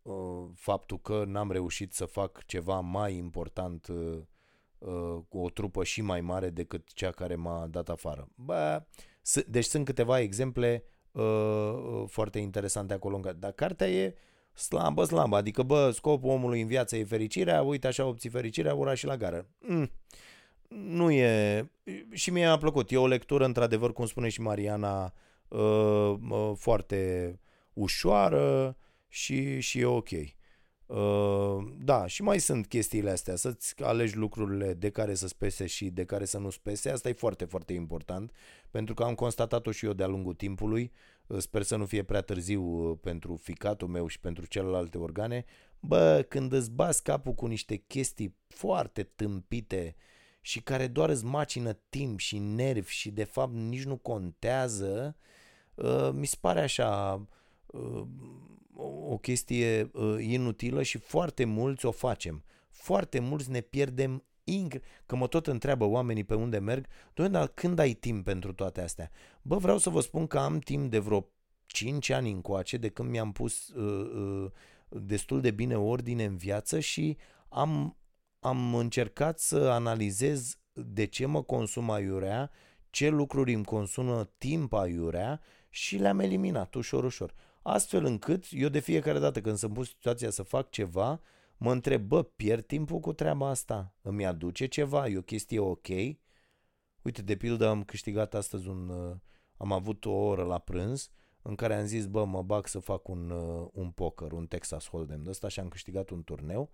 uh, 0.01 0.49
faptul 0.53 0.99
că 0.99 1.23
n-am 1.25 1.51
reușit 1.51 1.93
să 1.93 2.05
fac 2.05 2.45
ceva 2.45 2.79
mai 2.79 3.15
important 3.15 3.87
uh, 3.87 3.97
Uh, 3.97 4.21
cu 5.27 5.37
o 5.37 5.49
trupă 5.49 5.83
și 5.83 6.01
mai 6.01 6.21
mare 6.21 6.49
decât 6.49 6.93
cea 6.93 7.11
care 7.11 7.35
m-a 7.35 7.67
dat 7.67 7.89
afară. 7.89 8.27
Bă, 8.35 8.83
deci 9.47 9.65
sunt 9.65 9.85
câteva 9.85 10.19
exemple 10.19 10.83
uh, 11.11 11.23
uh, 11.23 12.03
foarte 12.07 12.39
interesante 12.39 12.93
acolo. 12.93 13.19
Dar 13.37 13.51
cartea 13.51 13.89
e 13.89 14.15
slabă, 14.53 15.03
slabă. 15.03 15.35
Adică, 15.35 15.63
bă, 15.63 15.91
scopul 15.91 16.29
omului 16.29 16.61
în 16.61 16.67
viață 16.67 16.95
e 16.95 17.03
fericirea, 17.03 17.61
uite 17.61 17.87
așa 17.87 18.05
obții 18.05 18.29
fericirea, 18.29 18.73
ura 18.73 18.93
și 18.93 19.05
la 19.05 19.17
gară. 19.17 19.49
Mm. 19.59 19.91
Nu 20.67 21.11
e... 21.11 21.69
Și 22.11 22.31
mie 22.31 22.45
a 22.45 22.57
plăcut. 22.57 22.91
E 22.91 22.97
o 22.97 23.07
lectură, 23.07 23.45
într-adevăr, 23.45 23.93
cum 23.93 24.05
spune 24.05 24.29
și 24.29 24.41
Mariana, 24.41 25.13
uh, 25.47 26.13
uh, 26.29 26.51
foarte 26.55 27.39
ușoară 27.73 28.77
și, 29.07 29.59
și 29.59 29.79
e 29.79 29.85
ok. 29.85 30.09
Uh, 30.91 31.63
da, 31.83 32.07
și 32.07 32.21
mai 32.21 32.39
sunt 32.39 32.67
chestiile 32.67 33.09
astea, 33.09 33.35
să-ți 33.35 33.83
alegi 33.83 34.15
lucrurile 34.15 34.73
de 34.73 34.89
care 34.89 35.13
să 35.13 35.27
spese 35.27 35.65
și 35.65 35.89
de 35.89 36.05
care 36.05 36.25
să 36.25 36.37
nu 36.37 36.49
spese, 36.49 36.89
asta 36.89 37.09
e 37.09 37.13
foarte, 37.13 37.45
foarte 37.45 37.73
important, 37.73 38.31
pentru 38.71 38.93
că 38.93 39.03
am 39.03 39.15
constatat-o 39.15 39.71
și 39.71 39.85
eu 39.85 39.93
de-a 39.93 40.07
lungul 40.07 40.33
timpului, 40.33 40.91
uh, 41.27 41.37
sper 41.37 41.61
să 41.61 41.75
nu 41.75 41.85
fie 41.85 42.03
prea 42.03 42.21
târziu 42.21 42.63
uh, 42.63 42.97
pentru 43.01 43.35
ficatul 43.35 43.87
meu 43.87 44.07
și 44.07 44.19
pentru 44.19 44.45
celelalte 44.45 44.97
organe, 44.97 45.45
bă, 45.79 46.25
când 46.27 46.53
îți 46.53 46.71
bați 46.71 47.03
capul 47.03 47.33
cu 47.33 47.45
niște 47.45 47.75
chestii 47.75 48.35
foarte 48.47 49.03
tâmpite 49.03 49.95
și 50.41 50.61
care 50.61 50.87
doar 50.87 51.09
îți 51.09 51.25
macină 51.25 51.73
timp 51.89 52.19
și 52.19 52.37
nervi 52.37 52.91
și 52.91 53.11
de 53.11 53.23
fapt 53.23 53.53
nici 53.53 53.83
nu 53.83 53.97
contează, 53.97 55.15
mi 56.13 56.25
se 56.25 56.37
pare 56.41 56.61
așa 56.61 57.21
o 59.11 59.17
chestie 59.17 59.89
uh, 59.93 60.15
inutilă 60.19 60.81
și 60.83 60.97
foarte 60.97 61.45
mulți 61.45 61.85
o 61.85 61.91
facem. 61.91 62.43
Foarte 62.69 63.19
mulți 63.19 63.49
ne 63.49 63.61
pierdem 63.61 64.23
ing- 64.43 64.81
că 65.05 65.15
mă 65.15 65.27
tot 65.27 65.47
întreabă 65.47 65.85
oamenii 65.85 66.23
pe 66.23 66.33
unde 66.33 66.57
merg, 66.57 66.85
doamne, 67.13 67.37
dar 67.37 67.47
când 67.47 67.79
ai 67.79 67.93
timp 67.93 68.23
pentru 68.23 68.53
toate 68.53 68.81
astea? 68.81 69.11
Bă, 69.41 69.57
vreau 69.57 69.77
să 69.77 69.89
vă 69.89 70.01
spun 70.01 70.27
că 70.27 70.39
am 70.39 70.59
timp 70.59 70.91
de 70.91 70.99
vreo 70.99 71.27
5 71.65 72.09
ani 72.09 72.31
încoace, 72.31 72.77
de 72.77 72.89
când 72.89 73.09
mi-am 73.09 73.31
pus 73.31 73.67
uh, 73.67 74.11
uh, 74.15 74.51
destul 74.89 75.41
de 75.41 75.51
bine 75.51 75.77
ordine 75.77 76.25
în 76.25 76.37
viață 76.37 76.79
și 76.79 77.17
am, 77.49 77.97
am 78.39 78.75
încercat 78.75 79.39
să 79.39 79.57
analizez 79.57 80.57
de 80.73 81.05
ce 81.05 81.25
mă 81.25 81.43
consum 81.43 81.89
aiurea, 81.89 82.51
ce 82.89 83.09
lucruri 83.09 83.53
îmi 83.53 83.65
consumă 83.65 84.29
timp 84.37 84.73
aiurea 84.73 85.41
și 85.69 85.97
le-am 85.97 86.19
eliminat 86.19 86.73
ușor, 86.73 87.03
ușor 87.03 87.33
astfel 87.61 88.05
încât 88.05 88.45
eu 88.49 88.69
de 88.69 88.79
fiecare 88.79 89.19
dată 89.19 89.41
când 89.41 89.57
sunt 89.57 89.73
pus 89.73 89.87
situația 89.87 90.29
să 90.29 90.43
fac 90.43 90.69
ceva, 90.69 91.21
mă 91.57 91.71
întreb, 91.71 92.01
bă, 92.01 92.23
pierd 92.23 92.65
timpul 92.65 92.99
cu 92.99 93.13
treaba 93.13 93.49
asta? 93.49 93.95
Îmi 94.01 94.25
aduce 94.25 94.65
ceva? 94.65 95.07
E 95.07 95.17
o 95.17 95.21
chestie 95.21 95.59
ok? 95.59 95.87
Uite, 97.01 97.21
de 97.21 97.35
pildă 97.35 97.67
am 97.67 97.83
câștigat 97.83 98.33
astăzi 98.33 98.67
un... 98.67 98.89
Uh, 98.89 99.15
am 99.57 99.71
avut 99.71 100.05
o 100.05 100.11
oră 100.11 100.43
la 100.43 100.57
prânz 100.57 101.11
în 101.41 101.55
care 101.55 101.75
am 101.75 101.85
zis, 101.85 102.05
bă, 102.05 102.25
mă 102.25 102.41
bag 102.41 102.67
să 102.67 102.79
fac 102.79 103.07
un, 103.07 103.29
uh, 103.29 103.67
un 103.71 103.91
poker, 103.91 104.31
un 104.31 104.45
Texas 104.45 104.89
Hold'em 104.89 105.19
de 105.19 105.29
ăsta 105.29 105.47
și 105.47 105.59
am 105.59 105.67
câștigat 105.67 106.09
un 106.09 106.23
turneu. 106.23 106.71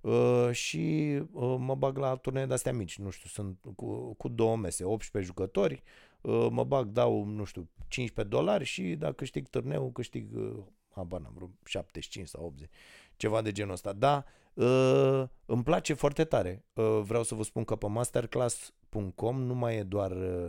Uh, 0.00 0.50
și 0.50 1.14
uh, 1.32 1.56
mă 1.58 1.74
bag 1.74 1.96
la 1.96 2.14
turnee 2.14 2.46
de-astea 2.46 2.72
mici, 2.72 2.98
nu 2.98 3.10
știu, 3.10 3.28
sunt 3.28 3.58
cu, 3.76 4.14
cu 4.14 4.28
două 4.28 4.56
mese, 4.56 4.84
18 4.84 5.32
jucători, 5.32 5.74
uh, 5.74 6.13
mă 6.50 6.64
bag, 6.64 6.88
dau, 6.88 7.24
nu 7.24 7.44
știu, 7.44 7.68
15 7.88 8.34
dolari 8.36 8.64
și 8.64 8.94
dacă 8.94 9.12
câștig 9.12 9.48
turneul, 9.48 9.92
câștig, 9.92 10.36
uh, 10.36 10.64
habar 10.88 11.20
n-am, 11.20 11.32
vreo 11.34 11.50
75 11.64 12.28
sau 12.28 12.44
80, 12.44 12.68
ceva 13.16 13.42
de 13.42 13.52
genul 13.52 13.72
ăsta. 13.72 13.92
Da, 13.92 14.24
uh, 14.54 15.22
îmi 15.46 15.62
place 15.62 15.92
foarte 15.92 16.24
tare. 16.24 16.64
Uh, 16.72 17.00
vreau 17.02 17.22
să 17.22 17.34
vă 17.34 17.42
spun 17.42 17.64
că 17.64 17.76
pe 17.76 17.86
masterclass.com 17.86 19.42
nu 19.42 19.54
mai 19.54 19.76
e 19.76 19.82
doar 19.82 20.10
uh, 20.10 20.48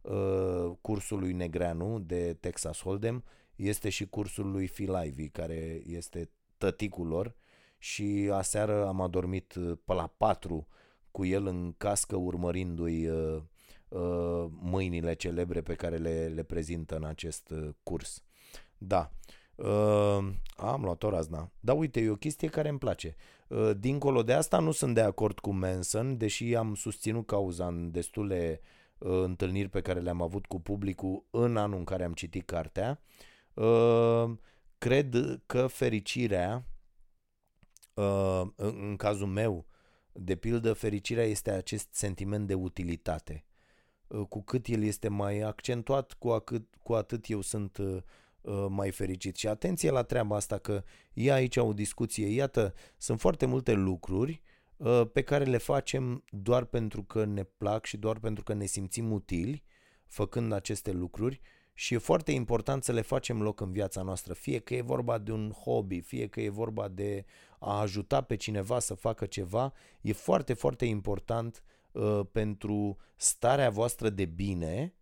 uh, 0.00 0.72
cursul 0.80 1.18
lui 1.18 1.32
Negreanu 1.32 1.98
de 1.98 2.34
Texas 2.40 2.82
Hold'em, 2.82 3.22
este 3.56 3.88
și 3.88 4.06
cursul 4.06 4.50
lui 4.50 4.68
Phil 4.68 5.04
Ivey, 5.04 5.28
care 5.28 5.82
este 5.86 6.30
tăticul 6.58 7.06
lor 7.06 7.34
și 7.78 8.30
aseară 8.32 8.86
am 8.86 9.00
adormit 9.00 9.54
uh, 9.54 9.78
pe 9.84 9.92
la 9.92 10.06
4 10.16 10.66
cu 11.10 11.24
el 11.24 11.46
în 11.46 11.74
cască 11.76 12.16
urmărindu-i 12.16 13.06
uh, 13.08 13.36
uh, 13.36 13.42
mâinile 14.48 15.14
celebre 15.14 15.62
pe 15.62 15.74
care 15.74 15.96
le, 15.96 16.26
le 16.34 16.42
prezintă 16.42 16.96
în 16.96 17.04
acest 17.04 17.50
uh, 17.50 17.68
curs. 17.82 18.24
Da, 18.78 19.10
uh, 19.54 20.18
am 20.56 20.82
luat 20.82 21.02
o 21.02 21.08
razna. 21.08 21.52
Da, 21.60 21.72
uite, 21.72 22.00
e 22.00 22.10
o 22.10 22.16
chestie 22.16 22.48
care 22.48 22.68
îmi 22.68 22.78
place. 22.78 23.16
Uh, 23.48 23.70
dincolo 23.78 24.22
de 24.22 24.32
asta 24.32 24.58
nu 24.58 24.72
sunt 24.72 24.94
de 24.94 25.00
acord 25.00 25.38
cu 25.38 25.50
Manson, 25.50 26.16
deși 26.16 26.54
am 26.54 26.74
susținut 26.74 27.26
cauza 27.26 27.66
în 27.66 27.90
destule 27.90 28.60
uh, 28.98 29.22
întâlniri 29.22 29.68
pe 29.68 29.80
care 29.80 30.00
le-am 30.00 30.22
avut 30.22 30.46
cu 30.46 30.60
publicul 30.60 31.26
în 31.30 31.56
anul 31.56 31.78
în 31.78 31.84
care 31.84 32.04
am 32.04 32.12
citit 32.12 32.46
cartea. 32.46 33.00
Uh, 33.54 34.30
cred 34.78 35.42
că 35.46 35.66
fericirea 35.66 36.66
Uh, 37.94 38.42
în 38.56 38.96
cazul 38.96 39.26
meu, 39.26 39.66
de 40.12 40.36
pildă, 40.36 40.72
fericirea 40.72 41.24
este 41.24 41.50
acest 41.50 41.88
sentiment 41.90 42.46
de 42.46 42.54
utilitate. 42.54 43.44
Uh, 44.06 44.26
cu 44.28 44.42
cât 44.42 44.66
el 44.66 44.82
este 44.82 45.08
mai 45.08 45.40
accentuat, 45.40 46.12
cu, 46.12 46.28
atât, 46.28 46.74
cu 46.82 46.92
atât 46.92 47.24
eu 47.28 47.40
sunt 47.40 47.76
uh, 47.76 48.02
mai 48.68 48.90
fericit. 48.90 49.36
Și 49.36 49.48
atenție 49.48 49.90
la 49.90 50.02
treaba 50.02 50.36
asta 50.36 50.58
că 50.58 50.82
e 51.12 51.32
aici 51.32 51.56
o 51.56 51.72
discuție. 51.72 52.26
Iată, 52.26 52.74
sunt 52.96 53.20
foarte 53.20 53.46
multe 53.46 53.72
lucruri 53.72 54.42
pe 55.12 55.22
care 55.22 55.44
le 55.44 55.56
facem 55.56 56.24
doar 56.30 56.64
pentru 56.64 57.02
că 57.02 57.24
ne 57.24 57.42
plac 57.42 57.84
și 57.84 57.96
doar 57.96 58.18
pentru 58.18 58.44
că 58.44 58.54
ne 58.54 58.64
simțim 58.64 59.12
utili 59.12 59.64
făcând 60.06 60.52
aceste 60.52 60.92
lucruri 60.92 61.40
și 61.74 61.94
e 61.94 61.98
foarte 61.98 62.32
important 62.32 62.84
să 62.84 62.92
le 62.92 63.00
facem 63.00 63.42
loc 63.42 63.60
în 63.60 63.72
viața 63.72 64.02
noastră, 64.02 64.32
fie 64.32 64.58
că 64.58 64.74
e 64.74 64.80
vorba 64.80 65.18
de 65.18 65.32
un 65.32 65.50
hobby, 65.50 66.00
fie 66.00 66.28
că 66.28 66.40
e 66.40 66.48
vorba 66.48 66.88
de 66.88 67.24
a 67.58 67.80
ajuta 67.80 68.20
pe 68.20 68.36
cineva 68.36 68.78
să 68.78 68.94
facă 68.94 69.26
ceva, 69.26 69.72
e 70.00 70.12
foarte, 70.12 70.54
foarte 70.54 70.84
important 70.84 71.62
uh, 71.94 72.20
pentru 72.32 72.96
starea 73.16 73.70
voastră 73.70 74.08
de 74.08 74.24
bine 74.24 74.94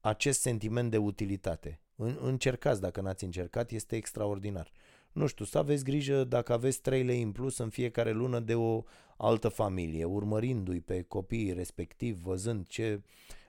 acest 0.00 0.40
sentiment 0.40 0.90
de 0.90 0.96
utilitate. 0.96 1.80
În, 1.96 2.18
încercați, 2.22 2.80
dacă 2.80 3.00
n-ați 3.00 3.24
încercat, 3.24 3.70
este 3.70 3.96
extraordinar. 3.96 4.72
Nu 5.12 5.26
știu, 5.26 5.44
să 5.44 5.58
aveți 5.58 5.84
grijă 5.84 6.24
dacă 6.24 6.52
aveți 6.52 6.80
3 6.80 7.02
lei 7.02 7.22
în 7.22 7.32
plus 7.32 7.58
în 7.58 7.68
fiecare 7.68 8.12
lună 8.12 8.40
de 8.40 8.54
o 8.54 8.82
altă 9.16 9.48
familie, 9.48 10.04
urmărindu-i 10.04 10.80
pe 10.80 11.02
copiii 11.02 11.52
respectiv, 11.52 12.22
văzând 12.22 12.66
ce 12.66 13.02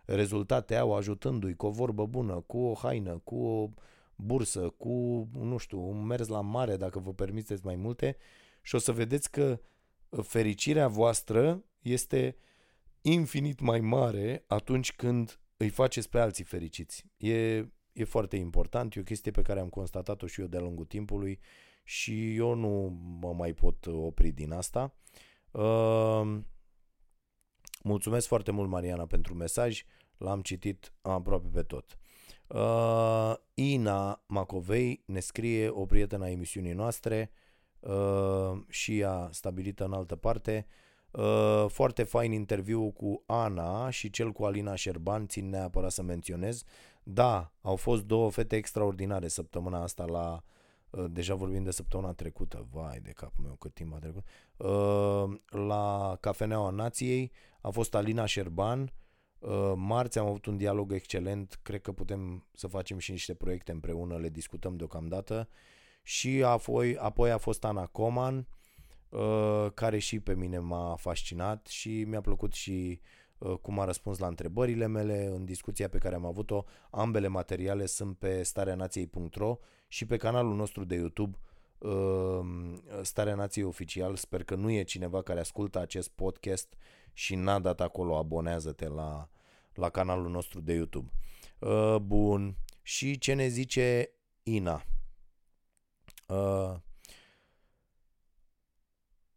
rezultate 0.06 0.76
au, 0.76 0.96
ajutându-i 0.96 1.56
cu 1.56 1.66
o 1.66 1.70
vorbă 1.70 2.06
bună, 2.06 2.44
cu 2.48 2.58
o 2.58 2.74
haină, 2.74 3.22
cu 3.24 3.36
o 3.36 3.70
bursă, 4.16 4.74
cu, 4.78 5.28
nu 5.34 5.58
știu, 5.58 5.90
un 5.90 6.06
mers 6.06 6.28
la 6.28 6.42
mare, 6.42 6.78
dacă 6.78 7.00
vă 7.00 7.14
permiteți 7.14 7.66
mai 7.66 7.76
multe, 7.76 8.18
și 8.62 8.76
o 8.76 8.78
să 8.78 8.92
vedeți 8.92 9.32
că 9.32 9.60
uh, 10.10 10.24
fericirea 10.24 10.88
voastră 10.88 11.64
este 11.82 12.36
infinit 13.02 13.60
mai 13.60 13.80
mare 13.80 14.44
atunci 14.48 14.94
când 14.94 15.40
îi 15.58 15.70
faceți 15.70 16.10
pe 16.10 16.20
alții 16.20 16.44
fericiți. 16.44 17.06
E, 17.18 17.58
e 17.94 18.04
foarte 18.04 18.36
important, 18.36 18.96
e 18.96 19.00
o 19.00 19.04
chestie 19.04 19.32
pe 19.32 19.42
care 19.42 19.60
am 19.60 19.70
constatat-o 19.70 20.28
și 20.28 20.42
eu 20.42 20.48
de-a 20.48 20.60
lungul 20.60 20.86
timpului 20.86 21.40
și 21.84 22.36
eu 22.36 22.54
nu 22.54 23.00
mă 23.22 23.34
mai 23.34 23.54
pot 23.54 23.86
opri 23.86 24.32
din 24.32 24.52
asta. 24.52 24.96
Uh, 25.52 26.38
mulțumesc 27.84 28.28
foarte 28.28 28.52
mult, 28.52 28.70
Mariana, 28.70 29.06
pentru 29.06 29.34
mesaj. 29.34 29.84
L-am 30.18 30.42
citit 30.42 30.94
aproape 31.02 31.48
pe 31.48 31.62
tot. 31.62 31.98
Uh, 32.48 33.34
Ina 33.54 34.24
Macovei 34.28 35.04
ne 35.06 35.20
scrie 35.20 35.68
o 35.68 35.86
prietenă 35.86 36.24
a 36.24 36.30
emisiunii 36.30 36.74
noastre 36.74 37.32
uh, 37.80 38.62
și 38.68 39.00
ea 39.00 39.30
stabilită 39.32 39.86
în 39.86 39.94
altă 39.94 40.16
parte. 40.16 40.66
Uh, 40.68 40.91
foarte 41.68 42.04
fain 42.04 42.32
interviu 42.32 42.92
cu 42.92 43.24
Ana 43.26 43.90
și 43.90 44.10
cel 44.10 44.32
cu 44.32 44.44
Alina 44.44 44.76
Șerban, 44.76 45.28
țin 45.28 45.50
neapărat 45.50 45.92
să 45.92 46.02
menționez. 46.02 46.64
Da, 47.04 47.52
au 47.62 47.76
fost 47.76 48.04
două 48.04 48.32
fete 48.32 48.56
extraordinare 48.56 49.28
săptămâna 49.28 49.82
asta 49.82 50.06
la 50.06 50.44
uh, 50.90 51.06
deja 51.10 51.36
vorbim 51.36 51.64
de 51.64 51.72
săptămâna 51.72 52.14
trecută, 52.14 52.68
vai 52.72 53.00
de 53.00 53.12
capul 53.12 53.44
meu 53.44 53.56
cât 53.56 53.74
timp 53.74 53.94
a 53.94 53.98
trecut, 53.98 54.24
uh, 54.58 55.40
la 55.68 56.18
Cafeneaua 56.20 56.70
Nației 56.70 57.32
a 57.62 57.70
fost 57.70 57.96
Alina 57.96 58.26
Șerban, 58.26 58.92
Uh, 59.42 59.74
marți 59.76 60.18
am 60.20 60.26
avut 60.26 60.46
un 60.46 60.58
dialog 60.58 60.92
excelent, 60.92 61.60
cred 61.62 61.82
că 61.82 61.92
putem 61.92 62.46
să 62.54 62.68
facem 62.68 62.98
și 62.98 63.12
niște 63.12 63.34
proiecte 63.34 63.72
împreună, 63.72 64.18
le 64.18 64.30
discutăm 64.30 64.76
deocamdată. 64.76 65.50
Și 66.04 66.44
apoi, 66.44 66.98
apoi 66.98 67.32
a 67.32 67.38
fost 67.38 67.64
Ana 67.64 67.86
Coman, 67.86 68.38
uh, 68.38 68.46
care 69.74 69.98
și 69.98 70.20
pe 70.20 70.36
mine 70.36 70.60
m-a 70.60 70.96
fascinat 70.96 71.68
și 71.68 72.04
mi-a 72.04 72.22
plăcut 72.22 72.54
și 72.54 73.02
uh, 73.38 73.54
cum 73.62 73.80
a 73.80 73.86
răspuns 73.86 74.18
la 74.18 74.28
întrebările 74.28 74.88
mele 74.88 75.26
în 75.26 75.46
discuția 75.46 75.90
pe 75.90 75.98
care 75.98 76.16
am 76.16 76.26
avut-o. 76.26 76.64
Ambele 76.92 77.28
materiale 77.28 77.86
sunt 77.86 78.18
pe 78.18 78.44
stareanației.ro 78.44 79.58
și 79.88 80.06
pe 80.06 80.18
canalul 80.18 80.56
nostru 80.56 80.84
de 80.84 80.96
YouTube 80.96 81.38
Starea 83.02 83.36
Nației 83.36 83.66
Oficial. 83.66 84.16
Sper 84.16 84.44
că 84.44 84.56
nu 84.56 84.72
e 84.72 84.84
cineva 84.84 85.22
care 85.22 85.40
ascultă 85.40 85.80
acest 85.80 86.10
podcast 86.10 86.74
și 87.14 87.36
n-a 87.36 87.60
dat 87.60 87.82
acolo 87.82 88.18
abonează-te 88.18 88.88
la, 88.88 89.30
la 89.74 89.90
canalul 89.90 90.30
nostru 90.30 90.62
de 90.62 90.74
YouTube. 90.74 91.12
Uh, 91.60 91.96
bun. 92.02 92.56
Și 92.82 93.18
ce 93.18 93.34
ne 93.34 93.48
zice 93.48 94.10
Ina? 94.44 94.86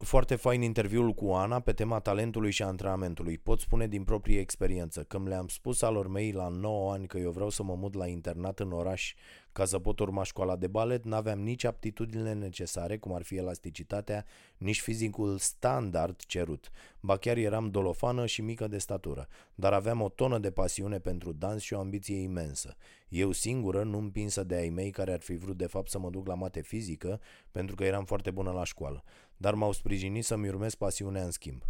Uh, 0.05 0.11
foarte 0.11 0.34
fain 0.34 0.62
interviul 0.62 1.12
cu 1.12 1.30
Ana 1.30 1.61
pe 1.61 1.72
tema 1.72 2.00
talentului 2.00 2.50
și 2.50 2.62
antrenamentului. 2.62 3.38
Pot 3.38 3.61
spune 3.61 3.86
din 3.86 4.05
proprie 4.05 4.38
experiență. 4.38 5.02
Când 5.02 5.28
le-am 5.28 5.48
spus 5.48 5.82
alor 5.82 6.09
mei 6.09 6.32
la 6.32 6.48
9 6.48 6.92
ani 6.92 7.07
că 7.07 7.18
eu 7.18 7.30
vreau 7.30 7.50
să 7.50 7.62
mă 7.62 7.74
mut 7.74 7.94
la 7.94 8.07
internat 8.07 8.61
în 8.61 8.72
oraș 8.72 9.14
ca 9.55 9.64
să 9.64 9.78
pot 9.78 9.98
urma 9.98 10.22
școala 10.22 10.57
de 10.57 10.66
balet, 10.66 11.05
n-aveam 11.05 11.40
nici 11.40 11.64
aptitudinile 11.64 12.32
necesare, 12.32 12.98
cum 12.98 13.14
ar 13.14 13.22
fi 13.22 13.36
elasticitatea, 13.36 14.24
nici 14.57 14.80
fizicul 14.80 15.38
standard 15.38 16.20
cerut. 16.26 16.70
Ba 17.00 17.16
chiar 17.16 17.36
eram 17.36 17.70
dolofană 17.70 18.26
și 18.26 18.42
mică 18.42 18.66
de 18.66 18.78
statură, 18.78 19.28
dar 19.55 19.72
aveam 19.72 20.00
o 20.00 20.09
tonă 20.09 20.38
de 20.38 20.50
pasiune 20.50 20.98
pentru 20.98 21.32
dans 21.32 21.62
și 21.62 21.74
o 21.74 21.78
ambiție 21.78 22.16
imensă. 22.16 22.76
Eu 23.09 23.32
singură, 23.32 23.82
nu 23.82 23.98
împinsă 23.98 24.44
de 24.44 24.55
ai 24.55 24.68
mei 24.68 24.90
care 24.90 25.12
ar 25.12 25.20
fi 25.20 25.36
vrut 25.36 25.57
de 25.57 25.66
fapt 25.66 25.90
să 25.90 25.98
mă 25.98 26.11
duc 26.11 26.26
la 26.26 26.34
mate 26.34 26.61
fizică, 26.61 27.20
pentru 27.50 27.74
că 27.74 27.84
eram 27.84 28.05
foarte 28.05 28.30
bună 28.30 28.50
la 28.50 28.64
școală, 28.64 29.05
dar 29.37 29.55
m-au 29.55 29.72
sprijinit 29.72 30.24
să-mi 30.24 30.49
urmez 30.49 30.74
pasiunea 30.74 31.24
în 31.24 31.30
schimb. 31.30 31.62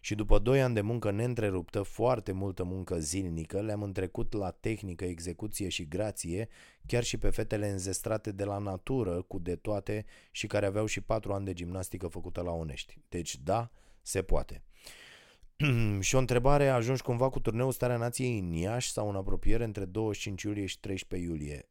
Și 0.00 0.14
după 0.14 0.38
2 0.38 0.62
ani 0.62 0.74
de 0.74 0.80
muncă 0.80 1.10
neîntreruptă, 1.10 1.82
foarte 1.82 2.32
multă 2.32 2.64
muncă 2.64 2.98
zilnică, 2.98 3.60
le-am 3.60 3.82
întrecut 3.82 4.32
la 4.32 4.50
tehnică, 4.50 5.04
execuție 5.04 5.68
și 5.68 5.88
grație, 5.88 6.48
chiar 6.86 7.02
și 7.02 7.18
pe 7.18 7.30
fetele 7.30 7.68
înzestrate 7.68 8.32
de 8.32 8.44
la 8.44 8.58
natură, 8.58 9.22
cu 9.22 9.38
de 9.38 9.56
toate 9.56 10.04
și 10.30 10.46
care 10.46 10.66
aveau 10.66 10.86
și 10.86 11.00
4 11.00 11.32
ani 11.32 11.44
de 11.44 11.52
gimnastică 11.52 12.08
făcută 12.08 12.40
la 12.40 12.50
Onești. 12.50 12.98
Deci 13.08 13.36
da, 13.36 13.70
se 14.02 14.22
poate. 14.22 14.62
și 16.00 16.14
o 16.14 16.18
întrebare, 16.18 16.68
ajungi 16.68 17.02
cumva 17.02 17.28
cu 17.28 17.40
turneul 17.40 17.72
Starea 17.72 17.96
Nației 17.96 18.38
în 18.38 18.52
Iași 18.52 18.90
sau 18.90 19.08
în 19.08 19.16
apropiere 19.16 19.64
între 19.64 19.84
25 19.84 20.42
iulie 20.42 20.66
și 20.66 20.80
13 20.80 21.28
iulie? 21.28 21.68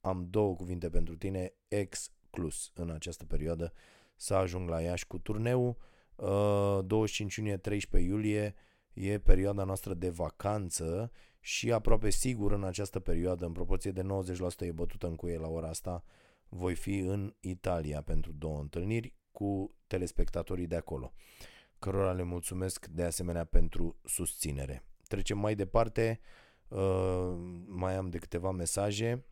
Am 0.00 0.26
două 0.30 0.54
cuvinte 0.54 0.90
pentru 0.90 1.16
tine, 1.16 1.52
exclus 1.68 2.70
în 2.74 2.90
această 2.90 3.24
perioadă 3.24 3.72
să 4.16 4.34
ajung 4.34 4.68
la 4.68 4.80
Iași 4.80 5.06
cu 5.06 5.18
turneul 5.18 5.76
25 6.84 7.30
uh, 7.30 7.36
iunie, 7.36 7.56
13 7.56 8.10
iulie 8.10 8.54
e 8.92 9.18
perioada 9.18 9.64
noastră 9.64 9.94
de 9.94 10.10
vacanță 10.10 11.10
și 11.40 11.72
aproape 11.72 12.10
sigur 12.10 12.52
în 12.52 12.64
această 12.64 13.00
perioadă, 13.00 13.46
în 13.46 13.52
proporție 13.52 13.90
de 13.90 14.02
90% 14.02 14.66
e 14.66 14.72
bătută 14.72 15.06
în 15.06 15.16
cuie 15.16 15.38
la 15.38 15.48
ora 15.48 15.68
asta, 15.68 16.04
voi 16.48 16.74
fi 16.74 16.98
în 16.98 17.34
Italia 17.40 18.02
pentru 18.02 18.32
două 18.32 18.60
întâlniri 18.60 19.14
cu 19.30 19.74
telespectatorii 19.86 20.66
de 20.66 20.76
acolo, 20.76 21.12
cărora 21.78 22.12
le 22.12 22.22
mulțumesc 22.22 22.86
de 22.86 23.02
asemenea 23.02 23.44
pentru 23.44 23.96
susținere. 24.04 24.84
Trecem 25.08 25.38
mai 25.38 25.54
departe, 25.54 26.20
uh, 26.68 27.34
mai 27.66 27.96
am 27.96 28.08
de 28.08 28.18
câteva 28.18 28.50
mesaje. 28.50 29.24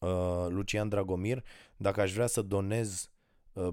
Uh, 0.00 0.46
Lucian 0.48 0.88
Dragomir, 0.88 1.44
dacă 1.76 2.00
aș 2.00 2.12
vrea 2.12 2.26
să 2.26 2.42
donez 2.42 3.04
Uh, 3.04 3.19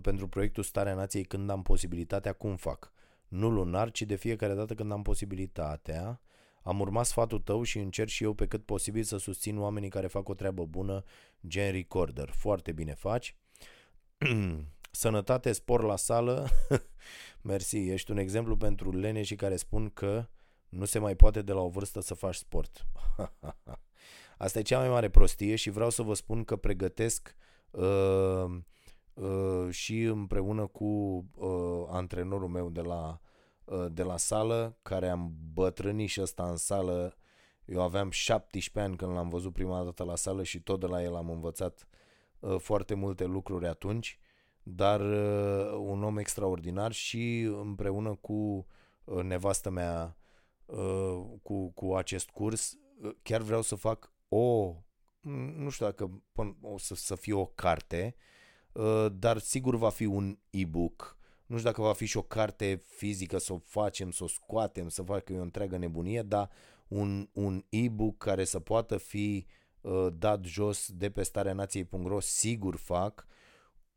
pentru 0.01 0.27
proiectul 0.27 0.63
Starea 0.63 0.93
Nației 0.93 1.23
când 1.23 1.49
am 1.49 1.61
posibilitatea, 1.61 2.33
cum 2.33 2.55
fac? 2.55 2.91
Nu 3.27 3.49
lunar, 3.49 3.91
ci 3.91 4.01
de 4.01 4.15
fiecare 4.15 4.53
dată 4.53 4.73
când 4.73 4.91
am 4.91 5.01
posibilitatea. 5.01 6.21
Am 6.63 6.79
urmat 6.79 7.05
sfatul 7.05 7.39
tău 7.39 7.63
și 7.63 7.77
încerc 7.77 8.09
și 8.09 8.23
eu 8.23 8.33
pe 8.33 8.47
cât 8.47 8.65
posibil 8.65 9.03
să 9.03 9.17
susțin 9.17 9.59
oamenii 9.59 9.89
care 9.89 10.07
fac 10.07 10.29
o 10.29 10.33
treabă 10.33 10.65
bună, 10.65 11.03
gen 11.47 11.71
recorder. 11.71 12.29
Foarte 12.29 12.71
bine 12.71 12.93
faci. 12.93 13.35
Sănătate, 14.91 15.51
spor 15.51 15.83
la 15.83 15.95
sală. 15.95 16.47
Mersi, 17.41 17.77
ești 17.77 18.11
un 18.11 18.17
exemplu 18.17 18.57
pentru 18.57 18.97
leneșii 18.97 19.35
care 19.35 19.55
spun 19.55 19.89
că 19.89 20.27
nu 20.69 20.85
se 20.85 20.99
mai 20.99 21.15
poate 21.15 21.41
de 21.41 21.51
la 21.51 21.61
o 21.61 21.69
vârstă 21.69 22.01
să 22.01 22.13
faci 22.13 22.35
sport. 22.35 22.87
Asta 24.37 24.59
e 24.59 24.61
cea 24.61 24.79
mai 24.79 24.89
mare 24.89 25.09
prostie 25.09 25.55
și 25.55 25.69
vreau 25.69 25.89
să 25.89 26.01
vă 26.01 26.13
spun 26.13 26.43
că 26.43 26.55
pregătesc 26.55 27.35
uh, 27.35 27.45
Uh, 27.71 28.57
și 29.69 30.01
împreună 30.01 30.67
cu 30.67 30.85
uh, 31.35 31.87
antrenorul 31.89 32.47
meu 32.47 32.69
de 32.69 32.81
la, 32.81 33.19
uh, 33.63 33.85
de 33.91 34.03
la 34.03 34.17
sală, 34.17 34.77
care 34.81 35.09
am 35.09 35.33
bătrânit 35.53 36.09
și 36.09 36.21
ăsta 36.21 36.49
în 36.49 36.57
sală. 36.57 37.17
Eu 37.65 37.81
aveam 37.81 38.09
17 38.09 38.79
ani 38.79 38.97
când 38.97 39.11
l-am 39.11 39.29
văzut 39.29 39.53
prima 39.53 39.83
dată 39.83 40.03
la 40.03 40.15
sală 40.15 40.43
și 40.43 40.61
tot 40.61 40.79
de 40.79 40.85
la 40.85 41.03
el 41.03 41.15
am 41.15 41.29
învățat 41.29 41.87
uh, 42.39 42.59
foarte 42.59 42.93
multe 42.93 43.25
lucruri 43.25 43.67
atunci, 43.67 44.19
dar 44.63 44.99
uh, 45.01 45.77
un 45.79 46.03
om 46.03 46.17
extraordinar 46.17 46.91
și 46.91 47.41
împreună 47.41 48.15
cu 48.15 48.67
uh, 49.03 49.23
nevastă 49.23 49.69
mea 49.69 50.17
uh, 50.65 51.23
cu, 51.41 51.71
cu 51.71 51.95
acest 51.95 52.29
curs, 52.29 52.77
uh, 53.01 53.15
chiar 53.21 53.41
vreau 53.41 53.61
să 53.61 53.75
fac 53.75 54.13
o, 54.29 54.75
nu 55.55 55.69
știu 55.69 55.85
dacă 55.85 56.23
o 56.61 56.77
să, 56.77 56.95
să 56.95 57.15
fie 57.15 57.33
o 57.33 57.45
carte, 57.45 58.15
uh, 58.17 58.21
Uh, 58.21 58.36
dar 59.13 59.37
sigur 59.37 59.75
va 59.75 59.89
fi 59.89 60.05
un 60.05 60.37
e-book. 60.49 61.17
Nu 61.45 61.57
știu 61.57 61.69
dacă 61.69 61.81
va 61.81 61.93
fi 61.93 62.05
și 62.05 62.17
o 62.17 62.21
carte 62.21 62.81
fizică 62.85 63.37
să 63.37 63.53
o 63.53 63.57
facem, 63.57 64.11
să 64.11 64.23
o 64.23 64.27
scoatem, 64.27 64.89
să 64.89 65.01
facă 65.01 65.33
o 65.33 65.41
întreagă 65.41 65.77
nebunie, 65.77 66.21
dar 66.21 66.49
un, 66.87 67.29
un 67.33 67.65
e-book 67.69 68.17
care 68.17 68.43
să 68.43 68.59
poată 68.59 68.97
fi 68.97 69.45
uh, 69.81 70.07
dat 70.17 70.43
jos 70.43 70.91
de 70.91 71.09
pe 71.09 71.23
starea 71.23 71.53
nației.ro, 71.53 72.19
sigur 72.19 72.75
fac, 72.75 73.27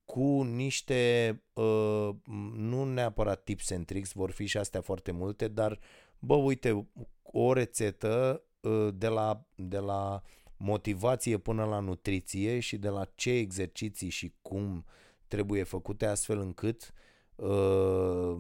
cu 0.05 0.43
niște, 0.43 1.43
uh, 1.53 2.09
nu 2.55 2.85
neapărat 2.85 3.45
tips 3.45 3.71
and 3.71 3.87
tricks, 3.87 4.13
vor 4.13 4.31
fi 4.31 4.47
și 4.47 4.57
astea 4.57 4.81
foarte 4.81 5.11
multe, 5.11 5.49
dar, 5.49 5.79
bă, 6.19 6.35
uite, 6.35 6.89
o 7.23 7.53
rețetă 7.53 8.45
uh, 8.61 8.89
de 8.95 9.09
la, 9.09 9.47
de 9.55 9.79
la 9.79 10.23
motivație 10.63 11.39
până 11.39 11.65
la 11.65 11.79
nutriție 11.79 12.59
și 12.59 12.77
de 12.79 12.89
la 12.89 13.05
ce 13.15 13.31
exerciții 13.31 14.09
și 14.09 14.35
cum 14.43 14.85
trebuie 15.27 15.63
făcute 15.63 16.07
astfel 16.07 16.39
încât 16.39 16.93
uh, 17.35 18.37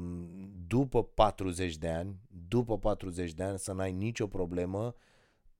după 0.66 1.04
40 1.04 1.76
de 1.76 1.88
ani, 1.88 2.16
după 2.48 2.78
40 2.78 3.32
de 3.32 3.42
ani 3.42 3.58
să 3.58 3.72
n-ai 3.72 3.92
nicio 3.92 4.26
problemă 4.26 4.94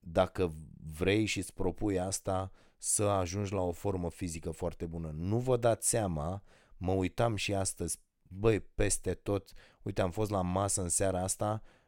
dacă 0.00 0.52
vrei 0.96 1.24
și 1.24 1.38
îți 1.38 1.54
propui 1.54 2.00
asta 2.00 2.52
să 2.76 3.02
ajungi 3.02 3.52
la 3.52 3.60
o 3.60 3.72
formă 3.72 4.10
fizică 4.10 4.50
foarte 4.50 4.86
bună. 4.86 5.14
Nu 5.16 5.38
vă 5.38 5.56
dați 5.56 5.88
seama, 5.88 6.42
mă 6.76 6.92
uitam 6.92 7.36
și 7.36 7.54
astăzi, 7.54 7.98
băi, 8.28 8.60
peste 8.60 9.14
tot, 9.14 9.52
uite, 9.82 10.00
am 10.00 10.10
fost 10.10 10.30
la 10.30 10.42
masă 10.42 10.82
în 10.82 10.88
seara 10.88 11.22
asta 11.22 11.62
Uh, 11.62 11.79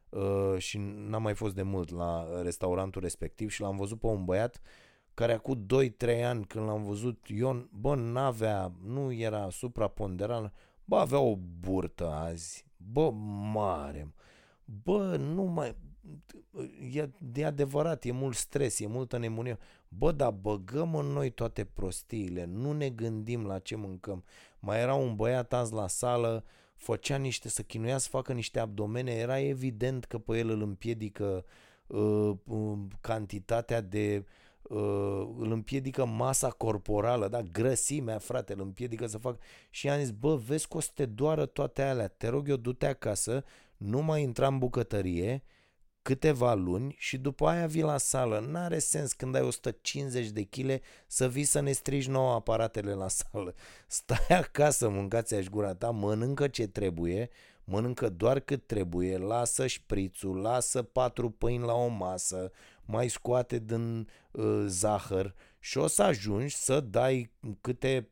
și 0.57 0.77
n-am 0.77 1.21
mai 1.21 1.33
fost 1.33 1.55
de 1.55 1.61
mult 1.61 1.89
la 1.89 2.41
restaurantul 2.41 3.01
respectiv 3.01 3.49
și 3.49 3.61
l-am 3.61 3.77
văzut 3.77 3.99
pe 3.99 4.07
un 4.07 4.25
băiat 4.25 4.61
care 5.13 5.33
acum 5.33 5.65
2-3 6.05 6.23
ani 6.23 6.45
când 6.45 6.65
l-am 6.65 6.83
văzut 6.83 7.27
Ion, 7.27 7.69
bă, 7.71 7.95
n-avea, 7.95 8.71
nu 8.83 9.11
era 9.11 9.49
supraponderal, 9.49 10.53
bă, 10.85 10.97
avea 10.97 11.19
o 11.19 11.35
burtă 11.59 12.07
azi, 12.07 12.65
bă, 12.77 13.11
mare, 13.53 14.13
bă, 14.83 15.15
nu 15.17 15.43
mai, 15.43 15.75
e, 16.93 17.09
e 17.33 17.45
adevărat, 17.45 18.03
e 18.03 18.11
mult 18.11 18.35
stres, 18.35 18.79
e 18.79 18.87
multă 18.87 19.17
nebunie. 19.17 19.57
Bă, 19.87 20.11
dar 20.11 20.31
băgăm 20.31 20.95
în 20.95 21.05
noi 21.05 21.29
toate 21.29 21.63
prostiile, 21.65 22.45
nu 22.45 22.71
ne 22.71 22.89
gândim 22.89 23.45
la 23.45 23.59
ce 23.59 23.75
mâncăm. 23.75 24.23
Mai 24.59 24.79
era 24.79 24.93
un 24.93 25.15
băiat 25.15 25.53
azi 25.53 25.73
la 25.73 25.87
sală, 25.87 26.43
făcea 26.83 27.17
niște, 27.17 27.49
să 27.49 27.61
chinuia 27.61 27.97
să 27.97 28.09
facă 28.09 28.33
niște 28.33 28.59
abdomene, 28.59 29.11
era 29.11 29.39
evident 29.39 30.05
că 30.05 30.17
pe 30.17 30.37
el 30.37 30.49
îl 30.49 30.61
împiedică 30.61 31.45
uh, 31.87 32.31
uh, 32.45 32.77
cantitatea 33.01 33.81
de 33.81 34.25
uh, 34.61 35.27
îl 35.37 35.51
împiedică 35.51 36.05
masa 36.05 36.49
corporală, 36.49 37.27
da, 37.27 37.41
grăsimea, 37.41 38.17
frate, 38.17 38.53
îl 38.53 38.61
împiedică 38.61 39.07
să 39.07 39.17
facă 39.17 39.39
și 39.69 39.89
am 39.89 39.99
zis, 39.99 40.11
bă, 40.11 40.35
vezi 40.35 40.67
că 40.67 40.77
o 40.77 40.79
să 40.79 40.89
te 40.93 41.05
doară 41.05 41.45
toate 41.45 41.81
alea, 41.81 42.07
te 42.07 42.27
rog 42.27 42.49
eu, 42.49 42.55
du-te 42.55 42.85
acasă, 42.85 43.43
nu 43.77 44.01
mai 44.01 44.21
intra 44.21 44.47
în 44.47 44.57
bucătărie, 44.57 45.43
câteva 46.03 46.53
luni 46.53 46.95
și 46.97 47.17
după 47.17 47.47
aia 47.47 47.65
vii 47.65 47.81
la 47.81 47.97
sală. 47.97 48.39
N-are 48.39 48.79
sens 48.79 49.13
când 49.13 49.35
ai 49.35 49.41
150 49.41 50.27
de 50.27 50.43
kg 50.43 50.81
să 51.07 51.27
vii 51.27 51.43
să 51.43 51.59
ne 51.59 51.71
strici 51.71 52.07
nouă 52.07 52.33
aparatele 52.33 52.93
la 52.93 53.07
sală. 53.07 53.53
Stai 53.87 54.37
acasă, 54.37 54.89
mâncați 54.89 55.35
aș 55.35 55.45
gura 55.45 55.73
ta, 55.73 55.89
mănâncă 55.89 56.47
ce 56.47 56.67
trebuie, 56.67 57.29
mănâncă 57.63 58.09
doar 58.09 58.39
cât 58.39 58.67
trebuie, 58.67 59.17
lasă 59.17 59.67
șprițul, 59.67 60.41
lasă 60.41 60.83
patru 60.83 61.29
pâini 61.29 61.65
la 61.65 61.73
o 61.73 61.87
masă, 61.87 62.51
mai 62.85 63.07
scoate 63.07 63.59
din 63.59 64.07
uh, 64.31 64.63
zahăr 64.67 65.35
și 65.65 65.77
o 65.77 65.87
să 65.87 66.03
ajungi 66.03 66.55
să 66.55 66.79
dai 66.79 67.31
câte, 67.61 68.09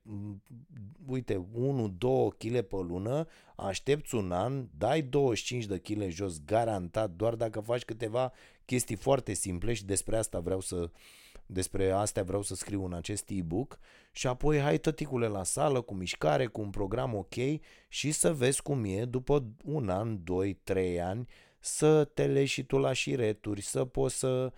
uite, 1.05 1.47
1-2 1.53 2.37
kg 2.37 2.61
pe 2.61 2.75
lună, 2.75 3.27
aștepți 3.55 4.15
un 4.15 4.31
an, 4.31 4.67
dai 4.77 5.01
25 5.01 5.65
de 5.65 5.77
kg 5.77 6.09
jos, 6.09 6.43
garantat, 6.45 7.09
doar 7.09 7.35
dacă 7.35 7.59
faci 7.59 7.83
câteva 7.83 8.31
chestii 8.65 8.95
foarte 8.95 9.33
simple 9.33 9.73
și 9.73 9.85
despre 9.85 10.17
asta 10.17 10.39
vreau 10.39 10.59
să 10.59 10.89
despre 11.45 11.91
astea 11.91 12.23
vreau 12.23 12.41
să 12.41 12.55
scriu 12.55 12.85
în 12.85 12.93
acest 12.93 13.29
e-book. 13.29 13.79
Și 14.11 14.27
apoi 14.27 14.59
hai 14.59 14.77
tăticule 14.77 15.27
la 15.27 15.43
sală 15.43 15.81
cu 15.81 15.93
mișcare, 15.93 16.45
cu 16.45 16.61
un 16.61 16.69
program 16.69 17.15
ok 17.15 17.35
și 17.87 18.11
să 18.11 18.33
vezi 18.33 18.61
cum 18.61 18.83
e 18.85 19.05
după 19.05 19.45
un 19.63 19.89
an, 19.89 20.23
doi, 20.23 20.53
trei 20.53 21.01
ani 21.01 21.27
să 21.59 22.03
te 22.03 22.25
leși 22.25 22.53
și 22.53 22.63
tu 22.63 22.77
la 22.77 22.93
șireturi, 22.93 23.61
să 23.61 23.85
poți 23.85 24.17
să 24.17 24.27
uh, 24.27 24.51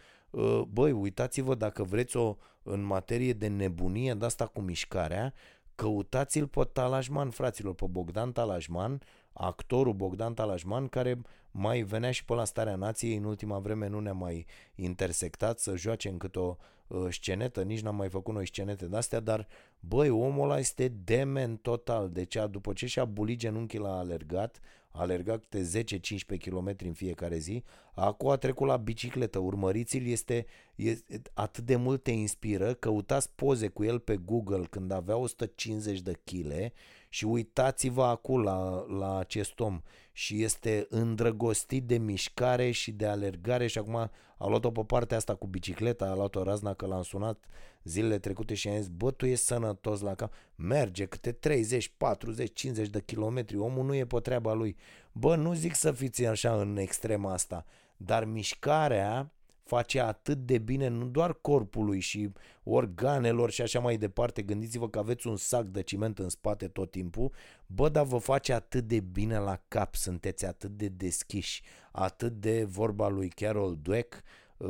băi, 0.67 0.91
uitați-vă 0.91 1.55
dacă 1.55 1.83
vreți 1.83 2.17
o 2.17 2.37
în 2.63 2.81
materie 2.81 3.33
de 3.33 3.47
nebunie 3.47 4.13
de 4.13 4.25
asta 4.25 4.45
cu 4.45 4.61
mișcarea, 4.61 5.33
căutați-l 5.75 6.47
pe 6.47 6.63
Talajman, 6.73 7.29
fraților, 7.29 7.73
pe 7.73 7.85
Bogdan 7.89 8.31
Talajman, 8.31 9.01
actorul 9.33 9.93
Bogdan 9.93 10.33
Talajman, 10.33 10.87
care 10.87 11.21
mai 11.51 11.81
venea 11.81 12.11
și 12.11 12.25
pe 12.25 12.33
la 12.33 12.43
Starea 12.43 12.75
Nației, 12.75 13.15
în 13.15 13.23
ultima 13.23 13.59
vreme 13.59 13.87
nu 13.87 13.99
ne-a 13.99 14.13
mai 14.13 14.45
intersectat 14.75 15.59
să 15.59 15.75
joace 15.75 16.09
în 16.09 16.17
câte 16.17 16.39
o 16.39 16.55
uh, 16.87 17.07
scenetă, 17.09 17.61
nici 17.61 17.81
n-am 17.81 17.95
mai 17.95 18.09
făcut 18.09 18.33
noi 18.33 18.47
scenete 18.47 18.85
de-astea, 18.85 19.19
dar 19.19 19.47
băi, 19.79 20.09
omul 20.09 20.43
ăla 20.43 20.59
este 20.59 20.87
demen 20.87 21.57
total, 21.57 22.09
deci 22.09 22.37
după 22.49 22.73
ce 22.73 22.85
și-a 22.85 23.05
bulit 23.05 23.39
genunchii 23.39 23.79
la 23.79 23.97
alergat, 23.97 24.59
alerga 24.93 25.37
câte 25.37 25.83
10-15 25.83 26.37
km 26.39 26.75
în 26.85 26.93
fiecare 26.93 27.37
zi, 27.37 27.63
acum 27.93 28.29
a 28.29 28.35
trecut 28.35 28.67
la 28.67 28.77
bicicletă, 28.77 29.39
urmăriți-l, 29.39 30.05
este, 30.07 30.45
este 30.75 31.21
atât 31.33 31.65
de 31.65 31.75
mult 31.75 32.03
te 32.03 32.11
inspiră, 32.11 32.73
căutați 32.73 33.29
poze 33.35 33.67
cu 33.67 33.83
el 33.83 33.99
pe 33.99 34.15
Google 34.15 34.65
când 34.69 34.91
avea 34.91 35.17
150 35.17 36.01
de 36.01 36.19
kg 36.23 36.71
și 37.13 37.25
uitați-vă 37.25 38.03
acum 38.03 38.41
la, 38.41 38.85
la 38.87 39.17
acest 39.17 39.59
om. 39.59 39.81
Și 40.11 40.43
este 40.43 40.85
îndrăgostit 40.89 41.83
de 41.83 41.97
mișcare 41.97 42.71
și 42.71 42.91
de 42.91 43.05
alergare. 43.05 43.67
Și 43.67 43.77
acum 43.77 43.95
a 44.37 44.47
luat-o 44.47 44.71
pe 44.71 44.83
partea 44.83 45.17
asta 45.17 45.35
cu 45.35 45.47
bicicleta, 45.47 46.05
a 46.05 46.15
luat-o 46.15 46.43
razna 46.43 46.73
că 46.73 46.85
l-am 46.85 47.01
sunat 47.01 47.45
zilele 47.83 48.19
trecute 48.19 48.53
și 48.53 48.67
am 48.67 48.77
zis, 48.77 48.87
bă, 48.87 49.11
tu 49.11 49.25
ești 49.25 49.45
sănătos 49.45 50.01
la 50.01 50.15
cap, 50.15 50.33
merge 50.55 51.05
câte 51.05 51.31
30, 51.31 51.93
40, 51.97 52.51
50 52.53 52.89
de 52.89 53.01
kilometri, 53.01 53.57
omul 53.57 53.85
nu 53.85 53.95
e 53.95 54.05
pe 54.05 54.19
treaba 54.19 54.53
lui. 54.53 54.75
Bă, 55.11 55.35
nu 55.35 55.53
zic 55.53 55.75
să 55.75 55.91
fiți 55.91 56.25
așa 56.25 56.59
în 56.61 56.77
extrema 56.77 57.33
asta, 57.33 57.65
dar 57.97 58.25
mișcarea 58.25 59.31
face 59.63 59.99
atât 59.99 60.37
de 60.37 60.57
bine 60.57 60.87
nu 60.87 61.05
doar 61.05 61.33
corpului 61.33 61.99
și 61.99 62.31
organelor 62.63 63.51
și 63.51 63.61
așa 63.61 63.79
mai 63.79 63.97
departe. 63.97 64.41
Gândiți-vă 64.41 64.89
că 64.89 64.99
aveți 64.99 65.27
un 65.27 65.35
sac 65.35 65.65
de 65.65 65.81
ciment 65.81 66.19
în 66.19 66.29
spate 66.29 66.67
tot 66.67 66.91
timpul, 66.91 67.31
bă, 67.65 67.89
dar 67.89 68.05
vă 68.05 68.17
face 68.17 68.53
atât 68.53 68.87
de 68.87 68.99
bine 68.99 69.37
la 69.37 69.61
cap, 69.67 69.95
sunteți 69.95 70.45
atât 70.45 70.77
de 70.77 70.87
deschiși, 70.87 71.63
atât 71.91 72.33
de 72.33 72.63
vorba 72.63 73.07
lui 73.07 73.29
Carol 73.29 73.77
Dweck, 73.81 74.23
uh, 74.57 74.67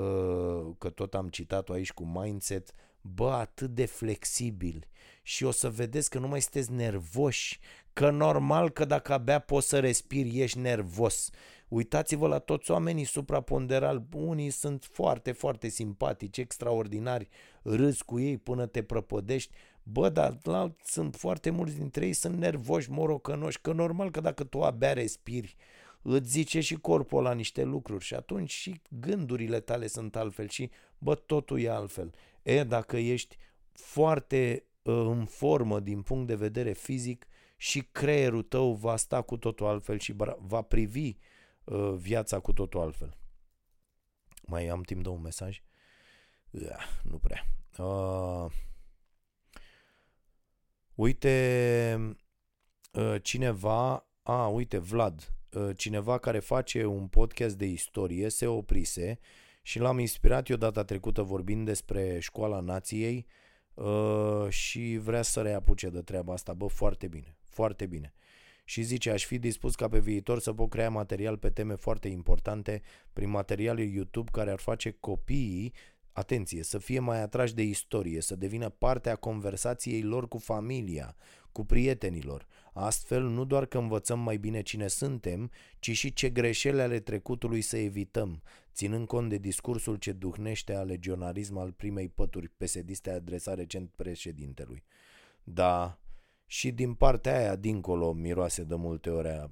că 0.78 0.89
tot 0.89 1.14
am 1.14 1.28
citat-o 1.28 1.74
aici 1.74 1.91
cu 1.91 2.06
mindset, 2.06 2.74
bă, 3.02 3.32
atât 3.32 3.70
de 3.70 3.86
flexibil 3.86 4.88
și 5.24 5.44
o 5.44 5.52
să 5.52 5.70
vedeți 5.70 6.10
că 6.10 6.20
nu 6.20 6.28
mai 6.28 6.41
sunteți 6.41 6.72
nervoși, 6.72 7.60
că 7.94 8.10
normal 8.10 8.70
că 8.70 8.86
dacă 8.86 9.14
abia 9.14 9.39
poți 9.39 9.68
să 9.68 9.80
respiri, 9.80 10.39
ești 10.39 10.60
nervos. 10.60 11.30
Uitați-vă 11.74 12.28
la 12.28 12.39
toți 12.39 12.71
oamenii 12.71 13.03
supraponderali, 13.03 14.03
unii 14.15 14.49
sunt 14.49 14.89
foarte, 14.91 15.32
foarte 15.32 15.67
simpatici, 15.67 16.38
extraordinari, 16.38 17.30
râzi 17.63 18.03
cu 18.03 18.19
ei 18.19 18.38
până 18.38 18.65
te 18.65 18.84
prăpădești, 18.84 19.51
bă, 19.84 20.09
dar 20.09 20.38
la, 20.43 20.76
sunt 20.84 21.15
foarte 21.15 21.49
mulți 21.49 21.78
dintre 21.78 22.05
ei, 22.05 22.13
sunt 22.13 22.38
nervoși, 22.38 22.91
morocănoși, 22.91 23.61
că 23.61 23.71
normal 23.71 24.11
că 24.11 24.21
dacă 24.21 24.43
tu 24.43 24.61
abia 24.61 24.93
respiri, 24.93 25.55
îți 26.01 26.30
zice 26.30 26.59
și 26.59 26.76
corpul 26.76 27.24
la 27.24 27.34
niște 27.34 27.63
lucruri 27.63 28.03
și 28.03 28.13
atunci 28.13 28.51
și 28.51 28.82
gândurile 28.99 29.59
tale 29.59 29.88
sunt 29.88 30.15
altfel 30.15 30.49
și, 30.49 30.69
bă, 30.97 31.15
totul 31.15 31.61
e 31.61 31.69
altfel. 31.69 32.13
E, 32.43 32.63
dacă 32.63 32.97
ești 32.97 33.38
foarte 33.71 34.63
uh, 34.82 34.93
în 34.93 35.26
formă 35.26 35.80
din 35.80 36.01
punct 36.01 36.28
de 36.28 36.36
vedere 36.36 36.71
fizic 36.71 37.28
și 37.57 37.88
creierul 37.91 38.43
tău 38.43 38.74
va 38.74 38.95
sta 38.95 39.21
cu 39.21 39.38
totul 39.38 39.65
altfel 39.65 39.99
și 39.99 40.13
va 40.38 40.61
privi 40.61 41.07
uh, 41.07 41.15
viața 41.95 42.39
cu 42.39 42.53
totul 42.53 42.80
altfel. 42.80 43.18
Mai 44.45 44.68
am 44.68 44.82
timp 44.82 45.03
de 45.03 45.09
un 45.09 45.22
mesaj? 45.22 45.61
Uh, 46.49 47.01
nu 47.03 47.18
prea. 47.18 47.45
Uh, 47.78 48.51
uite, 50.95 52.16
uh, 52.93 53.16
cineva, 53.22 54.09
a, 54.24 54.47
uite, 54.47 54.78
Vlad, 54.78 55.34
uh, 55.51 55.78
cineva 55.78 56.18
care 56.18 56.39
face 56.39 56.86
un 56.86 57.07
podcast 57.07 57.57
de 57.57 57.66
istorie 57.66 58.30
se 58.30 58.47
oprise 58.47 59.20
și 59.61 59.80
l-am 59.80 59.99
inspirat 59.99 60.49
eu 60.49 60.55
data 60.55 60.84
trecută 60.84 61.22
vorbind 61.22 61.66
despre 61.66 62.20
școala 62.20 62.59
nației 62.59 63.28
uh, 63.74 64.49
și 64.49 64.97
vrea 64.97 65.22
să 65.22 65.41
reapuce 65.41 65.89
de 65.89 66.01
treaba 66.01 66.34
asta. 66.34 66.53
Bă, 66.53 66.68
foarte 66.68 67.07
bine, 67.07 67.38
foarte 67.43 67.86
bine. 67.86 68.14
Și 68.64 68.82
zice, 68.82 69.11
aș 69.11 69.26
fi 69.26 69.39
dispus 69.39 69.76
ca 69.76 69.88
pe 69.88 69.99
viitor 69.99 70.39
să 70.39 70.53
pot 70.53 70.70
crea 70.70 70.89
material 70.89 71.38
pe 71.38 71.49
teme 71.49 71.76
foarte 71.76 72.07
importante 72.07 72.82
prin 73.14 73.30
materialul 73.30 73.86
YouTube 73.86 74.32
care 74.32 74.51
ar 74.51 74.59
face 74.59 74.97
copiii 74.99 75.74
atenție, 76.14 76.64
să 76.64 76.78
fie 76.78 76.99
mai 76.99 77.22
atrași 77.22 77.53
de 77.53 77.61
istorie, 77.61 78.22
să 78.22 78.36
devină 78.36 78.70
parte 78.70 79.09
a 79.09 79.16
conversației 79.16 80.01
lor 80.01 80.28
cu 80.28 80.38
familia, 80.38 81.16
cu 81.51 81.66
prietenilor. 81.66 82.47
Astfel, 82.74 83.24
nu 83.24 83.45
doar 83.45 83.66
că 83.66 83.78
învățăm 83.78 84.20
mai 84.20 84.38
bine 84.38 84.61
cine 84.61 84.88
suntem, 84.88 85.51
ci 85.80 85.91
și 85.91 86.14
ce 86.14 86.30
greșeli 86.30 86.82
ale 86.82 86.99
trecutului 86.99 87.61
să 87.61 87.78
evităm, 87.78 88.41
ținând 88.74 89.07
cont 89.07 89.30
de 89.30 89.38
discursul 89.38 89.95
ce 89.95 90.11
duhnește 90.11 90.76
a 90.76 90.82
legionarism 90.82 91.57
al 91.57 91.72
primei 91.72 92.09
pături 92.09 92.49
pesediste 92.49 93.09
adresat 93.09 93.55
recent 93.55 93.89
președintelui. 93.95 94.84
Da, 95.43 95.99
și 96.46 96.72
din 96.72 96.94
partea 96.94 97.38
aia, 97.38 97.56
dincolo, 97.56 98.12
miroase 98.12 98.64
de 98.64 98.76
multe 98.76 99.10
ori 99.10 99.30
a, 99.30 99.52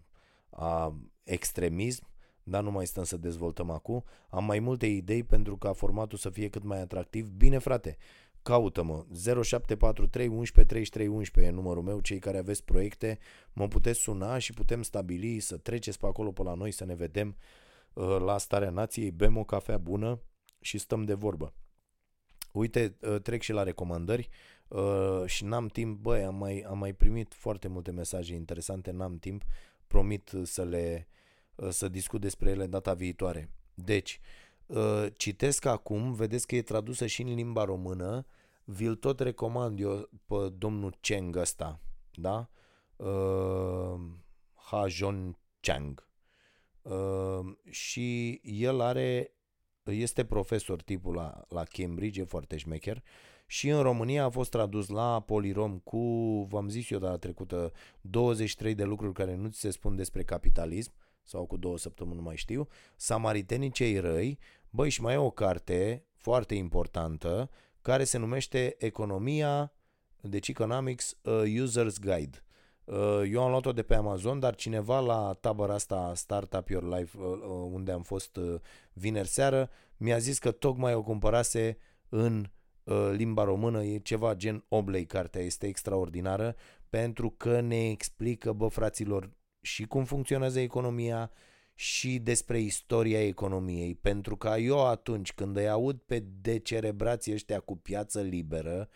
a 0.49 0.95
extremism, 1.23 2.09
dar 2.43 2.63
nu 2.63 2.71
mai 2.71 2.87
stăm 2.87 3.03
să 3.03 3.17
dezvoltăm 3.17 3.69
acum. 3.69 4.03
Am 4.29 4.45
mai 4.45 4.59
multe 4.59 4.85
idei 4.85 5.23
pentru 5.23 5.57
ca 5.57 5.73
formatul 5.73 6.17
să 6.17 6.29
fie 6.29 6.49
cât 6.49 6.63
mai 6.63 6.81
atractiv. 6.81 7.27
Bine, 7.29 7.57
frate, 7.57 7.97
caută-mă 8.41 9.05
0743 9.43 10.27
11 10.27 10.73
33 10.73 11.07
11 11.07 11.53
e 11.53 11.55
numărul 11.55 11.83
meu, 11.83 11.99
cei 11.99 12.19
care 12.19 12.37
aveți 12.37 12.63
proiecte, 12.63 13.19
mă 13.53 13.67
puteți 13.67 13.99
suna 13.99 14.37
și 14.37 14.53
putem 14.53 14.81
stabili 14.81 15.39
să 15.39 15.57
treceți 15.57 15.99
pe 15.99 16.05
acolo 16.05 16.31
pe 16.31 16.43
la 16.43 16.53
noi 16.53 16.71
să 16.71 16.85
ne 16.85 16.95
vedem 16.95 17.35
uh, 17.93 18.17
la 18.19 18.37
Starea 18.37 18.69
Nației, 18.69 19.11
bem 19.11 19.37
o 19.37 19.43
cafea 19.43 19.77
bună 19.77 20.21
și 20.59 20.77
stăm 20.77 21.03
de 21.03 21.13
vorbă. 21.13 21.53
Uite, 22.51 22.97
uh, 23.01 23.21
trec 23.21 23.41
și 23.41 23.51
la 23.51 23.63
recomandări 23.63 24.29
uh, 24.71 25.23
și 25.25 25.45
n-am 25.45 25.67
timp, 25.67 26.01
băi, 26.01 26.23
am 26.23 26.35
mai, 26.35 26.65
am 26.67 26.77
mai 26.77 26.93
primit 26.93 27.33
foarte 27.33 27.67
multe 27.67 27.91
mesaje 27.91 28.33
interesante, 28.33 28.91
n-am 28.91 29.17
timp, 29.17 29.43
promit 29.87 30.31
să 30.43 30.63
le 30.63 31.07
să 31.69 31.87
discut 31.87 32.21
despre 32.21 32.49
ele 32.49 32.65
data 32.67 32.93
viitoare. 32.93 33.49
Deci, 33.73 34.19
Uh, 34.71 35.05
citesc 35.17 35.65
acum, 35.65 36.13
vedeți 36.13 36.47
că 36.47 36.55
e 36.55 36.61
tradusă 36.61 37.05
și 37.05 37.21
în 37.21 37.33
limba 37.33 37.63
română, 37.63 38.25
vi-l 38.63 38.95
tot 38.95 39.19
recomand 39.19 39.79
eu 39.79 40.09
pe 40.25 40.49
domnul 40.57 40.97
Cheng 41.01 41.35
ăsta, 41.35 41.79
da? 42.13 42.49
Uh, 42.95 43.99
ha 44.53 44.87
John 44.87 45.37
Chang. 45.59 46.07
Uh, 46.81 47.55
și 47.69 48.39
el 48.43 48.81
are, 48.81 49.31
este 49.83 50.25
profesor 50.25 50.81
tipul 50.81 51.13
la, 51.15 51.45
la 51.49 51.63
Cambridge, 51.63 52.21
e 52.21 52.23
foarte 52.23 52.57
șmecher, 52.57 53.03
și 53.51 53.69
în 53.69 53.81
România 53.81 54.23
a 54.23 54.29
fost 54.29 54.49
tradus 54.49 54.87
la 54.87 55.19
Polirom 55.19 55.79
cu, 55.79 55.97
v-am 56.49 56.69
zis 56.69 56.89
eu 56.89 56.99
data 56.99 57.17
trecută, 57.17 57.71
23 58.01 58.75
de 58.75 58.83
lucruri 58.83 59.13
care 59.13 59.35
nu 59.35 59.47
ți 59.47 59.59
se 59.59 59.69
spun 59.69 59.95
despre 59.95 60.23
capitalism, 60.23 60.91
sau 61.23 61.45
cu 61.45 61.57
două 61.57 61.77
săptămâni, 61.77 62.15
nu 62.15 62.21
mai 62.21 62.35
știu, 62.35 62.67
Samaritenii 62.95 63.71
cei 63.71 63.99
răi, 63.99 64.39
băi, 64.69 64.89
și 64.89 65.01
mai 65.01 65.13
e 65.13 65.17
o 65.17 65.29
carte 65.29 66.05
foarte 66.15 66.55
importantă 66.55 67.49
care 67.81 68.03
se 68.03 68.17
numește 68.17 68.75
Economia, 68.79 69.73
deci 70.21 70.47
Economics 70.47 71.17
uh, 71.21 71.43
User's 71.63 71.99
Guide. 72.01 72.43
Uh, 72.83 73.21
eu 73.31 73.43
am 73.43 73.49
luat-o 73.49 73.71
de 73.71 73.83
pe 73.83 73.95
Amazon, 73.95 74.39
dar 74.39 74.55
cineva 74.55 74.99
la 74.99 75.33
tabăra 75.33 75.73
asta 75.73 76.11
Startup 76.15 76.69
Your 76.69 76.97
Life, 76.97 77.17
uh, 77.17 77.25
uh, 77.25 77.69
unde 77.71 77.91
am 77.91 78.01
fost 78.01 78.35
uh, 78.35 78.59
vineri 78.93 79.27
seară, 79.27 79.69
mi-a 79.97 80.17
zis 80.17 80.39
că 80.39 80.51
tocmai 80.51 80.93
o 80.93 81.03
cumpărase 81.03 81.77
în 82.09 82.39
uh, 82.39 82.59
limba 83.11 83.43
română, 83.43 83.83
e 83.83 83.97
ceva 83.97 84.35
gen 84.35 84.65
Oblei, 84.67 85.05
cartea 85.05 85.41
este 85.41 85.67
extraordinară, 85.67 86.55
pentru 86.89 87.29
că 87.29 87.59
ne 87.59 87.89
explică, 87.89 88.53
bă, 88.53 88.67
fraților, 88.67 89.31
și 89.61 89.85
cum 89.85 90.03
funcționează 90.03 90.59
economia 90.59 91.31
și 91.73 92.19
despre 92.19 92.59
istoria 92.59 93.25
economiei. 93.27 93.95
Pentru 93.95 94.35
că 94.35 94.47
eu 94.47 94.87
atunci 94.87 95.33
când 95.33 95.57
îi 95.57 95.69
aud 95.69 95.97
pe 95.97 96.23
decerebrații 96.41 97.33
ăștia 97.33 97.59
cu 97.59 97.77
piață 97.77 98.21
liberă, 98.21 98.89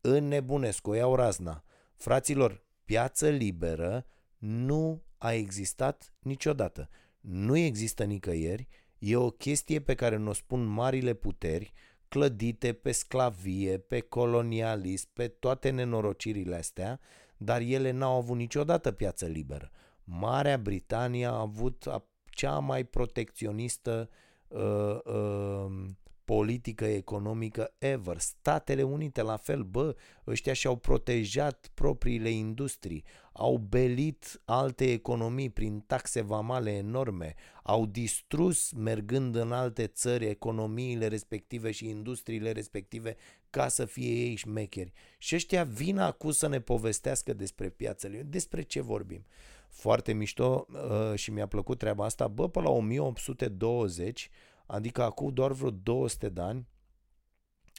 înnebunesc, 0.00 0.86
o 0.86 0.94
iau 0.94 1.14
razna. 1.14 1.64
Fraților, 1.96 2.64
piață 2.84 3.28
liberă 3.28 4.06
nu 4.38 5.02
a 5.18 5.32
existat 5.32 6.14
niciodată. 6.18 6.88
Nu 7.20 7.56
există 7.56 8.04
nicăieri, 8.04 8.68
e 8.98 9.16
o 9.16 9.30
chestie 9.30 9.80
pe 9.80 9.94
care 9.94 10.16
ne-o 10.16 10.32
spun 10.32 10.64
marile 10.64 11.14
puteri, 11.14 11.72
clădite 12.12 12.72
pe 12.72 12.92
sclavie, 12.92 13.78
pe 13.78 14.00
colonialism, 14.00 15.08
pe 15.12 15.28
toate 15.28 15.70
nenorocirile 15.70 16.56
astea, 16.56 17.00
dar 17.36 17.60
ele 17.60 17.90
n-au 17.90 18.16
avut 18.16 18.36
niciodată 18.36 18.92
piață 18.92 19.26
liberă. 19.26 19.70
Marea 20.04 20.58
Britanie 20.58 21.26
a 21.26 21.38
avut 21.38 21.84
cea 22.24 22.58
mai 22.58 22.84
protecționistă 22.84 24.10
uh, 24.48 24.98
uh, 25.04 25.88
politică 26.34 26.84
economică 26.84 27.74
ever. 27.78 28.18
Statele 28.18 28.82
Unite 28.82 29.22
la 29.22 29.36
fel, 29.36 29.62
bă, 29.62 29.96
ăștia 30.26 30.52
și-au 30.52 30.76
protejat 30.76 31.70
propriile 31.74 32.30
industrii, 32.30 33.04
au 33.32 33.56
belit 33.56 34.40
alte 34.44 34.92
economii 34.92 35.50
prin 35.50 35.80
taxe 35.80 36.20
vamale 36.20 36.70
enorme, 36.70 37.34
au 37.62 37.86
distrus 37.86 38.72
mergând 38.72 39.36
în 39.36 39.52
alte 39.52 39.86
țări 39.86 40.26
economiile 40.26 41.06
respective 41.06 41.70
și 41.70 41.88
industriile 41.88 42.52
respective 42.52 43.16
ca 43.50 43.68
să 43.68 43.84
fie 43.84 44.12
ei 44.12 44.34
șmecheri. 44.34 44.92
Și 45.18 45.34
ăștia 45.34 45.64
vin 45.64 45.98
acum 45.98 46.30
să 46.30 46.48
ne 46.48 46.60
povestească 46.60 47.32
despre 47.32 47.68
piațele. 47.68 48.22
Despre 48.22 48.62
ce 48.62 48.80
vorbim? 48.80 49.24
Foarte 49.68 50.12
mișto 50.12 50.66
uh, 50.70 51.18
și 51.18 51.30
mi-a 51.30 51.46
plăcut 51.46 51.78
treaba 51.78 52.04
asta. 52.04 52.28
Bă, 52.28 52.48
pe 52.48 52.60
la 52.60 52.70
1820 52.70 54.30
Adică 54.72 55.02
acum 55.02 55.32
doar 55.32 55.52
vreo 55.52 55.70
200 55.70 56.28
de 56.28 56.40
ani 56.40 56.66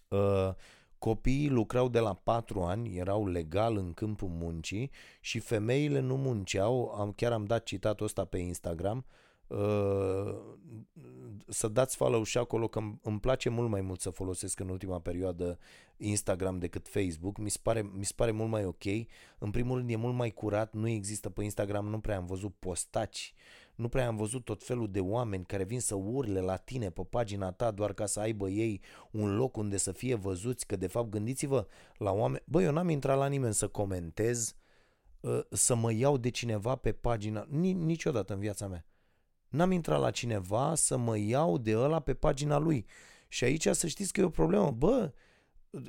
uh, 0.08 0.54
copiii 0.98 1.50
lucrau 1.50 1.90
de 1.90 2.00
la 2.00 2.14
4 2.14 2.62
ani, 2.62 2.98
erau 2.98 3.28
legal 3.28 3.78
în 3.78 3.94
câmpul 3.94 4.28
muncii 4.28 4.92
și 5.22 5.40
femeile 5.40 6.00
nu 6.00 6.18
munceau, 6.18 6.94
am, 6.98 7.12
chiar 7.12 7.32
am 7.32 7.46
dat 7.46 7.64
citatul 7.64 8.06
ăsta 8.06 8.26
pe 8.26 8.38
Instagram, 8.38 9.06
uh, 9.48 10.36
să 11.48 11.68
dați 11.68 11.96
follow 11.96 12.24
și 12.24 12.38
acolo 12.38 12.68
că 12.68 12.80
îmi 13.02 13.20
place 13.20 13.50
mult 13.50 13.70
mai 13.70 13.82
mult 13.82 14.00
să 14.00 14.10
folosesc 14.10 14.60
în 14.60 14.70
ultima 14.70 15.00
perioadă 15.00 15.60
Instagram 15.98 16.60
decât 16.60 16.88
Facebook, 16.88 17.38
mi 17.38 17.50
se 17.50 17.60
pare, 17.62 17.92
mi 17.94 18.06
se 18.06 18.14
pare 18.16 18.32
mult 18.32 18.50
mai 18.50 18.66
ok. 18.66 18.86
În 19.38 19.52
primul 19.52 19.78
rând 19.78 19.90
e 19.90 19.96
mult 19.96 20.16
mai 20.16 20.32
curat, 20.32 20.74
nu 20.74 20.88
există 20.88 21.30
pe 21.30 21.44
Instagram, 21.44 21.88
nu 21.88 22.00
prea 22.00 22.18
am 22.18 22.26
văzut 22.26 22.54
postaci 22.60 23.34
uh, 23.36 23.63
nu 23.76 23.88
prea 23.88 24.08
am 24.08 24.16
văzut 24.16 24.44
tot 24.44 24.64
felul 24.64 24.92
de 24.92 25.00
oameni 25.00 25.46
care 25.46 25.64
vin 25.64 25.80
să 25.80 25.96
urle 25.96 26.40
la 26.40 26.56
tine 26.56 26.90
pe 26.90 27.04
pagina 27.04 27.52
ta 27.52 27.72
doar 27.72 27.94
ca 27.94 28.06
să 28.06 28.20
aibă 28.20 28.50
ei 28.50 28.82
un 29.12 29.36
loc 29.36 29.58
unde 29.58 29.78
să 29.78 29.92
fie 29.92 30.16
văzuți, 30.16 30.66
că 30.66 30.76
de 30.76 30.88
fapt 30.88 31.10
gândiți-vă 31.10 31.68
la 31.98 32.12
oameni... 32.12 32.44
Băi, 32.46 32.64
eu 32.64 32.72
n-am 32.72 32.90
intrat 32.90 33.18
la 33.18 33.28
nimeni 33.28 33.54
să 33.54 33.68
comentez, 33.68 34.56
ă, 35.24 35.46
să 35.50 35.76
mă 35.76 35.94
iau 35.94 36.18
de 36.18 36.30
cineva 36.30 36.76
pe 36.76 36.92
pagina... 36.92 37.46
Niciodată 37.50 38.34
în 38.34 38.40
viața 38.40 38.68
mea. 38.68 38.86
N-am 39.50 39.72
intrat 39.72 40.00
la 40.00 40.12
cineva 40.12 40.76
să 40.76 40.98
mă 40.98 41.18
iau 41.18 41.58
de 41.58 41.78
ăla 41.78 42.00
pe 42.00 42.14
pagina 42.14 42.58
lui. 42.58 42.86
Și 43.28 43.44
aici 43.44 43.68
să 43.68 43.88
știți 43.88 44.14
că 44.14 44.22
e 44.22 44.24
o 44.24 44.30
problemă. 44.30 44.72
Bă, 44.72 45.14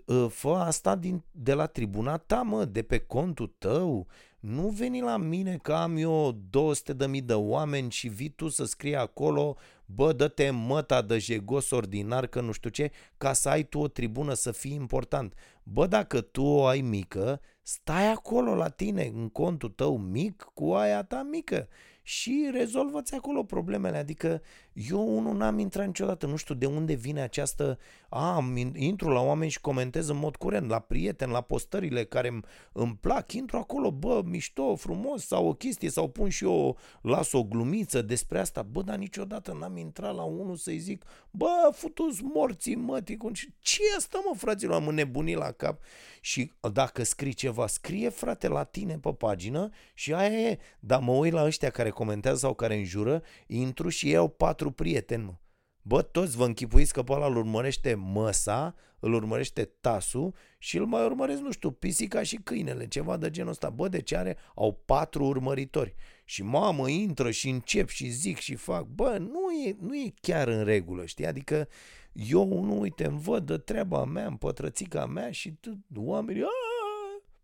ă, 0.09 0.29
fă 0.29 0.55
asta 0.55 0.97
din, 0.97 1.25
de 1.31 1.55
la 1.55 1.67
tribuna 1.67 2.17
ta, 2.17 2.43
mă, 2.43 2.65
de 2.65 2.83
pe 2.83 2.99
contul 2.99 3.55
tău, 3.59 4.07
nu 4.45 4.69
veni 4.69 5.01
la 5.01 5.17
mine 5.17 5.57
că 5.63 5.73
am 5.73 5.97
eu 5.97 6.39
200 6.51 6.93
de 6.93 7.07
mii 7.07 7.21
de 7.21 7.35
oameni 7.35 7.91
și 7.91 8.09
vii 8.09 8.29
tu 8.29 8.49
să 8.49 8.65
scrii 8.65 8.97
acolo, 8.97 9.57
bă, 9.87 10.13
dă-te 10.13 10.51
măta 10.51 11.03
de 11.03 11.19
jegos 11.19 11.71
ordinar 11.71 12.27
că 12.27 12.41
nu 12.41 12.53
știu 12.53 12.71
ce, 12.71 12.91
ca 13.17 13.33
să 13.33 13.49
ai 13.49 13.63
tu 13.63 13.79
o 13.79 13.89
tribună 13.89 14.35
să 14.35 14.51
fii 14.53 14.75
important. 14.75 15.35
Bă, 15.63 15.87
dacă 15.87 16.21
tu 16.21 16.43
o 16.43 16.67
ai 16.67 16.81
mică, 16.81 17.41
stai 17.63 18.11
acolo 18.11 18.55
la 18.55 18.69
tine, 18.69 19.11
în 19.15 19.29
contul 19.29 19.69
tău 19.69 19.97
mic, 19.97 20.51
cu 20.55 20.73
aia 20.73 21.03
ta 21.03 21.23
mică 21.23 21.69
și 22.07 22.51
rezolvați 22.53 23.15
acolo 23.15 23.43
problemele. 23.43 23.97
Adică 23.97 24.43
eu 24.73 25.17
unul 25.17 25.37
n-am 25.37 25.59
intrat 25.59 25.87
niciodată, 25.87 26.27
nu 26.27 26.37
știu 26.37 26.55
de 26.55 26.67
unde 26.67 26.95
vine 26.95 27.21
această, 27.21 27.79
a, 28.09 28.45
intru 28.75 29.09
la 29.09 29.21
oameni 29.21 29.51
și 29.51 29.61
comentez 29.61 30.09
în 30.09 30.17
mod 30.17 30.37
curent, 30.37 30.69
la 30.69 30.79
prieteni, 30.79 31.33
la 31.33 31.41
postările 31.41 32.05
care 32.05 32.29
îmi, 32.29 32.43
îmi 32.73 32.99
plac, 33.01 33.33
intru 33.33 33.57
acolo, 33.57 33.91
bă, 33.91 34.23
mișto, 34.25 34.77
frumos, 34.77 35.27
sau 35.27 35.47
o 35.47 35.53
chestie, 35.53 35.91
sau 35.91 36.09
pun 36.09 36.29
și 36.29 36.45
eu, 36.45 36.79
las 37.01 37.33
o 37.33 37.45
glumiță 37.45 38.03
despre 38.03 38.39
asta, 38.39 38.63
bă, 38.63 38.83
dar 38.83 38.97
niciodată 38.97 39.57
n-am 39.61 39.77
intrat 39.77 40.15
la 40.15 40.23
unul 40.23 40.57
să-i 40.57 40.79
zic, 40.79 41.05
bă, 41.31 41.71
futus 41.73 42.21
morții 42.21 42.75
mătii, 42.75 43.19
ce 43.59 43.81
asta 43.97 44.23
mă, 44.25 44.35
fraților, 44.37 44.75
am 44.75 44.89
înnebunit 44.89 45.37
la 45.37 45.51
cap 45.51 45.81
și 46.25 46.53
dacă 46.73 47.03
scrii 47.03 47.33
ceva, 47.33 47.67
scrie 47.67 48.09
frate 48.09 48.49
la 48.49 48.65
tine 48.65 48.99
pe 48.99 49.13
pagină 49.13 49.71
și 49.95 50.15
aia 50.15 50.39
e, 50.39 50.59
dar 50.81 51.01
mă 51.01 51.13
uit 51.13 51.33
la 51.33 51.45
ăștia 51.45 51.71
care 51.71 51.91
comentează 51.91 52.39
sau 52.39 52.55
care 52.55 52.77
înjură, 52.77 53.23
intru 53.47 53.89
și 53.89 54.09
iau 54.09 54.29
patru 54.29 54.71
prieteni, 54.71 55.25
mă. 55.25 55.35
Bă, 55.83 56.03
toți 56.03 56.37
vă 56.37 56.45
închipuiți 56.45 56.93
că 56.93 57.03
pe 57.03 57.13
ăla 57.13 57.27
îl 57.27 57.37
urmărește 57.37 57.95
măsa, 57.95 58.75
îl 58.99 59.13
urmărește 59.13 59.65
tasul 59.65 60.35
și 60.59 60.77
îl 60.77 60.87
mai 60.87 61.05
urmăresc, 61.05 61.41
nu 61.41 61.53
știu, 61.53 61.71
pisica 61.71 62.23
și 62.23 62.37
câinele, 62.37 62.89
ceva 62.89 63.17
de 63.17 63.31
genul 63.31 63.51
ăsta. 63.51 63.71
Bă, 63.71 63.89
de 63.89 64.01
ce 64.01 64.17
are? 64.17 64.37
Au 64.55 64.83
patru 64.85 65.25
urmăritori. 65.25 65.95
Și 66.25 66.43
mamă, 66.43 66.89
intră 66.89 67.31
și 67.31 67.49
încep 67.49 67.89
și 67.89 68.09
zic 68.09 68.39
și 68.39 68.55
fac. 68.55 68.85
Bă, 68.85 69.17
nu 69.19 69.67
e, 69.67 69.77
nu 69.81 69.97
e 69.97 70.15
chiar 70.21 70.49
în 70.49 70.65
regulă, 70.65 71.07
știi? 71.07 71.27
Adică 71.27 71.69
eu, 72.15 72.65
nu, 72.65 72.81
uite, 72.81 73.07
îmi 73.07 73.21
văd 73.21 73.47
de 73.47 73.59
treaba 73.59 74.05
mea, 74.05 74.27
în 74.27 74.37
pătrățica 74.37 75.07
mea 75.07 75.31
și 75.31 75.59
oamenii, 75.97 76.43
aaa, 76.43 76.85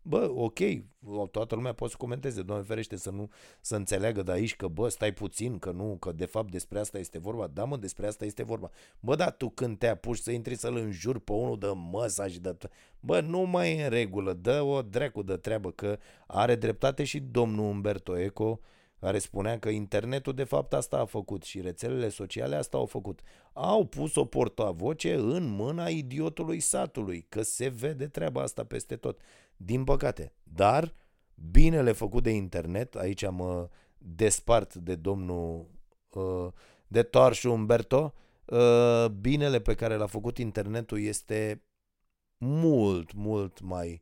Bă, 0.02 0.30
ok, 0.34 0.58
toată 1.30 1.54
lumea 1.54 1.72
poate 1.72 1.92
să 1.92 1.98
comenteze, 1.98 2.42
Doamne 2.42 2.64
ferește 2.64 2.96
să 2.96 3.10
nu 3.10 3.30
să 3.60 3.76
înțeleagă 3.76 4.22
de 4.22 4.32
aici 4.32 4.56
că, 4.56 4.68
bă, 4.68 4.88
stai 4.88 5.12
puțin, 5.12 5.58
că 5.58 5.70
nu, 5.70 5.96
că 6.00 6.12
de 6.12 6.24
fapt 6.24 6.50
despre 6.50 6.78
asta 6.78 6.98
este 6.98 7.18
vorba. 7.18 7.46
Da, 7.46 7.64
mă, 7.64 7.76
despre 7.76 8.06
asta 8.06 8.24
este 8.24 8.42
vorba. 8.42 8.70
Bă, 9.00 9.14
dar 9.14 9.32
tu 9.32 9.48
când 9.48 9.78
te 9.78 9.86
apuci 9.86 10.18
să 10.18 10.30
intri 10.30 10.54
să-l 10.54 10.76
înjuri 10.76 11.20
pe 11.20 11.32
unul 11.32 11.58
de 11.58 11.66
măsa 11.90 12.28
și 12.28 12.40
de... 12.40 12.56
Bă, 13.00 13.20
nu 13.20 13.40
mai 13.40 13.76
e 13.76 13.84
în 13.84 13.90
regulă, 13.90 14.32
dă 14.32 14.62
o 14.62 14.82
dreacu 14.82 15.22
de 15.22 15.36
treabă, 15.36 15.70
că 15.70 15.98
are 16.26 16.54
dreptate 16.54 17.04
și 17.04 17.20
domnul 17.20 17.64
Umberto 17.64 18.18
Eco, 18.18 18.60
care 19.00 19.18
spunea 19.18 19.58
că 19.58 19.68
internetul 19.68 20.34
de 20.34 20.44
fapt 20.44 20.72
asta 20.72 20.98
a 20.98 21.04
făcut 21.04 21.42
și 21.42 21.60
rețelele 21.60 22.08
sociale 22.08 22.56
asta 22.56 22.76
au 22.76 22.86
făcut. 22.86 23.20
Au 23.52 23.86
pus 23.86 24.14
o 24.14 24.24
portavoce 24.24 25.14
în 25.14 25.46
mâna 25.46 25.88
idiotului 25.88 26.60
satului, 26.60 27.26
că 27.28 27.42
se 27.42 27.68
vede 27.68 28.06
treaba 28.08 28.42
asta 28.42 28.64
peste 28.64 28.96
tot. 28.96 29.20
Din 29.56 29.84
păcate. 29.84 30.32
Dar 30.42 30.94
binele 31.50 31.92
făcut 31.92 32.22
de 32.22 32.30
internet, 32.30 32.94
aici 32.94 33.30
mă 33.30 33.68
despart 33.98 34.74
de 34.74 34.94
domnul 34.94 35.66
uh, 36.10 36.48
de 36.86 37.02
Toarșu 37.02 37.50
Umberto, 37.52 38.14
uh, 38.44 39.06
binele 39.20 39.60
pe 39.60 39.74
care 39.74 39.96
l-a 39.96 40.06
făcut 40.06 40.38
internetul 40.38 41.00
este 41.00 41.62
mult, 42.38 43.12
mult 43.12 43.60
mai 43.60 44.00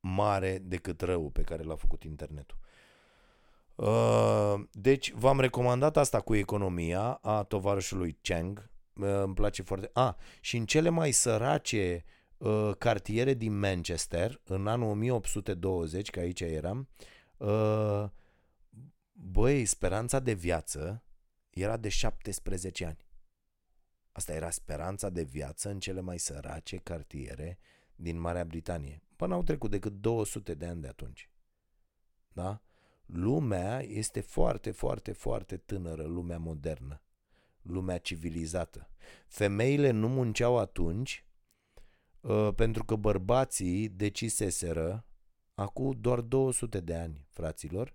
mare 0.00 0.58
decât 0.58 1.00
rău 1.00 1.30
pe 1.30 1.42
care 1.42 1.62
l-a 1.62 1.76
făcut 1.76 2.02
internetul. 2.02 2.58
Uh, 3.76 4.54
deci 4.72 5.12
v-am 5.12 5.40
recomandat 5.40 5.96
asta 5.96 6.20
cu 6.20 6.34
economia 6.34 7.18
a 7.22 7.42
tovarășului 7.42 8.18
Cheng. 8.20 8.70
îmi 8.94 9.34
place 9.34 9.62
foarte... 9.62 9.90
A, 9.92 10.16
și 10.40 10.56
în 10.56 10.66
cele 10.66 10.88
mai 10.88 11.12
sărace 11.12 12.04
uh, 12.38 12.70
cartiere 12.78 13.34
din 13.34 13.58
Manchester, 13.58 14.40
în 14.44 14.66
anul 14.66 14.90
1820, 14.90 16.10
că 16.10 16.20
aici 16.20 16.40
eram, 16.40 16.88
uh, 17.36 18.04
băi, 19.12 19.64
speranța 19.64 20.18
de 20.18 20.32
viață 20.32 21.02
era 21.50 21.76
de 21.76 21.88
17 21.88 22.84
ani. 22.84 23.06
Asta 24.12 24.32
era 24.32 24.50
speranța 24.50 25.08
de 25.08 25.22
viață 25.22 25.70
în 25.70 25.78
cele 25.78 26.00
mai 26.00 26.18
sărace 26.18 26.76
cartiere 26.76 27.58
din 27.96 28.18
Marea 28.18 28.44
Britanie. 28.44 29.02
Până 29.16 29.34
au 29.34 29.42
trecut 29.42 29.70
decât 29.70 29.92
200 29.92 30.54
de 30.54 30.66
ani 30.66 30.80
de 30.80 30.88
atunci. 30.88 31.30
Da? 32.32 32.60
Lumea 33.06 33.82
este 33.82 34.20
foarte, 34.20 34.70
foarte, 34.70 35.12
foarte 35.12 35.56
tânără, 35.56 36.02
lumea 36.02 36.38
modernă, 36.38 37.02
lumea 37.62 37.98
civilizată. 37.98 38.88
Femeile 39.26 39.90
nu 39.90 40.08
munceau 40.08 40.58
atunci 40.58 41.26
uh, 42.20 42.48
pentru 42.54 42.84
că 42.84 42.94
bărbații 42.94 43.88
deciseseră, 43.88 45.06
acum 45.54 45.96
doar 46.00 46.20
200 46.20 46.80
de 46.80 46.94
ani, 46.94 47.26
fraților, 47.30 47.94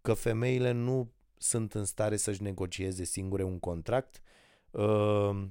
că 0.00 0.14
femeile 0.14 0.70
nu 0.70 1.12
sunt 1.36 1.74
în 1.74 1.84
stare 1.84 2.16
să-și 2.16 2.42
negocieze 2.42 3.04
singure 3.04 3.42
un 3.42 3.58
contract 3.58 4.22
uh, 4.70 5.48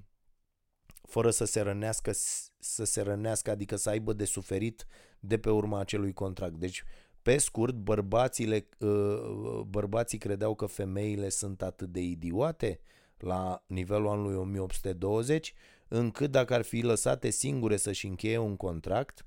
fără 1.01 1.29
să 1.29 1.45
se 1.45 1.61
rănească, 1.61 2.11
să 2.59 2.83
se 2.83 3.01
rănească, 3.01 3.51
adică 3.51 3.75
să 3.75 3.89
aibă 3.89 4.13
de 4.13 4.25
suferit 4.25 4.87
de 5.19 5.37
pe 5.37 5.49
urma 5.49 5.79
acelui 5.79 6.13
contract. 6.13 6.55
Deci, 6.55 6.83
pe 7.23 7.37
scurt, 7.37 7.75
bărbațile, 7.75 8.67
uh, 8.79 9.61
bărbații 9.67 10.17
credeau 10.17 10.55
că 10.55 10.65
femeile 10.65 11.29
sunt 11.29 11.61
atât 11.61 11.91
de 11.91 11.99
idiote 11.99 12.79
la 13.17 13.63
nivelul 13.67 14.07
anului 14.07 14.35
1820, 14.35 15.53
încât 15.87 16.31
dacă 16.31 16.53
ar 16.53 16.61
fi 16.61 16.81
lăsate 16.81 17.29
singure 17.29 17.77
să-și 17.77 18.07
încheie 18.07 18.37
un 18.37 18.55
contract, 18.55 19.25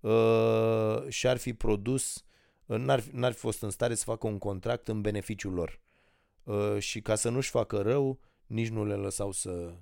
uh, 0.00 1.08
și-ar 1.08 1.36
fi 1.36 1.54
produs, 1.54 2.24
n-ar, 2.66 3.02
n-ar 3.12 3.32
fi 3.32 3.38
fost 3.38 3.62
în 3.62 3.70
stare 3.70 3.94
să 3.94 4.04
facă 4.04 4.26
un 4.26 4.38
contract 4.38 4.88
în 4.88 5.00
beneficiul 5.00 5.52
lor. 5.52 5.80
Uh, 6.44 6.78
și 6.78 7.00
ca 7.00 7.14
să 7.14 7.28
nu-și 7.28 7.50
facă 7.50 7.76
rău, 7.76 8.18
nici 8.46 8.68
nu 8.68 8.84
le 8.84 8.94
lăsau 8.94 9.32
să, 9.32 9.50
uh, 9.50 9.72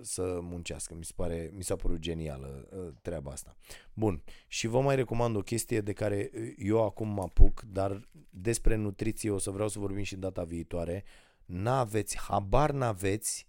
să 0.00 0.38
muncească. 0.42 0.94
Mi, 0.94 1.04
se 1.04 1.12
pare, 1.16 1.50
mi 1.54 1.62
s-a 1.62 1.76
părut 1.76 1.98
genială 1.98 2.68
uh, 2.70 2.92
treaba 3.02 3.30
asta. 3.30 3.56
Bun, 3.94 4.22
și 4.48 4.66
vă 4.66 4.80
mai 4.80 4.96
recomand 4.96 5.36
o 5.36 5.40
chestie 5.40 5.80
de 5.80 5.92
care 5.92 6.30
eu 6.58 6.84
acum 6.84 7.08
mă 7.08 7.22
apuc, 7.22 7.62
dar 7.62 8.08
despre 8.30 8.74
nutriție 8.74 9.30
o 9.30 9.38
să 9.38 9.50
vreau 9.50 9.68
să 9.68 9.78
vorbim 9.78 10.02
și 10.02 10.16
data 10.16 10.44
viitoare. 10.44 11.04
N-aveți, 11.44 12.18
habar 12.18 12.70
n-aveți 12.70 13.46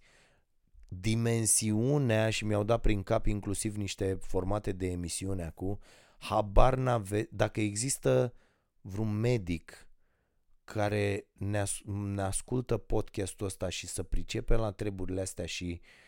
dimensiunea 0.88 2.30
și 2.30 2.44
mi-au 2.44 2.62
dat 2.62 2.80
prin 2.80 3.02
cap 3.02 3.26
inclusiv 3.26 3.76
niște 3.76 4.18
formate 4.20 4.72
de 4.72 4.86
emisiune 4.86 5.44
acum, 5.44 5.78
habar 6.18 6.74
n-aveți, 6.74 7.34
dacă 7.34 7.60
există 7.60 8.34
vreun 8.80 9.20
medic 9.20 9.88
care 10.64 11.26
ne, 11.32 11.58
as- 11.58 11.82
ne 11.86 12.22
ascultă 12.22 12.76
podcastul 12.76 13.46
ăsta 13.46 13.68
și 13.68 13.86
să 13.86 14.02
pricepe 14.02 14.54
la 14.54 14.70
treburile 14.70 15.20
astea 15.20 15.46
și 15.46 15.80
uh, 15.80 15.80
uh, 15.80 16.05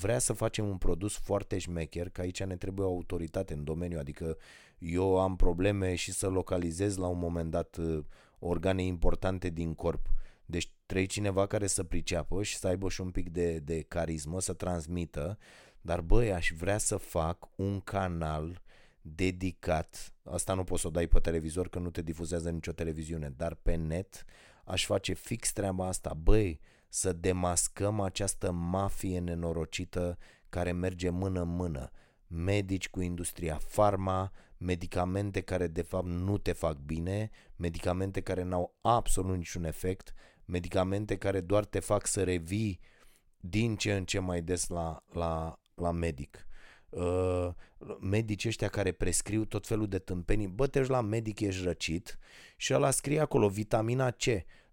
vrea 0.00 0.18
să 0.18 0.32
facem 0.32 0.68
un 0.68 0.76
produs 0.76 1.16
foarte 1.16 1.58
șmecher, 1.58 2.08
că 2.08 2.20
aici 2.20 2.42
ne 2.42 2.56
trebuie 2.56 2.86
o 2.86 2.88
autoritate 2.88 3.54
în 3.54 3.64
domeniu, 3.64 3.98
adică 3.98 4.36
eu 4.78 5.18
am 5.18 5.36
probleme 5.36 5.94
și 5.94 6.12
să 6.12 6.28
localizez 6.28 6.96
la 6.96 7.06
un 7.06 7.18
moment 7.18 7.50
dat 7.50 7.76
uh, 7.76 8.04
organe 8.38 8.82
importante 8.82 9.48
din 9.48 9.74
corp. 9.74 10.06
Deci 10.46 10.70
trebuie 10.86 11.06
cineva 11.06 11.46
care 11.46 11.66
să 11.66 11.84
priceapă 11.84 12.42
și 12.42 12.56
să 12.56 12.66
aibă 12.66 12.88
și 12.88 13.00
un 13.00 13.10
pic 13.10 13.30
de, 13.30 13.58
de 13.58 13.80
carismă, 13.80 14.40
să 14.40 14.52
transmită, 14.52 15.38
dar 15.80 16.00
băi, 16.00 16.32
aș 16.32 16.52
vrea 16.56 16.78
să 16.78 16.96
fac 16.96 17.48
un 17.56 17.80
canal 17.80 18.62
dedicat, 19.00 20.14
asta 20.22 20.54
nu 20.54 20.64
poți 20.64 20.80
să 20.80 20.86
o 20.86 20.90
dai 20.90 21.06
pe 21.06 21.18
televizor 21.18 21.68
că 21.68 21.78
nu 21.78 21.90
te 21.90 22.02
difuzează 22.02 22.50
nicio 22.50 22.72
televiziune, 22.72 23.32
dar 23.36 23.54
pe 23.54 23.74
net 23.74 24.24
aș 24.64 24.86
face 24.86 25.12
fix 25.12 25.52
treaba 25.52 25.86
asta, 25.86 26.14
băi, 26.14 26.60
să 26.96 27.12
demascăm 27.12 28.00
această 28.00 28.50
mafie 28.50 29.18
nenorocită 29.18 30.18
care 30.48 30.72
merge 30.72 31.10
mână-mână, 31.10 31.90
medici 32.26 32.88
cu 32.88 33.00
industria 33.00 33.56
farma, 33.56 34.32
medicamente 34.56 35.40
care 35.40 35.66
de 35.66 35.82
fapt 35.82 36.06
nu 36.06 36.38
te 36.38 36.52
fac 36.52 36.76
bine, 36.76 37.30
medicamente 37.56 38.20
care 38.20 38.42
n-au 38.42 38.76
absolut 38.80 39.36
niciun 39.36 39.64
efect, 39.64 40.12
medicamente 40.44 41.16
care 41.16 41.40
doar 41.40 41.64
te 41.64 41.80
fac 41.80 42.06
să 42.06 42.22
revii 42.22 42.80
din 43.40 43.76
ce 43.76 43.94
în 43.94 44.04
ce 44.04 44.18
mai 44.18 44.42
des 44.42 44.68
la, 44.68 45.04
la, 45.12 45.60
la 45.74 45.90
medic. 45.90 46.46
Uh, 46.88 47.48
medici 48.00 48.46
ăștia 48.46 48.68
care 48.68 48.92
prescriu 48.92 49.44
tot 49.44 49.66
felul 49.66 49.88
de 49.88 49.98
tâmpenii, 49.98 50.48
bă, 50.48 50.66
te 50.66 50.80
la 50.80 51.00
medic, 51.00 51.40
ești 51.40 51.64
răcit 51.64 52.18
și 52.56 52.74
ăla 52.74 52.90
scrie 52.90 53.20
acolo 53.20 53.48
vitamina 53.48 54.10
C, 54.10 54.24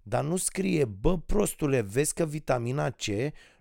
dar 0.04 0.24
nu 0.24 0.36
scrie, 0.36 0.86
bă, 0.86 1.18
prostule, 1.18 1.82
vezi 1.82 2.14
că 2.14 2.26
vitamina 2.26 2.90
C 2.90 3.06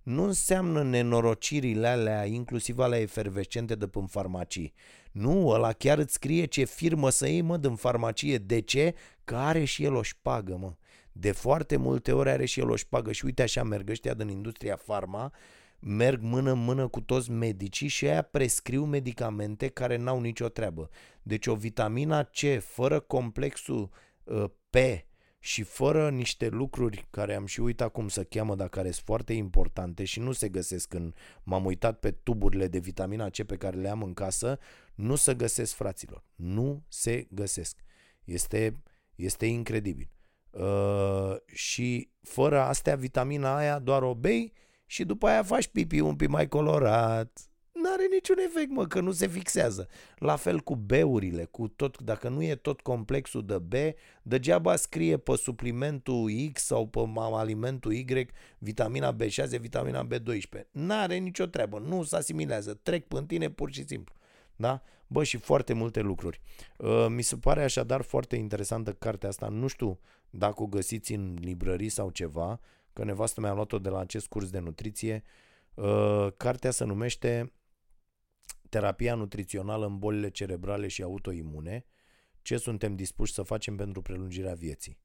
nu 0.03 0.23
înseamnă 0.23 0.83
nenorocirile 0.83 1.87
alea, 1.87 2.25
inclusiv 2.25 2.79
alea 2.79 2.99
efervescente 2.99 3.75
de 3.75 3.87
până 3.87 4.07
farmacii. 4.07 4.73
Nu, 5.13 5.49
ăla 5.49 5.73
chiar 5.73 5.99
îți 5.99 6.13
scrie 6.13 6.45
ce 6.45 6.65
firmă 6.65 7.11
să 7.11 7.29
iei, 7.29 7.41
mă, 7.41 7.57
din 7.57 7.75
farmacie. 7.75 8.39
De 8.39 8.61
ce? 8.61 8.95
Că 9.25 9.37
are 9.37 9.65
și 9.65 9.85
el 9.85 9.95
o 9.95 10.03
șpagă, 10.03 10.57
mă. 10.57 10.75
De 11.13 11.33
foarte 11.33 11.77
multe 11.77 12.13
ori 12.13 12.31
are 12.31 12.45
și 12.45 12.61
el 12.61 12.71
o 12.71 12.77
șpagă 12.77 13.13
și 13.13 13.25
uite 13.25 13.43
așa 13.43 13.63
merg 13.63 13.91
ăștia 13.91 14.15
din 14.15 14.29
industria 14.29 14.77
farma 14.77 15.33
merg 15.85 16.23
mână-mână 16.23 16.89
cu 16.89 17.01
toți 17.01 17.31
medicii 17.31 17.89
și 17.89 18.07
aia 18.07 18.23
prescriu 18.23 18.85
medicamente 18.85 19.69
care 19.69 19.97
n-au 19.97 20.21
nicio 20.21 20.49
treabă. 20.49 20.91
Deci 21.23 21.47
o 21.47 21.55
vitamina 21.55 22.23
C 22.23 22.39
fără 22.61 23.01
complexul 23.01 23.91
uh, 24.25 24.45
P 24.71 24.77
și 25.45 25.63
fără 25.63 26.11
niște 26.11 26.49
lucruri 26.49 27.07
care 27.11 27.35
am 27.35 27.47
și 27.47 27.61
uitat 27.61 27.93
cum 27.93 28.09
să 28.09 28.25
cheamă, 28.25 28.55
dar 28.55 28.69
care 28.69 28.91
sunt 28.91 29.05
foarte 29.05 29.33
importante 29.33 30.05
și 30.05 30.21
nu 30.21 30.33
se 30.33 30.49
găsesc 30.49 30.89
când 30.89 31.15
m-am 31.43 31.65
uitat 31.65 31.99
pe 31.99 32.11
tuburile 32.11 32.69
de 32.69 32.79
vitamina 32.79 33.29
C 33.29 33.43
pe 33.43 33.57
care 33.57 33.77
le 33.77 33.89
am 33.89 34.03
în 34.03 34.15
casă, 34.15 34.59
nu 34.95 35.15
se 35.15 35.35
găsesc, 35.35 35.75
fraților. 35.75 36.25
Nu 36.35 36.85
se 36.89 37.27
găsesc. 37.31 37.79
Este, 38.25 38.83
este 39.15 39.47
incredibil. 39.47 40.11
Uh, 40.51 41.37
și 41.47 42.11
fără 42.21 42.61
astea, 42.61 42.97
vitamina 42.97 43.57
aia 43.57 43.79
doar 43.79 44.03
o 44.03 44.15
bei 44.15 44.53
și 44.87 45.05
după 45.05 45.27
aia 45.27 45.43
faci 45.43 45.67
pipi 45.67 46.01
un 46.01 46.17
pic 46.17 46.29
mai 46.29 46.49
colorat. 46.49 47.52
N-are 47.83 48.07
niciun 48.11 48.39
efect, 48.39 48.71
mă, 48.71 48.87
că 48.87 49.01
nu 49.01 49.13
se 49.13 49.27
fixează. 49.27 49.89
La 50.17 50.37
fel 50.37 50.61
cu 50.61 50.77
B-urile, 50.77 51.45
cu 51.45 51.69
tot, 51.69 52.03
dacă 52.03 52.29
nu 52.29 52.43
e 52.43 52.55
tot 52.55 52.81
complexul 52.81 53.47
de 53.47 53.59
B, 53.59 53.73
degeaba 54.23 54.77
scrie 54.77 55.17
pe 55.17 55.37
suplimentul 55.37 56.31
X 56.53 56.65
sau 56.65 56.87
pe 56.87 57.01
alimentul 57.15 57.93
Y 57.93 58.27
vitamina 58.59 59.17
B6, 59.17 59.61
vitamina 59.61 60.07
B12. 60.07 60.63
N-are 60.71 61.17
nicio 61.17 61.47
treabă, 61.47 61.79
nu 61.79 62.03
se 62.03 62.17
asimilează, 62.17 62.75
trec 62.83 63.07
pe 63.07 63.25
tine 63.27 63.51
pur 63.51 63.73
și 63.73 63.87
simplu. 63.87 64.15
Da? 64.57 64.83
Bă, 65.07 65.25
și 65.25 65.37
foarte 65.37 65.73
multe 65.73 66.01
lucruri. 66.01 66.41
Uh, 66.77 67.07
mi 67.09 67.23
se 67.23 67.37
pare 67.37 67.63
așadar 67.63 68.03
foarte 68.03 68.37
interesantă 68.37 68.93
cartea 68.93 69.29
asta. 69.29 69.49
Nu 69.49 69.67
știu 69.67 69.99
dacă 70.31 70.63
o 70.63 70.67
găsiți 70.67 71.13
în 71.13 71.37
librării 71.41 71.89
sau 71.89 72.11
ceva 72.11 72.61
că 72.93 73.05
nevastă 73.05 73.41
mea 73.41 73.51
a 73.51 73.55
luat-o 73.55 73.79
de 73.79 73.89
la 73.89 73.99
acest 73.99 74.27
curs 74.27 74.51
de 74.51 74.59
nutriție. 74.59 75.23
Uh, 75.75 76.27
cartea 76.37 76.71
se 76.71 76.85
numește 76.85 77.53
Terapia 78.73 79.15
nutrițională 79.15 79.87
în 79.87 79.99
bolile 79.99 80.31
cerebrale 80.31 80.89
și 80.89 81.03
autoimune. 81.03 81.85
Ce 82.43 82.57
suntem 82.57 82.97
dispuși 82.97 83.33
să 83.33 83.43
facem 83.43 83.77
pentru 83.77 84.03
prelungirea 84.03 84.55
vieții? 84.55 84.99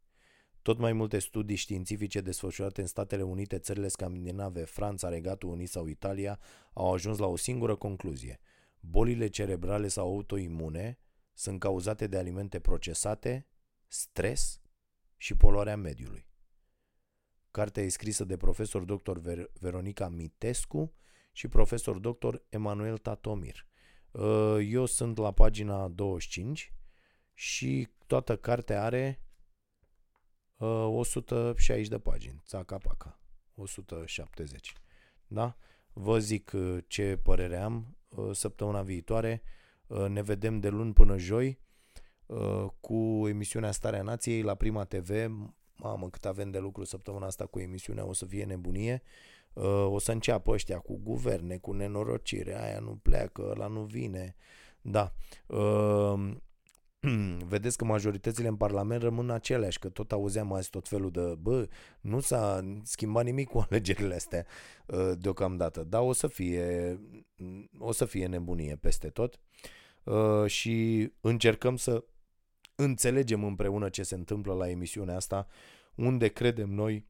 Tot 0.61 0.77
mai 0.77 0.93
multe 0.93 1.19
studii 1.19 1.55
științifice 1.55 2.21
desfășurate 2.21 2.81
în 2.81 2.87
Statele 2.87 3.21
Unite, 3.23 3.57
țările 3.57 3.87
scandinave, 3.87 4.63
Franța, 4.63 5.09
Regatul 5.09 5.49
Unit 5.49 5.69
sau 5.69 5.85
Italia 5.85 6.39
au 6.73 6.93
ajuns 6.93 7.17
la 7.17 7.25
o 7.25 7.35
singură 7.35 7.75
concluzie. 7.75 8.39
Bolile 8.79 9.27
cerebrale 9.27 9.87
sau 9.87 10.07
autoimune 10.07 10.99
sunt 11.33 11.59
cauzate 11.59 12.07
de 12.07 12.17
alimente 12.17 12.59
procesate, 12.59 13.47
stres 13.87 14.61
și 15.17 15.35
poluarea 15.35 15.77
mediului. 15.77 16.27
Cartea 17.51 17.83
e 17.83 17.89
scrisă 17.89 18.23
de 18.23 18.37
profesor 18.37 18.83
dr. 18.83 19.17
Ver- 19.19 19.51
Veronica 19.59 20.09
Mitescu 20.09 20.93
și 21.37 21.47
profesor 21.47 21.97
dr. 21.99 22.35
Emanuel 22.49 22.97
Tatomir. 22.97 23.65
Uh, 24.11 24.57
eu 24.69 24.85
sunt 24.85 25.17
la 25.17 25.31
pagina 25.31 25.87
25 25.87 26.73
și 27.33 27.87
toată 28.07 28.37
cartea 28.37 28.83
are 28.83 29.21
160 30.57 31.83
uh, 31.83 31.89
de 31.89 31.99
pagini, 31.99 32.41
țaca-paca, 32.45 33.19
170. 33.55 34.73
Da? 35.27 35.57
Vă 35.93 36.19
zic 36.19 36.51
uh, 36.53 36.77
ce 36.87 37.17
părere 37.23 37.57
am 37.57 37.97
săptămâna 38.31 38.81
viitoare. 38.81 39.41
Ne 40.07 40.21
vedem 40.21 40.59
de 40.59 40.69
luni 40.69 40.93
până 40.93 41.17
joi 41.17 41.59
cu 42.79 43.27
emisiunea 43.27 43.71
Starea 43.71 44.01
Nației 44.01 44.41
la 44.41 44.55
Prima 44.55 44.83
TV 44.83 45.09
mamă 45.77 46.09
cât 46.09 46.25
avem 46.25 46.49
de 46.49 46.59
lucru 46.59 46.83
săptămâna 46.83 47.25
asta 47.25 47.45
cu 47.45 47.59
emisiunea, 47.59 48.05
o 48.05 48.13
să 48.13 48.25
fie 48.25 48.45
nebunie. 48.45 49.01
O 49.89 49.99
să 49.99 50.11
înceapă 50.11 50.51
ăștia 50.51 50.77
cu 50.79 50.99
guverne, 51.03 51.57
cu 51.57 51.71
nenorocire, 51.71 52.61
aia 52.63 52.79
nu 52.79 52.99
pleacă, 53.01 53.53
la 53.57 53.67
nu 53.67 53.81
vine. 53.81 54.35
Da. 54.81 55.13
vedeți 57.47 57.77
că 57.77 57.85
majoritățile 57.85 58.47
în 58.47 58.55
Parlament 58.55 59.01
rămân 59.01 59.29
aceleași, 59.29 59.79
că 59.79 59.89
tot 59.89 60.11
auzeam 60.11 60.53
azi 60.53 60.69
tot 60.69 60.87
felul 60.87 61.11
de, 61.11 61.35
bă, 61.39 61.67
nu 62.01 62.19
s-a 62.19 62.61
schimbat 62.83 63.23
nimic 63.23 63.47
cu 63.47 63.57
alegerile 63.69 64.15
astea 64.15 64.45
uh, 64.85 65.11
deocamdată, 65.17 65.83
dar 65.83 66.01
o 66.01 66.13
să 66.13 66.27
fie, 66.27 66.99
o 67.79 67.91
să 67.91 68.05
fie 68.05 68.27
nebunie 68.27 68.75
peste 68.75 69.09
tot 69.09 69.39
uh, 70.03 70.45
și 70.45 71.09
încercăm 71.21 71.75
să 71.75 72.03
înțelegem 72.75 73.43
împreună 73.43 73.89
ce 73.89 74.03
se 74.03 74.15
întâmplă 74.15 74.53
la 74.53 74.69
emisiunea 74.69 75.15
asta, 75.15 75.47
unde 75.95 76.27
credem 76.27 76.69
noi 76.69 77.05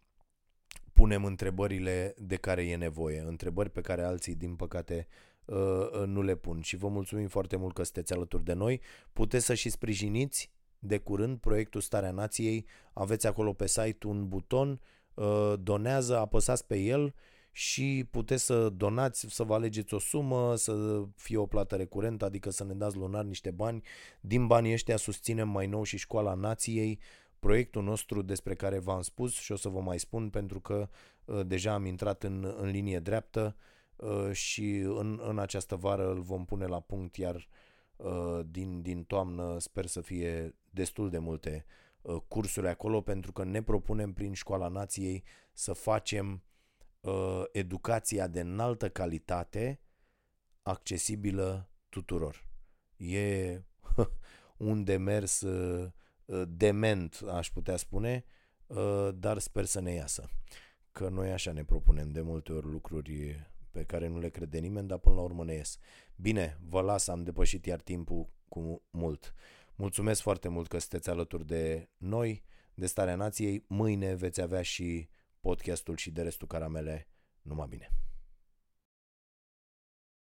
punem 0.97 1.25
întrebările 1.25 2.13
de 2.17 2.35
care 2.35 2.67
e 2.67 2.75
nevoie, 2.75 3.23
întrebări 3.25 3.69
pe 3.69 3.81
care 3.81 4.03
alții, 4.03 4.35
din 4.35 4.55
păcate, 4.55 5.07
Uh, 5.47 5.89
uh, 5.91 6.05
nu 6.05 6.21
le 6.21 6.35
pun. 6.35 6.61
Și 6.61 6.75
vă 6.75 6.87
mulțumim 6.87 7.27
foarte 7.27 7.55
mult 7.55 7.73
că 7.73 7.83
sunteți 7.83 8.13
alături 8.13 8.43
de 8.43 8.53
noi. 8.53 8.81
Puteți 9.13 9.45
să 9.45 9.53
și 9.53 9.69
sprijiniți 9.69 10.51
de 10.79 10.97
curând 10.97 11.37
proiectul 11.37 11.81
Starea 11.81 12.11
Nației. 12.11 12.65
Aveți 12.93 13.27
acolo 13.27 13.53
pe 13.53 13.67
site 13.67 14.07
un 14.07 14.27
buton, 14.27 14.81
uh, 15.13 15.53
donează, 15.59 16.17
apăsați 16.17 16.65
pe 16.65 16.77
el 16.77 17.13
și 17.51 18.07
puteți 18.11 18.45
să 18.45 18.69
donați, 18.69 19.25
să 19.29 19.43
vă 19.43 19.53
alegeți 19.53 19.93
o 19.93 19.99
sumă, 19.99 20.55
să 20.55 21.03
fie 21.15 21.37
o 21.37 21.45
plată 21.45 21.75
recurentă, 21.75 22.25
adică 22.25 22.49
să 22.49 22.63
ne 22.63 22.73
dați 22.73 22.97
lunar 22.97 23.23
niște 23.23 23.51
bani. 23.51 23.83
Din 24.21 24.47
banii 24.47 24.73
ăștia 24.73 24.97
susținem 24.97 25.49
mai 25.49 25.67
nou 25.67 25.83
și 25.83 25.97
Școala 25.97 26.33
Nației, 26.33 26.99
proiectul 27.39 27.83
nostru 27.83 28.21
despre 28.21 28.55
care 28.55 28.79
v-am 28.79 29.01
spus 29.01 29.33
și 29.33 29.51
o 29.51 29.55
să 29.55 29.69
vă 29.69 29.81
mai 29.81 29.99
spun 29.99 30.29
pentru 30.29 30.59
că 30.59 30.89
deja 31.45 31.73
am 31.73 31.85
intrat 31.85 32.23
în, 32.23 32.53
în 32.57 32.69
linie 32.69 32.99
dreaptă. 32.99 33.55
Uh, 33.97 34.31
și 34.31 34.77
în, 34.77 35.19
în 35.23 35.39
această 35.39 35.75
vară 35.75 36.09
îl 36.09 36.21
vom 36.21 36.45
pune 36.45 36.65
la 36.65 36.79
punct, 36.79 37.15
iar 37.15 37.47
uh, 37.95 38.39
din, 38.49 38.81
din 38.81 39.03
toamnă 39.03 39.59
sper 39.59 39.85
să 39.85 40.01
fie 40.01 40.55
destul 40.69 41.09
de 41.09 41.17
multe 41.17 41.65
uh, 42.01 42.21
cursuri 42.27 42.67
acolo, 42.67 43.01
pentru 43.01 43.31
că 43.31 43.43
ne 43.43 43.63
propunem 43.63 44.13
prin 44.13 44.33
Școala 44.33 44.67
Nației 44.67 45.23
să 45.53 45.73
facem 45.73 46.41
educația 47.51 48.27
de 48.27 48.39
înaltă 48.39 48.89
calitate 48.89 49.81
accesibilă 50.61 51.69
tuturor. 51.89 52.47
E 52.97 53.61
un 54.57 54.83
demers 54.83 55.45
dement, 56.47 57.21
aș 57.31 57.51
putea 57.51 57.75
spune, 57.75 58.25
dar 59.13 59.37
sper 59.37 59.65
să 59.65 59.79
ne 59.79 59.91
iasă. 59.91 60.29
Că 60.91 61.09
noi 61.09 61.31
așa 61.31 61.51
ne 61.51 61.63
propunem 61.63 62.11
de 62.11 62.21
multe 62.21 62.51
ori 62.51 62.65
lucruri 62.65 63.45
pe 63.71 63.83
care 63.83 64.07
nu 64.07 64.19
le 64.19 64.29
crede 64.29 64.59
nimeni, 64.59 64.87
dar 64.87 64.97
până 64.97 65.15
la 65.15 65.21
urmă 65.21 65.43
ne 65.43 65.53
ies. 65.53 65.77
Bine, 66.15 66.57
vă 66.69 66.81
las, 66.81 67.07
am 67.07 67.23
depășit 67.23 67.65
iar 67.65 67.81
timpul 67.81 68.29
cu 68.47 68.83
mult. 68.89 69.33
Mulțumesc 69.75 70.21
foarte 70.21 70.47
mult 70.47 70.67
că 70.67 70.77
sunteți 70.79 71.09
alături 71.09 71.45
de 71.45 71.89
noi, 71.97 72.43
de 72.73 72.85
Starea 72.85 73.15
Nației. 73.15 73.65
Mâine 73.67 74.15
veți 74.15 74.41
avea 74.41 74.61
și 74.61 75.09
podcastul 75.39 75.95
și 75.95 76.11
de 76.11 76.21
restul 76.21 76.47
caramele. 76.47 77.07
Numai 77.41 77.67
bine! 77.69 77.91